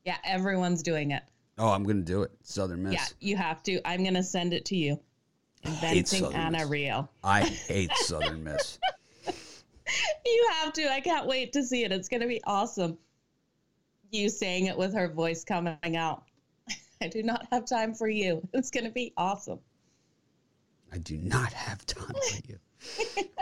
Yeah, 0.06 0.16
everyone's 0.24 0.82
doing 0.82 1.10
it. 1.10 1.22
Oh, 1.58 1.68
I'm 1.68 1.84
going 1.84 1.98
to 1.98 2.02
do 2.02 2.22
it. 2.22 2.30
Southern 2.42 2.82
Miss. 2.82 2.94
Yeah, 2.94 3.04
you 3.20 3.36
have 3.36 3.62
to. 3.64 3.86
I'm 3.86 4.02
going 4.02 4.14
to 4.14 4.22
send 4.22 4.54
it 4.54 4.64
to 4.66 4.76
you. 4.76 4.98
Inventing 5.64 6.32
Anna 6.34 6.60
Miss. 6.60 6.68
reel. 6.68 7.10
I 7.22 7.42
hate 7.42 7.92
Southern 7.96 8.42
Miss. 8.42 8.78
You 10.24 10.48
have 10.54 10.72
to. 10.74 10.90
I 10.90 11.00
can't 11.00 11.26
wait 11.26 11.52
to 11.52 11.62
see 11.62 11.84
it. 11.84 11.92
It's 11.92 12.08
going 12.08 12.22
to 12.22 12.26
be 12.26 12.40
awesome. 12.44 12.96
You 14.12 14.28
saying 14.28 14.66
it 14.66 14.76
with 14.76 14.94
her 14.94 15.08
voice 15.08 15.42
coming 15.42 15.96
out. 15.96 16.22
I 17.02 17.08
do 17.08 17.22
not 17.22 17.46
have 17.50 17.64
time 17.66 17.94
for 17.94 18.08
you. 18.08 18.46
It's 18.52 18.70
going 18.70 18.84
to 18.84 18.90
be 18.90 19.12
awesome. 19.16 19.58
I 20.92 20.98
do 20.98 21.16
not 21.16 21.52
have 21.52 21.84
time 21.86 22.14
for 22.30 22.40
you. 22.46 22.58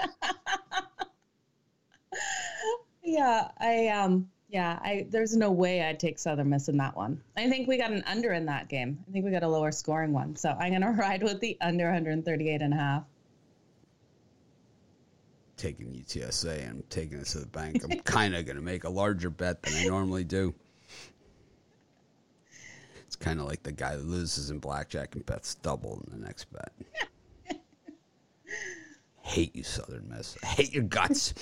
Yeah, 3.10 3.48
I 3.58 3.88
um 3.88 4.30
yeah, 4.48 4.78
I 4.82 5.06
there's 5.10 5.34
no 5.36 5.50
way 5.50 5.82
I'd 5.82 5.98
take 5.98 6.18
Southern 6.18 6.50
Miss 6.50 6.68
in 6.68 6.76
that 6.76 6.96
one. 6.96 7.20
I 7.36 7.48
think 7.48 7.66
we 7.66 7.76
got 7.76 7.90
an 7.90 8.04
under 8.06 8.32
in 8.32 8.46
that 8.46 8.68
game. 8.68 9.04
I 9.08 9.10
think 9.10 9.24
we 9.24 9.32
got 9.32 9.42
a 9.42 9.48
lower 9.48 9.72
scoring 9.72 10.12
one. 10.12 10.36
So 10.36 10.50
I'm 10.50 10.70
going 10.70 10.82
to 10.82 10.90
ride 10.90 11.22
with 11.24 11.40
the 11.40 11.56
under 11.60 11.86
138 11.86 12.62
and 12.62 12.72
a 12.72 12.76
half. 12.76 13.02
Taking 15.60 15.92
UTSA 15.92 16.66
and 16.70 16.88
taking 16.88 17.18
it 17.18 17.26
to 17.26 17.40
the 17.40 17.46
bank. 17.46 17.84
I'm 17.84 18.00
kind 18.04 18.34
of 18.34 18.46
going 18.46 18.56
to 18.56 18.62
make 18.62 18.84
a 18.84 18.88
larger 18.88 19.28
bet 19.28 19.62
than 19.62 19.74
I 19.74 19.84
normally 19.84 20.24
do. 20.24 20.54
It's 23.06 23.14
kind 23.14 23.40
of 23.40 23.46
like 23.46 23.62
the 23.62 23.72
guy 23.72 23.94
that 23.94 24.06
loses 24.06 24.48
in 24.48 24.58
blackjack 24.58 25.16
and 25.16 25.26
bets 25.26 25.56
double 25.56 26.02
in 26.06 26.18
the 26.18 26.26
next 26.26 26.46
bet. 26.50 26.72
hate 29.20 29.54
you, 29.54 29.62
Southern 29.62 30.08
Miss. 30.08 30.38
I 30.42 30.46
hate 30.46 30.72
your 30.72 30.84
guts. 30.84 31.34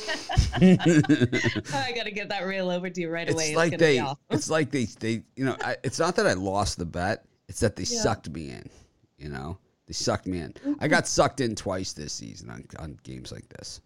I 0.57 1.93
got 1.95 2.05
to 2.05 2.11
get 2.11 2.29
that 2.31 2.45
reel 2.45 2.71
over 2.71 2.91
to 2.91 3.01
you 3.01 3.09
right 3.09 3.31
away. 3.31 3.49
It's 3.49 3.57
like 3.57 3.71
gonna 3.73 3.79
be 3.79 3.85
they. 3.85 3.99
awesome. 4.01 4.19
It's 4.31 4.51
like 4.51 4.73
they. 4.73 4.87
They. 4.87 5.23
You 5.37 5.45
know. 5.45 5.57
I, 5.63 5.77
it's 5.85 6.01
not 6.01 6.17
that 6.17 6.27
I 6.27 6.33
lost 6.33 6.79
the 6.79 6.87
bet. 6.87 7.25
It's 7.49 7.61
that 7.61 7.77
they 7.77 7.85
Yeah. 7.85 8.01
sucked 8.01 8.29
me 8.31 8.51
in. 8.51 8.69
You 9.17 9.29
know. 9.29 9.59
They 9.87 9.95
sucked 9.95 10.27
me 10.27 10.41
in. 10.41 10.55
I 10.65 10.69
mm-hmm. 10.69 10.87
got 10.89 11.07
sucked 11.07 11.41
in 11.41 11.55
twice 11.55 11.95
this 11.95 12.13
season 12.13 12.51
on, 12.51 12.65
on 12.79 12.99
games 13.05 13.33
like 13.33 13.49
this. 13.49 13.81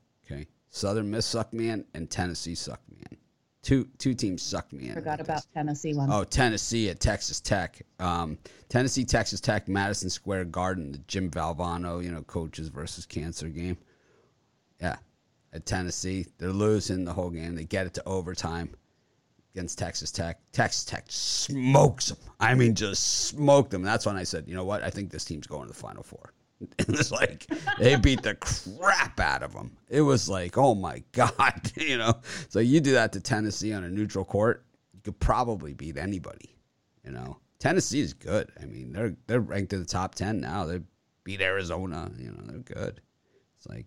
Southern 0.72 1.10
Miss 1.10 1.26
sucked 1.26 1.52
me 1.52 1.68
in, 1.68 1.84
and 1.92 2.10
Tennessee 2.10 2.54
sucked 2.54 2.90
me 2.90 2.96
in. 3.10 3.18
Two 3.62 3.86
two 3.98 4.14
teams 4.14 4.42
sucked 4.42 4.72
me 4.72 4.88
in. 4.88 4.94
Forgot 4.94 5.20
about 5.20 5.36
this. 5.36 5.46
Tennessee 5.54 5.94
one. 5.94 6.10
Oh, 6.10 6.24
Tennessee 6.24 6.88
at 6.88 6.98
Texas 6.98 7.40
Tech. 7.40 7.82
Um, 8.00 8.38
Tennessee, 8.68 9.04
Texas 9.04 9.40
Tech, 9.40 9.68
Madison 9.68 10.10
Square 10.10 10.46
Garden, 10.46 10.90
the 10.90 10.98
Jim 11.06 11.30
Valvano, 11.30 12.02
you 12.02 12.10
know, 12.10 12.22
coaches 12.22 12.68
versus 12.68 13.06
cancer 13.06 13.48
game. 13.48 13.76
Yeah. 14.80 14.96
At 15.52 15.66
Tennessee, 15.66 16.26
they're 16.38 16.50
losing 16.50 17.04
the 17.04 17.12
whole 17.12 17.30
game. 17.30 17.54
They 17.54 17.64
get 17.64 17.86
it 17.86 17.92
to 17.94 18.08
overtime 18.08 18.70
against 19.54 19.78
Texas 19.78 20.10
Tech. 20.10 20.40
Texas 20.52 20.84
Tech 20.86 21.04
smokes 21.08 22.08
them. 22.08 22.18
I 22.40 22.54
mean, 22.54 22.74
just 22.74 23.26
smoked 23.28 23.70
them. 23.70 23.82
That's 23.82 24.06
when 24.06 24.16
I 24.16 24.22
said, 24.22 24.48
you 24.48 24.54
know 24.54 24.64
what? 24.64 24.82
I 24.82 24.88
think 24.88 25.10
this 25.10 25.26
team's 25.26 25.46
going 25.46 25.68
to 25.68 25.68
the 25.68 25.78
Final 25.78 26.02
Four. 26.02 26.32
It 26.78 26.88
was 26.88 27.12
like 27.12 27.46
they 27.78 27.96
beat 27.96 28.22
the 28.22 28.34
crap 28.34 29.18
out 29.20 29.42
of 29.42 29.52
them. 29.52 29.76
It 29.88 30.02
was 30.02 30.28
like, 30.28 30.58
oh 30.58 30.74
my 30.74 31.02
god, 31.12 31.72
you 31.76 31.98
know. 31.98 32.14
So 32.48 32.58
you 32.60 32.80
do 32.80 32.92
that 32.92 33.12
to 33.12 33.20
Tennessee 33.20 33.72
on 33.72 33.84
a 33.84 33.88
neutral 33.88 34.24
court, 34.24 34.64
you 34.92 35.00
could 35.00 35.18
probably 35.20 35.74
beat 35.74 35.96
anybody. 35.96 36.56
You 37.04 37.12
know, 37.12 37.38
Tennessee 37.58 38.00
is 38.00 38.12
good. 38.12 38.50
I 38.60 38.66
mean, 38.66 38.92
they're 38.92 39.14
they're 39.26 39.40
ranked 39.40 39.72
in 39.72 39.80
the 39.80 39.86
top 39.86 40.14
ten 40.14 40.40
now. 40.40 40.64
They 40.64 40.80
beat 41.24 41.40
Arizona. 41.40 42.10
You 42.18 42.30
know, 42.30 42.42
they're 42.44 42.58
good. 42.58 43.00
It's 43.56 43.66
like 43.66 43.86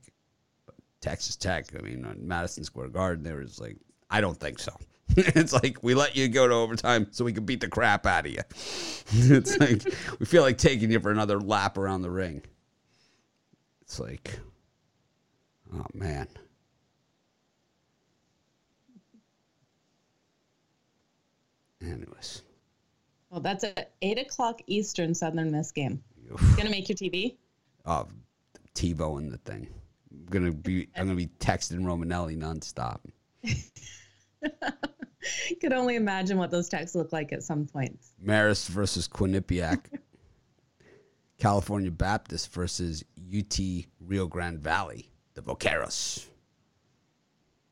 Texas 1.01 1.35
Tech. 1.35 1.67
I 1.77 1.81
mean, 1.81 2.05
on 2.05 2.27
Madison 2.27 2.63
Square 2.63 2.89
Garden, 2.89 3.23
there 3.23 3.37
was 3.37 3.59
like, 3.59 3.77
I 4.09 4.21
don't 4.21 4.39
think 4.39 4.59
so. 4.59 4.75
it's 5.17 5.53
like 5.53 5.77
we 5.83 5.93
let 5.93 6.15
you 6.15 6.27
go 6.27 6.47
to 6.47 6.53
overtime 6.53 7.07
so 7.11 7.23
we 7.23 7.31
can 7.31 7.45
beat 7.45 7.61
the 7.61 7.67
crap 7.67 8.05
out 8.05 8.25
of 8.25 8.31
you. 8.31 8.39
it's 9.13 9.57
like 9.59 9.83
we 10.19 10.25
feel 10.25 10.41
like 10.41 10.57
taking 10.57 10.91
you 10.91 10.99
for 10.99 11.11
another 11.11 11.39
lap 11.39 11.77
around 11.77 12.01
the 12.01 12.09
ring. 12.09 12.41
It's 13.85 13.99
like, 13.99 14.39
oh 15.73 15.85
man. 15.93 16.27
Anyways. 21.81 22.41
Well, 23.29 23.41
that's 23.41 23.63
at 23.63 23.91
eight 24.01 24.17
o'clock 24.17 24.61
Eastern 24.67 25.13
Southern 25.13 25.51
Miss 25.51 25.71
game. 25.71 26.01
Gonna 26.57 26.69
make 26.69 26.89
your 26.89 26.95
TV? 26.95 27.35
Oh, 27.85 28.07
TiVo 28.73 29.19
and 29.19 29.31
the 29.31 29.37
thing. 29.37 29.67
I'm 30.11 30.25
gonna 30.31 30.51
be. 30.51 30.87
I'm 30.95 31.05
gonna 31.05 31.15
be 31.15 31.29
texting 31.39 31.81
Romanelli 31.81 32.37
nonstop. 32.37 32.99
Could 35.61 35.73
only 35.73 35.95
imagine 35.95 36.37
what 36.37 36.51
those 36.51 36.69
texts 36.69 36.95
look 36.95 37.11
like 37.11 37.33
at 37.33 37.43
some 37.43 37.65
points. 37.65 38.13
Marist 38.23 38.69
versus 38.69 39.07
Quinnipiac. 39.07 39.79
California 41.37 41.91
Baptist 41.91 42.53
versus 42.53 43.03
UT 43.37 43.59
Rio 43.99 44.27
Grande 44.27 44.59
Valley. 44.59 45.09
The 45.33 45.41
Vaqueros. 45.41 46.27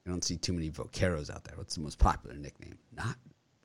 You 0.05 0.11
don't 0.11 0.23
see 0.23 0.35
too 0.35 0.53
many 0.53 0.69
Vaqueros 0.69 1.33
out 1.33 1.43
there. 1.45 1.55
What's 1.55 1.75
the 1.75 1.81
most 1.81 1.97
popular 1.97 2.35
nickname? 2.35 2.77
Not 2.95 3.15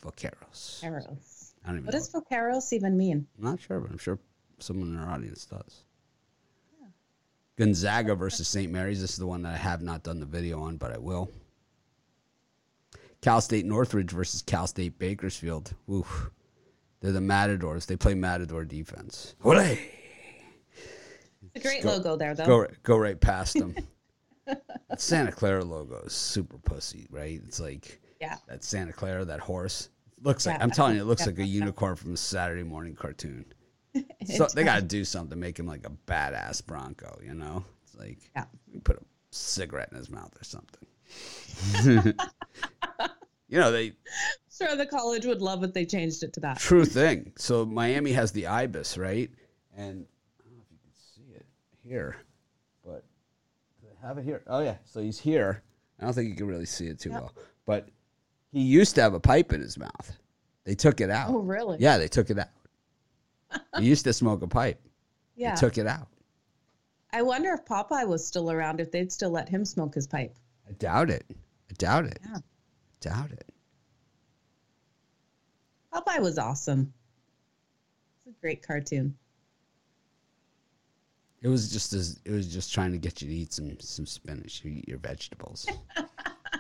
Vaqueros. 0.03 0.82
Vaqueros. 0.82 1.53
I 1.64 1.68
don't 1.68 1.76
even 1.78 1.86
What 1.86 1.92
does 1.92 2.12
Vaqueros 2.12 2.72
even 2.72 2.96
mean? 2.96 3.26
I'm 3.38 3.44
not 3.44 3.61
sure, 3.61 3.80
but 3.80 3.90
I'm 3.90 3.99
sure 3.99 4.18
someone 4.61 4.90
in 4.90 4.99
our 4.99 5.11
audience 5.11 5.44
does. 5.46 5.84
Gonzaga 7.57 8.14
versus 8.14 8.46
St. 8.46 8.70
Mary's. 8.70 9.01
This 9.01 9.11
is 9.11 9.16
the 9.16 9.26
one 9.26 9.42
that 9.42 9.55
I 9.55 9.57
have 9.57 9.82
not 9.82 10.05
done 10.05 10.20
the 10.20 10.26
video 10.26 10.61
on, 10.62 10.76
but 10.76 10.92
I 10.92 10.99
will. 10.99 11.28
Cal 13.20 13.40
State 13.40 13.66
Northridge 13.66 14.12
versus 14.12 14.42
Cal 14.42 14.68
State 14.68 14.96
Bakersfield. 14.96 15.74
Oof. 15.90 16.30
They're 17.01 17.11
the 17.11 17.20
Matadors. 17.20 17.86
They 17.86 17.96
play 17.96 18.14
Matador 18.14 18.64
defense. 18.64 19.34
Ole! 19.42 19.76
A 21.59 21.62
great 21.62 21.82
Go- 21.82 21.90
logo 21.96 22.16
there, 22.16 22.34
though. 22.34 22.46
Go 22.46 22.59
right, 22.61 22.82
go 22.82 22.96
right 22.96 23.20
past 23.20 23.54
them. 23.59 23.74
Santa 24.96 25.32
Clara 25.32 25.64
logo 25.64 26.00
is 26.06 26.12
super 26.12 26.59
pussy, 26.59 27.06
right? 27.11 27.40
It's 27.46 27.61
like 27.61 28.00
Yeah. 28.20 28.36
that 28.48 28.62
Santa 28.64 28.92
Clara, 28.92 29.24
that 29.24 29.40
horse. 29.40 29.90
looks 30.22 30.46
like 30.46 30.56
Yeah. 30.59 30.62
I'm 30.64 30.70
telling 30.70 30.96
you, 30.96 31.02
it 31.02 31.06
looks 31.06 31.22
Yeah. 31.22 31.26
like 31.26 31.38
a 31.40 31.44
unicorn 31.62 31.96
from 31.96 32.14
a 32.14 32.16
Saturday 32.16 32.62
morning 32.62 32.94
cartoon. 32.94 33.44
So 34.26 34.46
they 34.54 34.62
got 34.64 34.76
to 34.76 34.82
do 34.82 35.04
something 35.04 35.38
make 35.40 35.59
him 35.59 35.66
like 35.66 35.86
a 35.86 35.90
badass 36.06 36.64
Bronco, 36.64 37.18
you 37.24 37.34
know? 37.34 37.64
It's 37.82 37.94
like 37.96 38.18
Yeah. 38.36 38.44
put 38.84 38.96
a 38.96 39.02
cigarette 39.30 39.88
in 39.90 39.96
his 39.98 40.09
mouth 40.11 40.32
or 40.40 40.44
something. 40.44 40.86
you 43.48 43.59
know, 43.59 43.70
they 43.72 43.92
Sure, 44.56 44.76
the 44.76 44.86
college 44.86 45.24
would 45.24 45.40
love 45.40 45.62
if 45.64 45.72
they 45.72 45.84
changed 45.86 46.22
it 46.22 46.32
to 46.34 46.40
that. 46.40 46.59
true 46.59 46.84
thing. 46.84 47.32
So 47.36 47.64
Miami 47.64 48.12
has 48.12 48.32
the 48.32 48.46
ibis, 48.48 48.98
right? 48.98 49.30
And 49.76 50.06
I 50.40 50.42
don't 50.44 50.56
know 50.56 50.62
if 50.64 50.70
you 50.72 50.78
can 50.82 50.92
see 50.94 51.34
it 51.34 51.46
here, 51.89 52.16
but 52.84 53.05
I 54.03 54.07
have 54.07 54.18
it 54.18 54.24
here? 54.24 54.43
Oh 54.47 54.61
yeah, 54.61 54.76
so 54.84 55.01
he's 55.01 55.18
here. 55.18 55.62
I 56.01 56.05
don't 56.05 56.12
think 56.12 56.28
you 56.28 56.36
can 56.36 56.47
really 56.47 56.66
see 56.66 56.86
it 56.86 57.01
too 57.01 57.11
well, 57.11 57.32
but 57.66 57.89
he 58.53 58.61
used 58.61 58.95
to 58.97 59.03
have 59.03 59.14
a 59.14 59.20
pipe 59.20 59.53
in 59.53 59.61
his 59.61 59.78
mouth. 59.78 60.16
They 60.64 60.74
took 60.74 61.01
it 61.01 61.11
out. 61.11 61.30
Oh, 61.30 61.39
really? 61.39 61.78
Yeah, 61.80 61.99
they 61.99 62.09
took 62.09 62.30
it 62.30 62.39
out. 62.39 62.49
he 63.78 63.86
used 63.86 64.05
to 64.05 64.12
smoke 64.12 64.43
a 64.43 64.47
pipe. 64.47 64.80
Yeah. 65.34 65.55
They 65.55 65.61
took 65.61 65.78
it 65.78 65.86
out. 65.86 66.09
I 67.12 67.22
wonder 67.22 67.55
if 67.55 67.64
Popeye 67.64 68.07
was 68.07 68.26
still 68.26 68.51
around, 68.51 68.80
if 68.80 68.91
they'd 68.91 69.11
still 69.11 69.30
let 69.30 69.49
him 69.49 69.64
smoke 69.64 69.95
his 69.95 70.07
pipe. 70.07 70.36
I 70.68 70.72
doubt 70.72 71.09
it. 71.11 71.24
I 71.30 71.74
doubt 71.78 72.05
it. 72.05 72.18
Yeah. 72.22 72.39
Doubt 73.01 73.30
it. 73.30 73.51
Popeye 75.93 76.20
was 76.20 76.39
awesome. 76.39 76.93
It's 78.18 78.26
a 78.36 78.41
great 78.41 78.66
cartoon. 78.66 79.16
It 81.41 81.49
was 81.49 81.70
just 81.70 81.93
as 81.93 82.20
it 82.24 82.32
was 82.32 82.53
just 82.53 82.72
trying 82.74 82.93
to 82.93 82.99
get 82.99 83.22
you 83.22 83.28
to 83.28 83.34
eat 83.34 83.53
some 83.53 83.78
some 83.80 84.07
spinach. 84.07 84.62
You 84.64 84.72
eat 84.72 84.89
your 84.89 84.99
vegetables. 84.99 85.66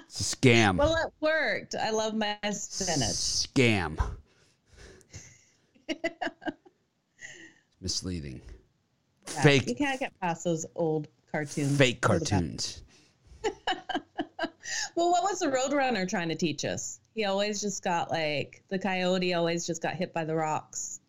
it's 0.04 0.20
a 0.20 0.36
scam. 0.36 0.76
Well, 0.76 0.94
it 0.94 1.12
worked. 1.20 1.74
I 1.74 1.90
love 1.90 2.14
my 2.14 2.36
spinach. 2.52 3.14
Scam. 3.14 3.98
Misleading. 7.80 8.40
Yeah, 9.34 9.42
Fake 9.42 9.68
You 9.68 9.74
can't 9.74 10.00
get 10.00 10.18
past 10.20 10.44
those 10.44 10.66
old 10.74 11.08
cartoons. 11.30 11.76
fake 11.76 12.00
They're 12.06 12.18
the 12.18 12.24
best. 12.24 12.30
cartoons. 12.30 12.82
Well, 14.94 15.10
what 15.10 15.22
was 15.22 15.38
the 15.38 15.46
Roadrunner 15.46 16.08
trying 16.08 16.28
to 16.28 16.34
teach 16.34 16.64
us? 16.64 17.00
He 17.14 17.24
always 17.24 17.60
just 17.60 17.82
got 17.84 18.10
like 18.10 18.62
the 18.68 18.78
coyote 18.78 19.32
always 19.32 19.66
just 19.66 19.80
got 19.80 19.94
hit 19.94 20.12
by 20.12 20.24
the 20.24 20.34
rocks. 20.34 21.00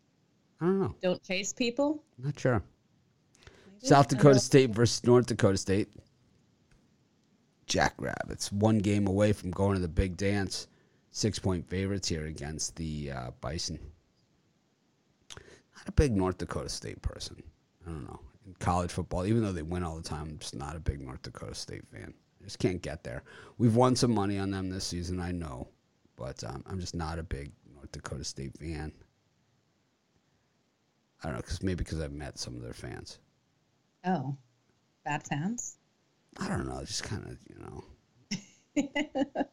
I 0.62 0.66
don't 0.66 0.80
know. 0.80 0.96
Don't 1.02 1.24
chase 1.24 1.52
people. 1.54 2.04
Not 2.18 2.40
sure. 2.40 2.62
South 3.82 4.08
Dakota 4.10 4.40
State 4.40 4.72
versus 4.72 5.04
North 5.06 5.28
Dakota 5.28 5.58
State. 5.58 5.90
Jackrabbits, 7.66 8.52
one 8.52 8.80
game 8.80 9.08
away 9.08 9.32
from 9.32 9.52
going 9.52 9.76
to 9.76 9.82
the 9.82 9.88
big 9.88 10.18
dance. 10.18 10.68
Six 11.12 11.40
point 11.40 11.68
favorites 11.68 12.08
here 12.08 12.26
against 12.26 12.76
the 12.76 13.12
uh, 13.12 13.32
Bison. 13.42 13.80
Not 15.76 15.88
a 15.88 15.92
big 15.92 16.16
North 16.16 16.38
Dakota 16.38 16.70
State 16.70 17.02
person. 17.02 17.42
I 17.88 17.92
don't 17.92 18.06
know. 18.06 18.20
In 18.46 18.54
college 18.60 18.92
football, 18.92 19.26
even 19.26 19.44
though 19.44 19.52
they 19.52 19.62
win 19.62 19.84
all 19.84 19.96
the 19.96 20.04
time, 20.04 20.28
I'm 20.30 20.38
just 20.40 20.56
not 20.56 20.76
a 20.76 20.80
big 20.80 21.02
North 21.02 21.22
Dakota 21.22 21.56
State 21.56 21.88
fan. 21.92 22.14
I 22.42 22.44
just 22.44 22.60
can't 22.60 22.82
get 22.82 23.04
there. 23.04 23.24
We've 23.58 23.76
won 23.76 23.96
some 23.96 24.14
money 24.14 24.38
on 24.38 24.52
them 24.52 24.70
this 24.70 24.86
season, 24.86 25.20
I 25.20 25.32
know, 25.32 25.68
but 26.16 26.44
um, 26.44 26.64
I'm 26.68 26.80
just 26.80 26.96
not 26.96 27.20
a 27.20 27.24
big 27.24 27.52
North 27.74 27.92
Dakota 27.92 28.24
State 28.24 28.58
fan. 28.58 28.92
I 31.24 31.28
don't 31.28 31.36
know, 31.36 31.42
cause 31.42 31.62
maybe 31.64 31.84
because 31.84 32.00
I've 32.00 32.14
met 32.14 32.40
some 32.40 32.56
of 32.56 32.62
their 32.62 32.74
fans. 32.74 33.20
Oh, 34.06 34.38
bad 35.04 35.24
fans. 35.28 35.78
I 36.38 36.48
don't 36.48 36.68
know, 36.68 36.82
just 36.86 37.04
kind 37.04 37.26
of, 37.26 37.38
you 37.50 37.60
know. 37.60 37.84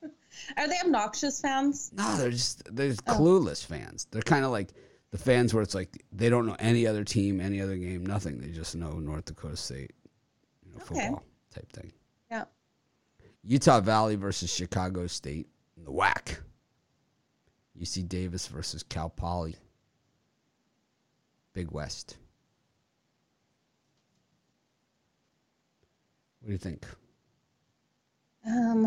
Are 0.56 0.68
they 0.68 0.78
obnoxious 0.84 1.40
fans? 1.40 1.90
No, 1.94 2.16
they're 2.16 2.30
just 2.30 2.62
they're 2.74 2.90
just 2.90 3.02
oh. 3.06 3.14
clueless 3.14 3.64
fans. 3.64 4.06
They're 4.10 4.22
kind 4.22 4.44
of 4.44 4.50
like 4.50 4.72
the 5.10 5.18
fans 5.18 5.54
where 5.54 5.62
it's 5.62 5.74
like 5.74 6.04
they 6.12 6.28
don't 6.28 6.46
know 6.46 6.56
any 6.58 6.86
other 6.86 7.04
team, 7.04 7.40
any 7.40 7.60
other 7.60 7.76
game, 7.76 8.04
nothing. 8.04 8.38
They 8.38 8.50
just 8.50 8.76
know 8.76 8.92
North 8.92 9.24
Dakota 9.24 9.56
State, 9.56 9.92
you 10.64 10.72
know, 10.72 10.76
Okay. 10.82 11.06
football 11.06 11.24
type 11.54 11.72
thing. 11.72 11.92
Yeah. 12.30 12.44
Utah 13.42 13.80
Valley 13.80 14.16
versus 14.16 14.52
Chicago 14.52 15.06
State 15.06 15.48
in 15.76 15.84
the 15.84 15.92
WAC. 15.92 16.38
UC 17.80 18.08
Davis 18.08 18.46
versus 18.46 18.82
Cal 18.82 19.10
Poly. 19.10 19.56
Big 21.52 21.70
West. 21.70 22.16
What 26.46 26.50
do 26.50 26.52
you 26.52 26.58
think? 26.58 26.86
Um, 28.46 28.86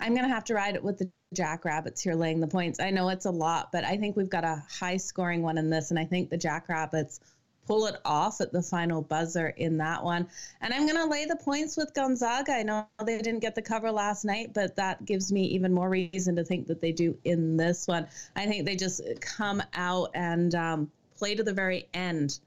I'm 0.00 0.14
gonna 0.14 0.28
have 0.28 0.44
to 0.44 0.54
ride 0.54 0.76
it 0.76 0.84
with 0.84 0.98
the 0.98 1.10
Jackrabbits 1.34 2.00
here, 2.00 2.14
laying 2.14 2.38
the 2.38 2.46
points. 2.46 2.78
I 2.78 2.90
know 2.90 3.08
it's 3.08 3.24
a 3.24 3.32
lot, 3.32 3.72
but 3.72 3.82
I 3.82 3.96
think 3.96 4.16
we've 4.16 4.30
got 4.30 4.44
a 4.44 4.62
high 4.78 4.96
scoring 4.96 5.42
one 5.42 5.58
in 5.58 5.70
this, 5.70 5.90
and 5.90 5.98
I 5.98 6.04
think 6.04 6.30
the 6.30 6.36
Jackrabbits 6.36 7.18
pull 7.66 7.86
it 7.86 7.96
off 8.04 8.40
at 8.40 8.52
the 8.52 8.62
final 8.62 9.02
buzzer 9.02 9.48
in 9.48 9.78
that 9.78 10.04
one. 10.04 10.28
And 10.60 10.72
I'm 10.72 10.86
gonna 10.86 11.10
lay 11.10 11.24
the 11.24 11.34
points 11.34 11.76
with 11.76 11.92
Gonzaga. 11.94 12.52
I 12.52 12.62
know 12.62 12.86
they 13.04 13.20
didn't 13.20 13.40
get 13.40 13.56
the 13.56 13.62
cover 13.62 13.90
last 13.90 14.24
night, 14.24 14.52
but 14.54 14.76
that 14.76 15.04
gives 15.04 15.32
me 15.32 15.46
even 15.46 15.74
more 15.74 15.88
reason 15.88 16.36
to 16.36 16.44
think 16.44 16.68
that 16.68 16.80
they 16.80 16.92
do 16.92 17.18
in 17.24 17.56
this 17.56 17.88
one. 17.88 18.06
I 18.36 18.46
think 18.46 18.66
they 18.66 18.76
just 18.76 19.02
come 19.20 19.64
out 19.74 20.12
and 20.14 20.54
um, 20.54 20.92
play 21.16 21.34
to 21.34 21.42
the 21.42 21.54
very 21.54 21.88
end 21.92 22.38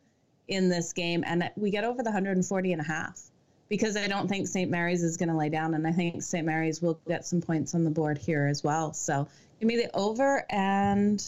in 0.48 0.70
this 0.70 0.94
game, 0.94 1.26
and 1.28 1.52
we 1.58 1.70
get 1.70 1.84
over 1.84 2.02
the 2.02 2.12
140 2.12 2.72
and 2.72 2.80
a 2.80 2.86
half 2.86 3.30
because 3.74 3.98
I 3.98 4.06
don't 4.06 4.28
think 4.28 4.48
St. 4.48 4.70
Mary's 4.70 5.02
is 5.02 5.18
going 5.18 5.30
to 5.30 5.36
lay 5.36 5.50
down, 5.50 5.74
and 5.74 5.88
I 5.88 5.92
think 5.92 6.22
St. 6.22 6.46
Mary's 6.46 6.80
will 6.80 7.00
get 7.08 7.26
some 7.26 7.42
points 7.42 7.74
on 7.74 7.84
the 7.84 7.90
board 7.90 8.20
here 8.20 8.46
as 8.46 8.64
well. 8.64 8.94
So 8.94 9.28
give 9.60 9.66
me 9.66 9.78
the 9.78 9.90
over, 9.96 10.46
and 10.52 11.20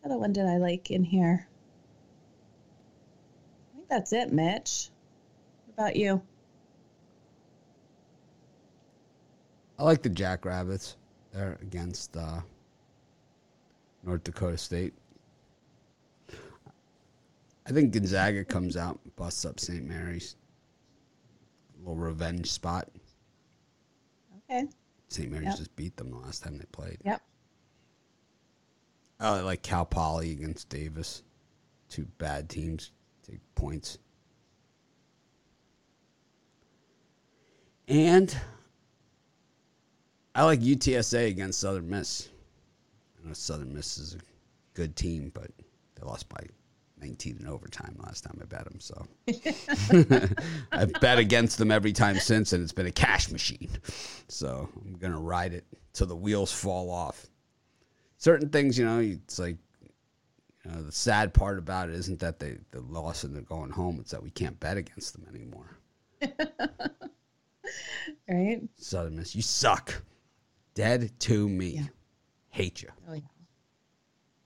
what 0.00 0.12
other 0.12 0.20
one 0.20 0.32
did 0.32 0.46
I 0.46 0.58
like 0.58 0.92
in 0.92 1.02
here? 1.02 1.48
I 3.72 3.76
think 3.76 3.88
that's 3.88 4.12
it, 4.12 4.32
Mitch. 4.32 4.90
What 5.66 5.86
about 5.86 5.96
you? 5.96 6.22
I 9.76 9.82
like 9.82 10.02
the 10.02 10.10
Jackrabbits. 10.10 10.94
They're 11.32 11.58
against 11.62 12.16
uh, 12.16 12.42
North 14.04 14.22
Dakota 14.22 14.56
State. 14.56 14.94
I 17.66 17.72
think 17.72 17.92
Gonzaga 17.92 18.44
comes 18.44 18.76
out 18.76 19.00
and 19.02 19.16
busts 19.16 19.44
up 19.44 19.58
St. 19.58 19.84
Mary's. 19.84 20.36
Little 21.84 21.96
revenge 21.96 22.50
spot. 22.50 22.88
Okay. 24.50 24.66
St. 25.08 25.30
Mary's 25.30 25.48
Yep. 25.48 25.56
just 25.58 25.76
beat 25.76 25.96
them 25.96 26.10
the 26.10 26.16
last 26.16 26.42
time 26.42 26.56
they 26.56 26.64
played. 26.72 26.98
Yep. 27.04 27.22
I 29.20 29.40
like 29.40 29.62
Cal 29.62 29.84
Poly 29.84 30.32
against 30.32 30.70
Davis. 30.70 31.22
Two 31.90 32.06
bad 32.18 32.48
teams 32.48 32.90
take 33.22 33.40
points. 33.54 33.98
And 37.86 38.34
I 40.34 40.44
like 40.44 40.60
UTSA 40.60 41.28
against 41.28 41.60
Southern 41.60 41.88
Miss. 41.90 42.30
I 43.22 43.28
know 43.28 43.34
Southern 43.34 43.74
Miss 43.74 43.98
is 43.98 44.14
a 44.14 44.18
good 44.72 44.96
team, 44.96 45.30
but 45.34 45.50
they 45.94 46.02
lost 46.02 46.28
by 46.30 46.40
19 47.00 47.38
in 47.40 47.46
overtime 47.46 47.96
last 48.02 48.24
time 48.24 48.38
I 48.40 48.44
bet 48.46 48.64
them. 48.64 48.80
So 48.80 49.06
I've 50.72 50.92
bet 51.00 51.18
against 51.18 51.58
them 51.58 51.70
every 51.70 51.92
time 51.92 52.18
since, 52.18 52.52
and 52.52 52.62
it's 52.62 52.72
been 52.72 52.86
a 52.86 52.92
cash 52.92 53.30
machine. 53.30 53.70
So 54.28 54.68
I'm 54.84 54.94
going 54.94 55.12
to 55.12 55.18
ride 55.18 55.52
it 55.54 55.64
till 55.92 56.06
the 56.06 56.16
wheels 56.16 56.52
fall 56.52 56.90
off 56.90 57.26
certain 58.24 58.48
things, 58.48 58.78
you 58.78 58.86
know, 58.86 59.00
it's 59.00 59.38
like, 59.38 59.56
you 60.64 60.70
know, 60.70 60.82
the 60.82 60.90
sad 60.90 61.34
part 61.34 61.58
about 61.58 61.90
it 61.90 61.94
isn't 61.94 62.20
that 62.20 62.38
they, 62.38 62.56
they 62.70 62.78
lost 62.78 63.24
and 63.24 63.34
they're 63.34 63.42
going 63.42 63.70
home. 63.70 63.98
It's 64.00 64.12
that 64.12 64.22
we 64.22 64.30
can't 64.30 64.58
bet 64.58 64.78
against 64.78 65.12
them 65.12 65.26
anymore. 65.28 65.78
Right. 68.28 68.60
Southern 68.76 69.16
Miss, 69.16 69.34
you 69.34 69.40
suck. 69.40 70.02
Dead 70.74 71.10
to 71.20 71.48
me. 71.48 71.68
Yeah. 71.68 71.82
Hate 72.50 72.82
you. 72.82 72.90
Oh 73.08 73.14
yeah. 73.14 73.20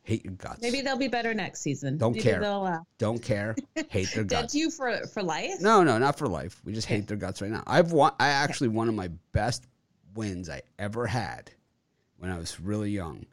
Hate 0.09 0.24
your 0.24 0.32
guts. 0.32 0.62
Maybe 0.62 0.80
they'll 0.80 0.96
be 0.96 1.09
better 1.09 1.34
next 1.34 1.61
season. 1.61 1.98
Don't 1.98 2.12
Maybe 2.12 2.22
care. 2.22 2.42
Uh, 2.42 2.78
Don't 2.96 3.22
care. 3.22 3.54
Hate 3.90 4.11
their 4.14 4.24
dead 4.24 4.42
guts. 4.44 4.52
to 4.54 4.59
you 4.59 4.70
for 4.70 5.06
for 5.09 5.22
life. 5.22 5.61
No, 5.61 5.84
no, 5.84 5.98
not 5.98 6.16
for 6.16 6.26
life. 6.26 6.62
We 6.64 6.72
just 6.72 6.86
hate 6.86 7.06
their 7.06 7.18
guts 7.18 7.42
right 7.42 7.50
now. 7.50 7.62
I've 7.66 7.92
won. 7.92 8.12
I 8.18 8.28
actually 8.28 8.68
one 8.68 8.88
of 8.88 8.94
my 8.94 9.09
best 9.32 9.66
wins 10.14 10.48
I 10.48 10.62
ever 10.78 11.06
had 11.06 11.50
when 12.16 12.30
I 12.30 12.38
was 12.38 12.59
really 12.59 12.90
young. 12.90 13.26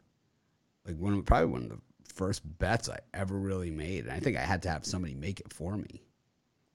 Like 0.86 0.98
one 0.98 1.14
of 1.14 1.24
probably 1.24 1.46
one 1.46 1.62
of 1.62 1.70
the 1.70 1.78
first 2.12 2.42
bets 2.58 2.90
I 2.90 2.98
ever 3.14 3.38
really 3.38 3.70
made, 3.70 4.04
and 4.04 4.12
I 4.12 4.20
think 4.20 4.36
I 4.36 4.42
had 4.42 4.62
to 4.64 4.68
have 4.68 4.84
somebody 4.84 5.14
make 5.14 5.40
it 5.40 5.54
for 5.54 5.78
me. 5.78 6.02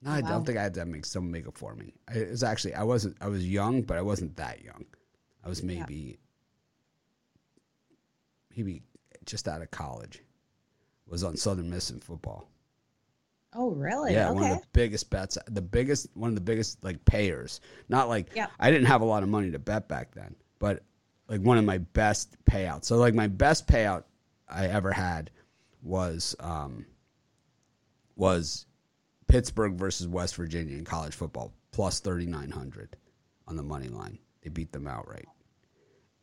No, 0.01 0.09
I 0.09 0.21
don't 0.21 0.43
think 0.43 0.57
I 0.57 0.63
had 0.63 0.73
to 0.73 0.85
make 0.87 1.05
someone 1.05 1.31
make 1.31 1.45
it 1.45 1.55
for 1.55 1.75
me. 1.75 1.93
I, 2.07 2.13
it 2.17 2.31
was 2.31 2.41
actually 2.41 2.73
I 2.73 2.81
wasn't. 2.81 3.17
I 3.21 3.27
was 3.27 3.47
young, 3.47 3.83
but 3.83 3.99
I 3.99 4.01
wasn't 4.01 4.35
that 4.37 4.63
young. 4.63 4.83
I 5.45 5.49
was 5.49 5.61
maybe 5.61 6.17
maybe 8.57 8.81
just 9.25 9.47
out 9.47 9.61
of 9.61 9.71
college. 9.71 10.21
Was 11.07 11.23
on 11.23 11.35
Southern 11.35 11.69
Miss 11.69 11.91
in 11.91 11.99
football. 11.99 12.47
Oh 13.53 13.71
really? 13.71 14.13
Yeah, 14.13 14.29
okay. 14.29 14.33
one 14.33 14.51
of 14.51 14.61
the 14.61 14.67
biggest 14.71 15.09
bets, 15.09 15.37
the 15.47 15.61
biggest, 15.61 16.07
one 16.13 16.29
of 16.29 16.35
the 16.35 16.41
biggest 16.41 16.81
like 16.83 17.03
payers. 17.03 17.59
Not 17.89 18.07
like 18.07 18.29
Yeah. 18.33 18.47
I 18.59 18.71
didn't 18.71 18.87
have 18.87 19.01
a 19.01 19.05
lot 19.05 19.23
of 19.23 19.29
money 19.29 19.51
to 19.51 19.59
bet 19.59 19.89
back 19.89 20.13
then, 20.15 20.35
but 20.59 20.83
like 21.27 21.41
one 21.41 21.57
of 21.57 21.65
my 21.65 21.79
best 21.79 22.35
payouts. 22.45 22.85
So 22.85 22.95
like 22.97 23.13
my 23.13 23.27
best 23.27 23.67
payout 23.67 24.03
I 24.47 24.67
ever 24.67 24.91
had 24.91 25.31
was 25.83 26.35
um 26.39 26.85
was 28.15 28.65
Pittsburgh 29.27 29.73
versus 29.73 30.07
West 30.07 30.35
Virginia 30.35 30.77
in 30.77 30.85
college 30.85 31.15
football 31.15 31.53
plus 31.71 31.99
thirty 31.99 32.25
nine 32.25 32.51
hundred 32.51 32.95
on 33.47 33.57
the 33.57 33.63
money 33.63 33.89
line. 33.89 34.17
They 34.43 34.49
beat 34.49 34.71
them 34.71 34.87
outright. 34.87 35.27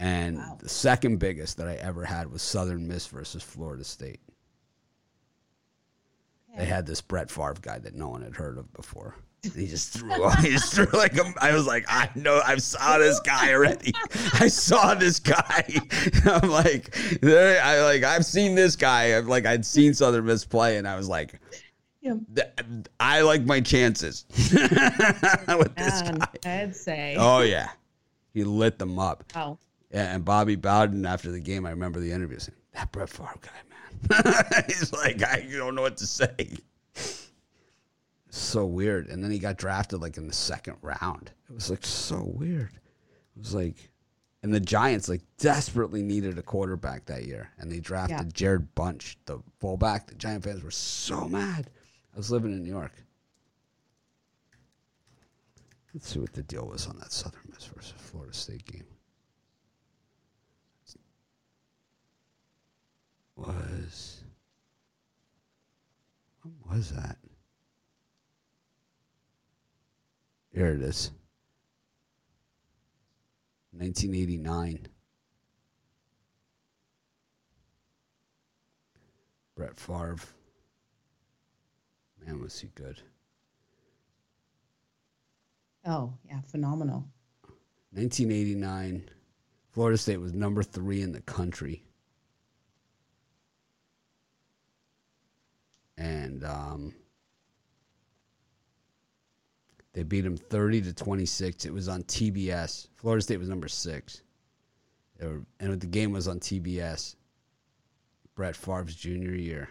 And 0.01 0.39
Wow. 0.39 0.57
the 0.61 0.69
second 0.69 1.19
biggest 1.19 1.57
that 1.57 1.67
I 1.69 1.75
ever 1.75 2.05
had 2.05 2.31
was 2.31 2.41
Southern 2.43 2.87
Miss 2.87 3.07
versus 3.09 3.43
Florida 3.43 3.83
State. 3.85 4.21
They 6.57 6.65
had 6.65 6.87
this 6.87 7.01
Brett 7.01 7.31
Favre 7.31 7.55
guy 7.61 7.79
that 7.79 7.95
no 7.95 8.09
one 8.09 8.23
had 8.23 8.35
heard 8.35 8.59
of 8.59 8.73
before. 8.73 9.15
And 9.45 9.53
he 9.53 9.67
just 9.69 9.93
threw. 9.99 10.29
he 10.41 10.51
just 10.51 10.73
threw 10.75 10.87
like 10.93 11.17
a, 11.17 11.33
I 11.41 11.53
was 11.53 11.67
like, 11.67 11.85
I 11.89 12.11
know, 12.15 12.41
I 12.45 12.57
saw 12.57 12.99
this 12.99 13.21
guy 13.21 13.53
already. 13.53 13.93
I 14.35 14.49
saw 14.49 14.95
this 14.95 15.21
guy. 15.21 15.65
I'm 16.25 16.49
like, 16.51 16.97
I 17.23 17.83
like, 17.83 18.03
I've 18.03 18.25
seen 18.25 18.55
this 18.55 18.75
guy. 18.77 19.17
I'm 19.17 19.29
like, 19.29 19.47
I'd 19.47 19.65
seen 19.65 19.95
Southern 19.95 20.25
Miss 20.27 20.45
play, 20.45 20.79
and 20.79 20.89
I 20.89 20.97
was 20.97 21.09
like, 21.09 21.41
Yeah. 22.01 22.15
I 22.99 23.21
like 23.23 23.45
my 23.45 23.61
chances 23.61 24.25
with 24.29 25.75
this 25.77 26.03
guy. 26.03 26.27
I'd 26.45 26.75
say. 26.75 27.15
Oh 27.19 27.43
yeah, 27.43 27.69
he 28.33 28.43
lit 28.43 28.79
them 28.79 28.99
up. 28.99 29.23
Wow. 29.35 29.59
Yeah, 29.93 30.15
and 30.15 30.25
Bobby 30.25 30.57
Bowden 30.57 31.07
after 31.07 31.31
the 31.31 31.41
game, 31.41 31.65
I 31.65 31.71
remember 31.71 31.99
the 32.01 32.13
interview 32.13 32.39
saying, 32.39 32.57
"That 32.75 32.93
Brett 32.93 33.09
Favre 33.09 33.35
guy, 33.41 33.51
man." 34.51 34.65
He's 34.67 34.93
like, 34.93 35.23
I 35.23 35.47
don't 35.51 35.75
know 35.75 35.83
what 35.83 35.97
to 35.99 36.07
say. 36.07 36.59
So 38.31 38.67
weird. 38.67 39.09
And 39.09 39.25
then 39.25 39.31
he 39.31 39.39
got 39.39 39.57
drafted 39.57 40.01
like 40.03 40.19
in 40.19 40.27
the 40.27 40.35
second 40.35 40.77
round. 40.83 41.31
It 41.49 41.55
was 41.55 41.71
like 41.71 41.85
so 41.87 42.23
weird. 42.35 42.71
It 43.37 43.39
was 43.39 43.55
like, 43.55 43.91
and 44.43 44.53
the 44.53 44.61
Giants 44.61 45.09
like 45.09 45.23
desperately 45.39 46.03
needed 46.03 46.39
a 46.39 46.43
quarterback 46.43 47.07
that 47.07 47.25
year, 47.25 47.51
and 47.59 47.73
they 47.73 47.81
drafted 47.81 48.19
Yeah. 48.39 48.49
Jarrod 48.49 48.69
Bunch, 48.75 49.17
the 49.25 49.39
fullback. 49.59 50.07
The 50.07 50.15
Giant 50.17 50.45
fans 50.45 50.63
were 50.63 50.71
so 50.71 51.27
mad. 51.27 51.71
I 52.15 52.17
was 52.17 52.31
living 52.31 52.53
in 52.53 52.63
New 52.63 52.71
York. 52.71 52.93
Let's 55.95 56.13
see 56.13 56.19
what 56.21 56.35
the 56.35 56.43
deal 56.43 56.67
was 56.67 56.87
on 56.87 56.99
that 56.99 57.11
Southern 57.13 57.41
Miss 57.53 57.65
versus 57.65 57.95
Florida 57.97 58.35
State 58.35 58.65
game. 58.67 58.85
Was 63.39 64.23
when 66.43 66.55
was 66.69 66.91
that? 66.91 67.17
Here 70.53 70.67
it 70.67 70.83
is. 70.83 71.13
1989. 73.73 74.89
Brett 79.57 79.77
Favre. 79.77 80.17
Man, 82.25 82.41
was 82.41 82.59
he 82.59 82.69
good. 82.75 83.01
Oh 85.85 86.13
yeah, 86.25 86.41
phenomenal. 86.41 87.05
1989. 87.93 89.09
Florida 89.71 89.97
State 89.99 90.21
was 90.21 90.33
number 90.33 90.63
three 90.63 91.03
in 91.03 91.13
the 91.13 91.21
country. 91.21 91.85
And 95.97 96.45
um, 96.45 96.95
they 99.99 100.05
beat 100.05 100.21
them 100.21 100.37
30 100.37 100.83
to 100.83 100.93
26. 100.93 101.65
It 101.65 101.73
was 101.73 101.89
on 101.89 102.05
TBS. 102.05 102.87
Florida 102.95 103.21
State 103.21 103.41
was 103.41 103.49
number 103.49 103.67
six. 103.67 104.23
Were, 105.21 105.43
and 105.59 105.81
the 105.81 105.89
game 105.89 106.13
was 106.13 106.29
on 106.29 106.39
TBS. 106.39 107.17
Brett 108.37 108.55
Favre's 108.55 108.95
junior 108.95 109.35
year. 109.35 109.69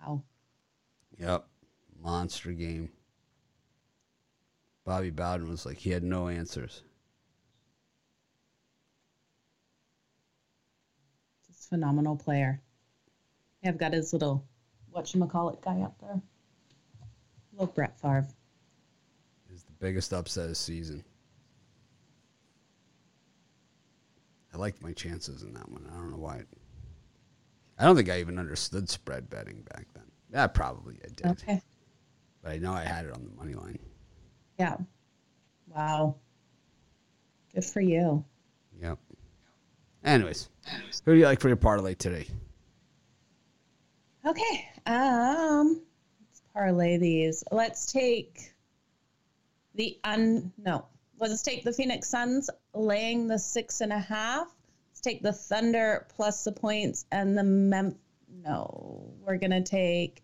Wow. 0.00 0.22
Yep. 1.18 1.44
Monster 2.04 2.52
game. 2.52 2.88
Bobby 4.84 5.10
Bowden 5.10 5.48
was 5.48 5.66
like, 5.66 5.78
he 5.78 5.90
had 5.90 6.04
no 6.04 6.28
answers. 6.28 6.82
Just 11.48 11.68
phenomenal 11.68 12.14
player. 12.14 12.62
I've 13.64 13.76
got 13.76 13.92
his 13.92 14.12
little 14.12 14.46
whatchamacallit 14.94 15.60
guy 15.62 15.80
up 15.80 16.00
there. 16.00 16.22
Look, 17.58 17.74
Brett 17.74 17.98
Favre. 18.00 18.26
Was 19.50 19.62
the 19.62 19.72
biggest 19.72 20.12
upset 20.12 20.44
of 20.44 20.48
the 20.50 20.54
season. 20.54 21.04
I 24.52 24.56
liked 24.56 24.82
my 24.82 24.92
chances 24.92 25.42
in 25.42 25.52
that 25.54 25.68
one. 25.68 25.88
I 25.92 25.96
don't 25.96 26.10
know 26.10 26.16
why. 26.16 26.42
I 27.78 27.84
don't 27.84 27.96
think 27.96 28.08
I 28.08 28.20
even 28.20 28.38
understood 28.38 28.88
spread 28.88 29.28
betting 29.28 29.62
back 29.74 29.86
then. 29.94 30.04
Yeah, 30.32 30.46
probably 30.46 30.96
I 31.04 31.08
did. 31.08 31.26
Okay. 31.26 31.60
But 32.42 32.52
I 32.52 32.58
know 32.58 32.72
I 32.72 32.84
had 32.84 33.06
it 33.06 33.12
on 33.12 33.24
the 33.24 33.36
money 33.36 33.54
line. 33.54 33.78
Yeah. 34.58 34.76
Wow. 35.68 36.16
Good 37.52 37.64
for 37.64 37.80
you. 37.80 38.24
Yep. 38.80 38.98
Anyways, 40.04 40.50
who 41.04 41.12
do 41.14 41.18
you 41.18 41.24
like 41.24 41.40
for 41.40 41.48
your 41.48 41.56
parlay 41.56 41.94
today? 41.94 42.26
Okay. 44.26 44.68
Um, 44.86 45.82
parlay 46.54 46.96
these. 46.96 47.44
Let's 47.50 47.92
take 47.92 48.54
the 49.74 49.98
un 50.04 50.52
no. 50.56 50.86
Let's 51.18 51.42
take 51.42 51.64
the 51.64 51.72
Phoenix 51.72 52.08
Suns 52.08 52.50
laying 52.72 53.28
the 53.28 53.38
six 53.38 53.80
and 53.80 53.92
a 53.92 53.98
half. 53.98 54.46
Let's 54.90 55.00
take 55.00 55.22
the 55.22 55.32
Thunder 55.32 56.06
plus 56.16 56.44
the 56.44 56.52
points 56.52 57.06
and 57.10 57.36
the 57.36 57.44
Mem. 57.44 57.96
No, 58.42 59.12
we're 59.26 59.38
gonna 59.38 59.62
take. 59.62 60.22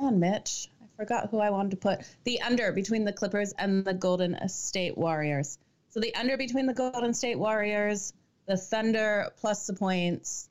Man, 0.00 0.20
Mitch, 0.20 0.68
I 0.82 0.86
forgot 0.96 1.30
who 1.30 1.38
I 1.38 1.50
wanted 1.50 1.72
to 1.72 1.76
put 1.76 2.00
the 2.24 2.40
under 2.42 2.72
between 2.72 3.04
the 3.04 3.12
Clippers 3.12 3.52
and 3.58 3.84
the 3.84 3.94
Golden 3.94 4.48
State 4.48 4.96
Warriors. 4.96 5.58
So 5.90 6.00
the 6.00 6.14
under 6.14 6.36
between 6.36 6.66
the 6.66 6.74
Golden 6.74 7.14
State 7.14 7.38
Warriors, 7.38 8.12
the 8.46 8.56
Thunder 8.56 9.30
plus 9.40 9.66
the 9.66 9.74
points, 9.74 10.48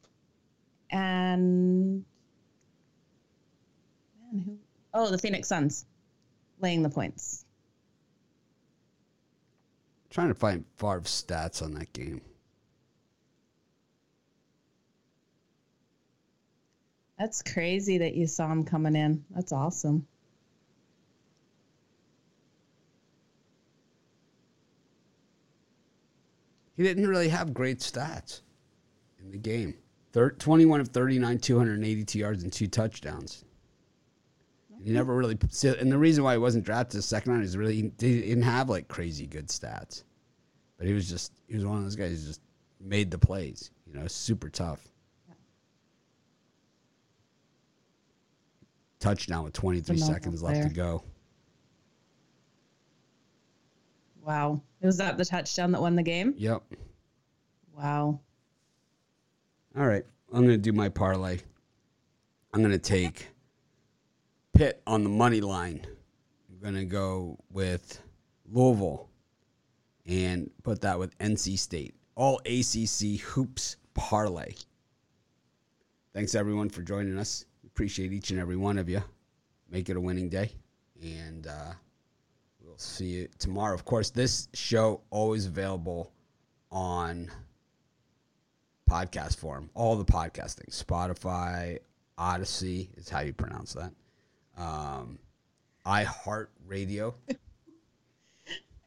and 0.91 2.05
man, 4.31 4.43
who? 4.45 4.57
Oh, 4.93 5.09
the 5.11 5.17
Phoenix 5.17 5.47
Suns 5.47 5.85
laying 6.59 6.83
the 6.83 6.89
points. 6.89 7.45
trying 10.09 10.29
to 10.29 10.33
find 10.33 10.65
Favre's 10.77 11.23
stats 11.23 11.61
on 11.61 11.73
that 11.75 11.93
game. 11.93 12.21
That's 17.19 17.43
crazy 17.43 17.97
that 17.97 18.15
you 18.15 18.25
saw 18.27 18.51
him 18.51 18.63
coming 18.63 18.95
in. 18.95 19.23
That's 19.29 19.51
awesome. 19.51 20.07
He 26.77 26.83
didn't 26.83 27.07
really 27.07 27.27
have 27.27 27.53
great 27.53 27.79
stats 27.79 28.39
in 29.21 29.31
the 29.31 29.37
game. 29.37 29.75
Thir 30.13 30.31
21 30.31 30.79
of 30.79 30.87
39, 30.87 31.37
282 31.39 32.17
yards 32.17 32.41
and 32.41 32.53
two 32.53 32.67
touchdowns. 32.67 33.43
He 34.81 34.91
never 34.91 35.15
really, 35.15 35.37
and 35.63 35.91
the 35.91 35.97
reason 35.97 36.23
why 36.23 36.33
he 36.33 36.37
wasn't 36.37 36.63
drafted 36.63 36.97
the 36.99 37.01
second 37.01 37.33
round 37.33 37.43
is 37.43 37.57
really 37.57 37.75
he 37.75 37.81
didn't 37.81 38.43
have 38.43 38.69
like 38.69 38.87
crazy 38.87 39.27
good 39.27 39.47
stats, 39.47 40.03
but 40.77 40.87
he 40.87 40.93
was 40.93 41.09
just 41.09 41.33
he 41.47 41.55
was 41.55 41.65
one 41.65 41.77
of 41.77 41.83
those 41.83 41.97
guys 41.97 42.11
who 42.11 42.27
just 42.27 42.41
made 42.79 43.11
the 43.11 43.17
plays. 43.17 43.71
You 43.85 43.99
know, 43.99 44.07
super 44.07 44.49
tough. 44.49 44.87
Touchdown 48.99 49.43
with 49.43 49.53
23 49.53 49.95
Phenomenal 49.95 50.13
seconds 50.13 50.43
left 50.43 50.67
to 50.67 50.73
go. 50.73 51.03
Wow. 54.21 54.61
Was 54.81 54.97
that 54.97 55.17
the 55.17 55.25
touchdown 55.25 55.71
that 55.71 55.81
won 55.81 55.95
the 55.95 56.03
game? 56.03 56.33
Yep. 56.37 56.63
Wow. 57.75 58.19
All 59.77 59.87
right, 59.87 60.03
I'm 60.33 60.41
going 60.41 60.49
to 60.49 60.57
do 60.57 60.73
my 60.73 60.89
parlay. 60.89 61.39
I'm 62.53 62.61
going 62.61 62.71
to 62.71 62.79
take 62.79 63.28
Pitt 64.59 64.81
on 64.85 65.03
the 65.03 65.09
money 65.09 65.39
line. 65.39 65.87
I'm 66.49 66.59
going 66.59 66.75
to 66.75 66.83
go 66.83 67.37
with 67.49 68.01
Louisville 68.51 69.07
and 70.05 70.51
put 70.63 70.81
that 70.81 70.99
with 70.99 71.17
NC 71.19 71.57
State. 71.57 71.95
All 72.15 72.41
ACC 72.45 73.21
hoops 73.21 73.77
parlay. 73.93 74.51
Thanks 76.13 76.35
everyone 76.35 76.67
for 76.69 76.81
joining 76.81 77.17
us. 77.17 77.45
Appreciate 77.65 78.11
each 78.11 78.31
and 78.31 78.39
every 78.41 78.57
one 78.57 78.77
of 78.77 78.89
you. 78.89 79.01
Make 79.69 79.87
it 79.87 79.95
a 79.95 80.01
winning 80.01 80.27
day, 80.27 80.51
and 81.01 81.47
uh, 81.47 81.71
we'll 82.59 82.77
see 82.77 83.05
you 83.05 83.29
tomorrow. 83.37 83.73
Of 83.73 83.85
course, 83.85 84.09
this 84.09 84.49
show 84.53 84.99
always 85.09 85.45
available 85.45 86.11
on 86.69 87.31
podcast 88.91 89.37
form. 89.37 89.69
All 89.73 89.95
the 89.95 90.03
podcasting, 90.03 90.69
Spotify, 90.69 91.79
Odysee 92.17 92.89
is 92.97 93.07
how 93.07 93.21
you 93.21 93.31
pronounce 93.31 93.71
that. 93.75 93.93
Um, 94.59 95.17
iHeart 95.85 96.47
Radio. 96.67 97.15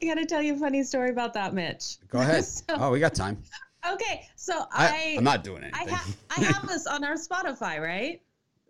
I 0.03 0.05
got 0.07 0.15
to 0.15 0.27
tell 0.27 0.43
you 0.43 0.55
a 0.55 0.59
funny 0.59 0.83
story 0.83 1.11
about 1.11 1.35
that, 1.35 1.55
Mitch. 1.55 1.97
Go 2.09 2.21
ahead. 2.21 2.45
So- 2.45 2.65
oh, 2.71 2.91
we 2.91 3.01
got 3.01 3.15
time. 3.15 3.43
Okay, 3.91 4.29
so 4.37 4.65
I, 4.73 4.87
I, 4.87 5.15
I'm 5.19 5.25
not 5.25 5.43
doing 5.43 5.65
I, 5.73 5.85
ha- 5.91 6.07
I 6.37 6.41
have 6.45 6.69
this 6.69 6.87
on 6.87 7.03
our 7.03 7.15
Spotify, 7.15 7.81
right? 7.81 8.23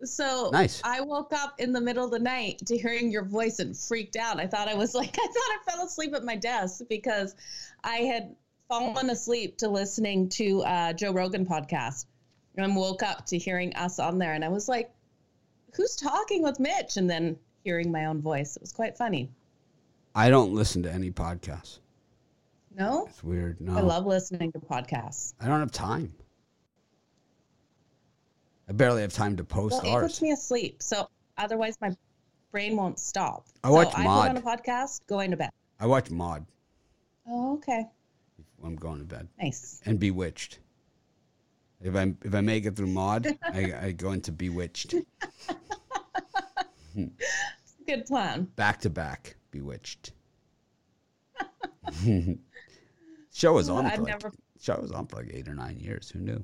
So 0.03 0.49
Nice. 0.51 0.81
I 0.83 1.01
woke 1.01 1.31
up 1.33 1.59
in 1.59 1.71
the 1.71 1.79
middle 1.79 2.03
of 2.03 2.09
the 2.11 2.17
night 2.19 2.59
to 2.65 2.77
hearing 2.77 3.11
your 3.11 3.23
voice 3.23 3.59
and 3.59 3.77
freaked 3.77 4.15
out. 4.15 4.39
I 4.39 4.47
thought 4.47 4.67
I 4.67 4.73
was 4.73 4.95
like, 4.95 5.15
I 5.19 5.27
thought 5.27 5.27
I 5.27 5.59
fell 5.71 5.85
asleep 5.85 6.15
at 6.15 6.23
my 6.23 6.35
desk 6.35 6.81
because 6.89 7.35
I 7.83 7.97
had 7.97 8.35
fallen 8.67 9.11
asleep 9.11 9.57
to 9.59 9.69
listening 9.69 10.29
to 10.29 10.61
uh, 10.63 10.93
Joe 10.93 11.13
Rogan 11.13 11.45
podcast 11.45 12.05
and 12.57 12.75
woke 12.75 13.03
up 13.03 13.27
to 13.27 13.37
hearing 13.37 13.75
us 13.75 13.99
on 13.99 14.17
there. 14.17 14.33
And 14.33 14.43
I 14.43 14.49
was 14.49 14.67
like, 14.67 14.91
who's 15.75 15.95
talking 15.95 16.41
with 16.43 16.59
Mitch? 16.59 16.97
And 16.97 17.09
then 17.09 17.37
hearing 17.63 17.91
my 17.91 18.05
own 18.05 18.21
voice. 18.21 18.55
It 18.55 18.61
was 18.61 18.71
quite 18.71 18.97
funny. 18.97 19.29
I 20.15 20.29
don't 20.29 20.53
listen 20.53 20.83
to 20.83 20.91
any 20.91 21.11
podcasts. 21.11 21.79
No? 22.75 23.05
It's 23.07 23.23
weird. 23.23 23.59
No, 23.61 23.77
I 23.77 23.81
love 23.81 24.05
listening 24.05 24.51
to 24.53 24.59
podcasts. 24.59 25.33
I 25.39 25.47
don't 25.47 25.59
have 25.59 25.71
time. 25.71 26.13
I 28.69 28.73
barely 28.73 29.01
have 29.01 29.13
time 29.13 29.35
to 29.37 29.43
post 29.43 29.83
Well, 29.83 29.97
it 29.97 30.01
puts 30.01 30.21
me 30.21 30.31
asleep. 30.31 30.81
So 30.81 31.07
otherwise, 31.37 31.77
my 31.81 31.91
brain 32.51 32.75
won't 32.77 32.99
stop. 32.99 33.47
I 33.63 33.69
watch 33.69 33.91
so 33.91 33.97
I 33.97 34.03
Maude. 34.03 34.21
put 34.23 34.29
on 34.29 34.37
a 34.37 34.57
podcast, 34.57 35.01
going 35.07 35.31
to 35.31 35.37
bed. 35.37 35.49
I 35.79 35.85
watch 35.85 36.09
Maude 36.09 36.45
Oh, 37.27 37.55
okay. 37.55 37.85
when 38.57 38.71
I'm 38.73 38.75
going 38.77 38.99
to 38.99 39.05
bed 39.05 39.27
Nice. 39.41 39.81
and 39.85 39.99
Bewitched. 39.99 40.59
If 41.83 41.95
I 41.95 42.13
if 42.23 42.33
I 42.33 42.41
make 42.41 42.65
it 42.65 42.75
through 42.75 42.87
Maude, 42.87 43.37
I, 43.43 43.73
I 43.81 43.91
go 43.91 44.11
into 44.13 44.31
Bewitched 44.31 44.95
Good 47.85 48.05
plan. 48.05 48.43
back 48.55 48.79
to 48.81 48.89
back. 48.89 49.35
Bewitched. 49.51 50.11
show 53.33 53.53
was 53.53 53.69
on. 53.69 53.85
I've 53.85 53.95
For 53.95 54.01
like, 54.03 54.13
never- 54.13 54.31
Show 54.61 54.79
was 54.81 54.91
on 54.91 55.07
for 55.07 55.17
like 55.17 55.29
eight 55.33 55.47
or 55.49 55.55
nine 55.55 55.77
years. 55.77 56.09
Who 56.09 56.19
knew? 56.19 56.41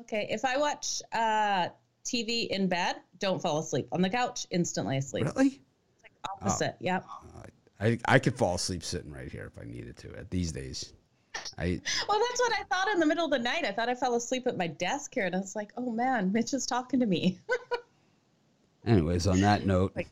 Okay. 0.00 0.26
If 0.30 0.44
I 0.46 0.56
watch 0.56 1.02
uh, 1.12 1.68
TV 2.04 2.46
in 2.48 2.68
bed, 2.68 2.96
don't 3.18 3.42
fall 3.42 3.58
asleep. 3.58 3.86
On 3.92 4.00
the 4.00 4.08
couch, 4.08 4.46
instantly 4.50 4.96
asleep. 4.96 5.26
Really? 5.26 5.60
Opposite. 6.40 6.76
Yep. 6.80 7.04
I 7.78 7.98
I 8.06 8.18
could 8.18 8.34
fall 8.34 8.54
asleep 8.54 8.82
sitting 8.82 9.12
right 9.12 9.30
here 9.30 9.52
if 9.54 9.62
I 9.62 9.66
needed 9.66 9.98
to. 9.98 10.16
At 10.16 10.30
these 10.30 10.52
days, 10.52 10.94
I 11.58 11.80
Well, 12.08 12.18
that's 12.28 12.40
what 12.40 12.52
I 12.58 12.62
thought 12.64 12.88
in 12.92 13.00
the 13.00 13.06
middle 13.06 13.24
of 13.24 13.30
the 13.30 13.38
night. 13.38 13.64
I 13.64 13.72
thought 13.72 13.88
I 13.88 13.94
fell 13.94 14.14
asleep 14.14 14.46
at 14.46 14.56
my 14.56 14.66
desk 14.66 15.14
here, 15.14 15.26
and 15.26 15.34
I 15.34 15.38
was 15.38 15.56
like, 15.56 15.72
"Oh 15.76 15.90
man, 15.90 16.32
Mitch 16.32 16.52
is 16.54 16.66
talking 16.66 17.00
to 17.00 17.06
me." 17.06 17.38
Anyways, 18.86 19.26
on 19.26 19.40
that 19.40 19.66
note, 19.66 19.92
Like- 19.96 20.08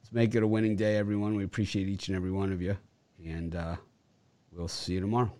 let's 0.00 0.12
make 0.12 0.34
it 0.34 0.42
a 0.42 0.46
winning 0.46 0.76
day, 0.76 0.96
everyone. 0.96 1.36
We 1.36 1.44
appreciate 1.44 1.88
each 1.88 2.08
and 2.08 2.16
every 2.16 2.30
one 2.30 2.52
of 2.52 2.60
you, 2.60 2.76
and 3.24 3.54
uh, 3.54 3.76
we'll 4.52 4.68
see 4.68 4.94
you 4.94 5.00
tomorrow. 5.00 5.32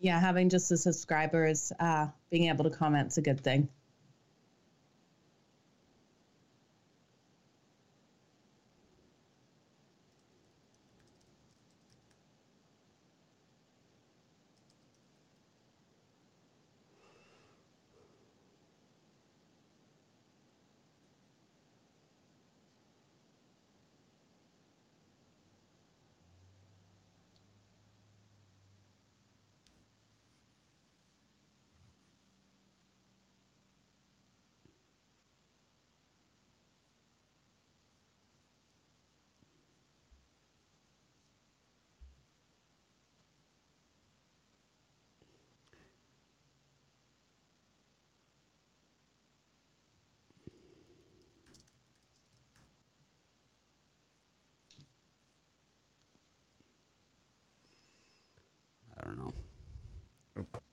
Yeah, 0.00 0.18
having 0.18 0.48
just 0.48 0.68
the 0.68 0.76
subscribers 0.76 1.72
uh, 1.78 2.08
being 2.30 2.48
able 2.48 2.64
to 2.64 2.70
comment 2.70 3.08
is 3.08 3.18
a 3.18 3.22
good 3.22 3.40
thing. 3.40 3.68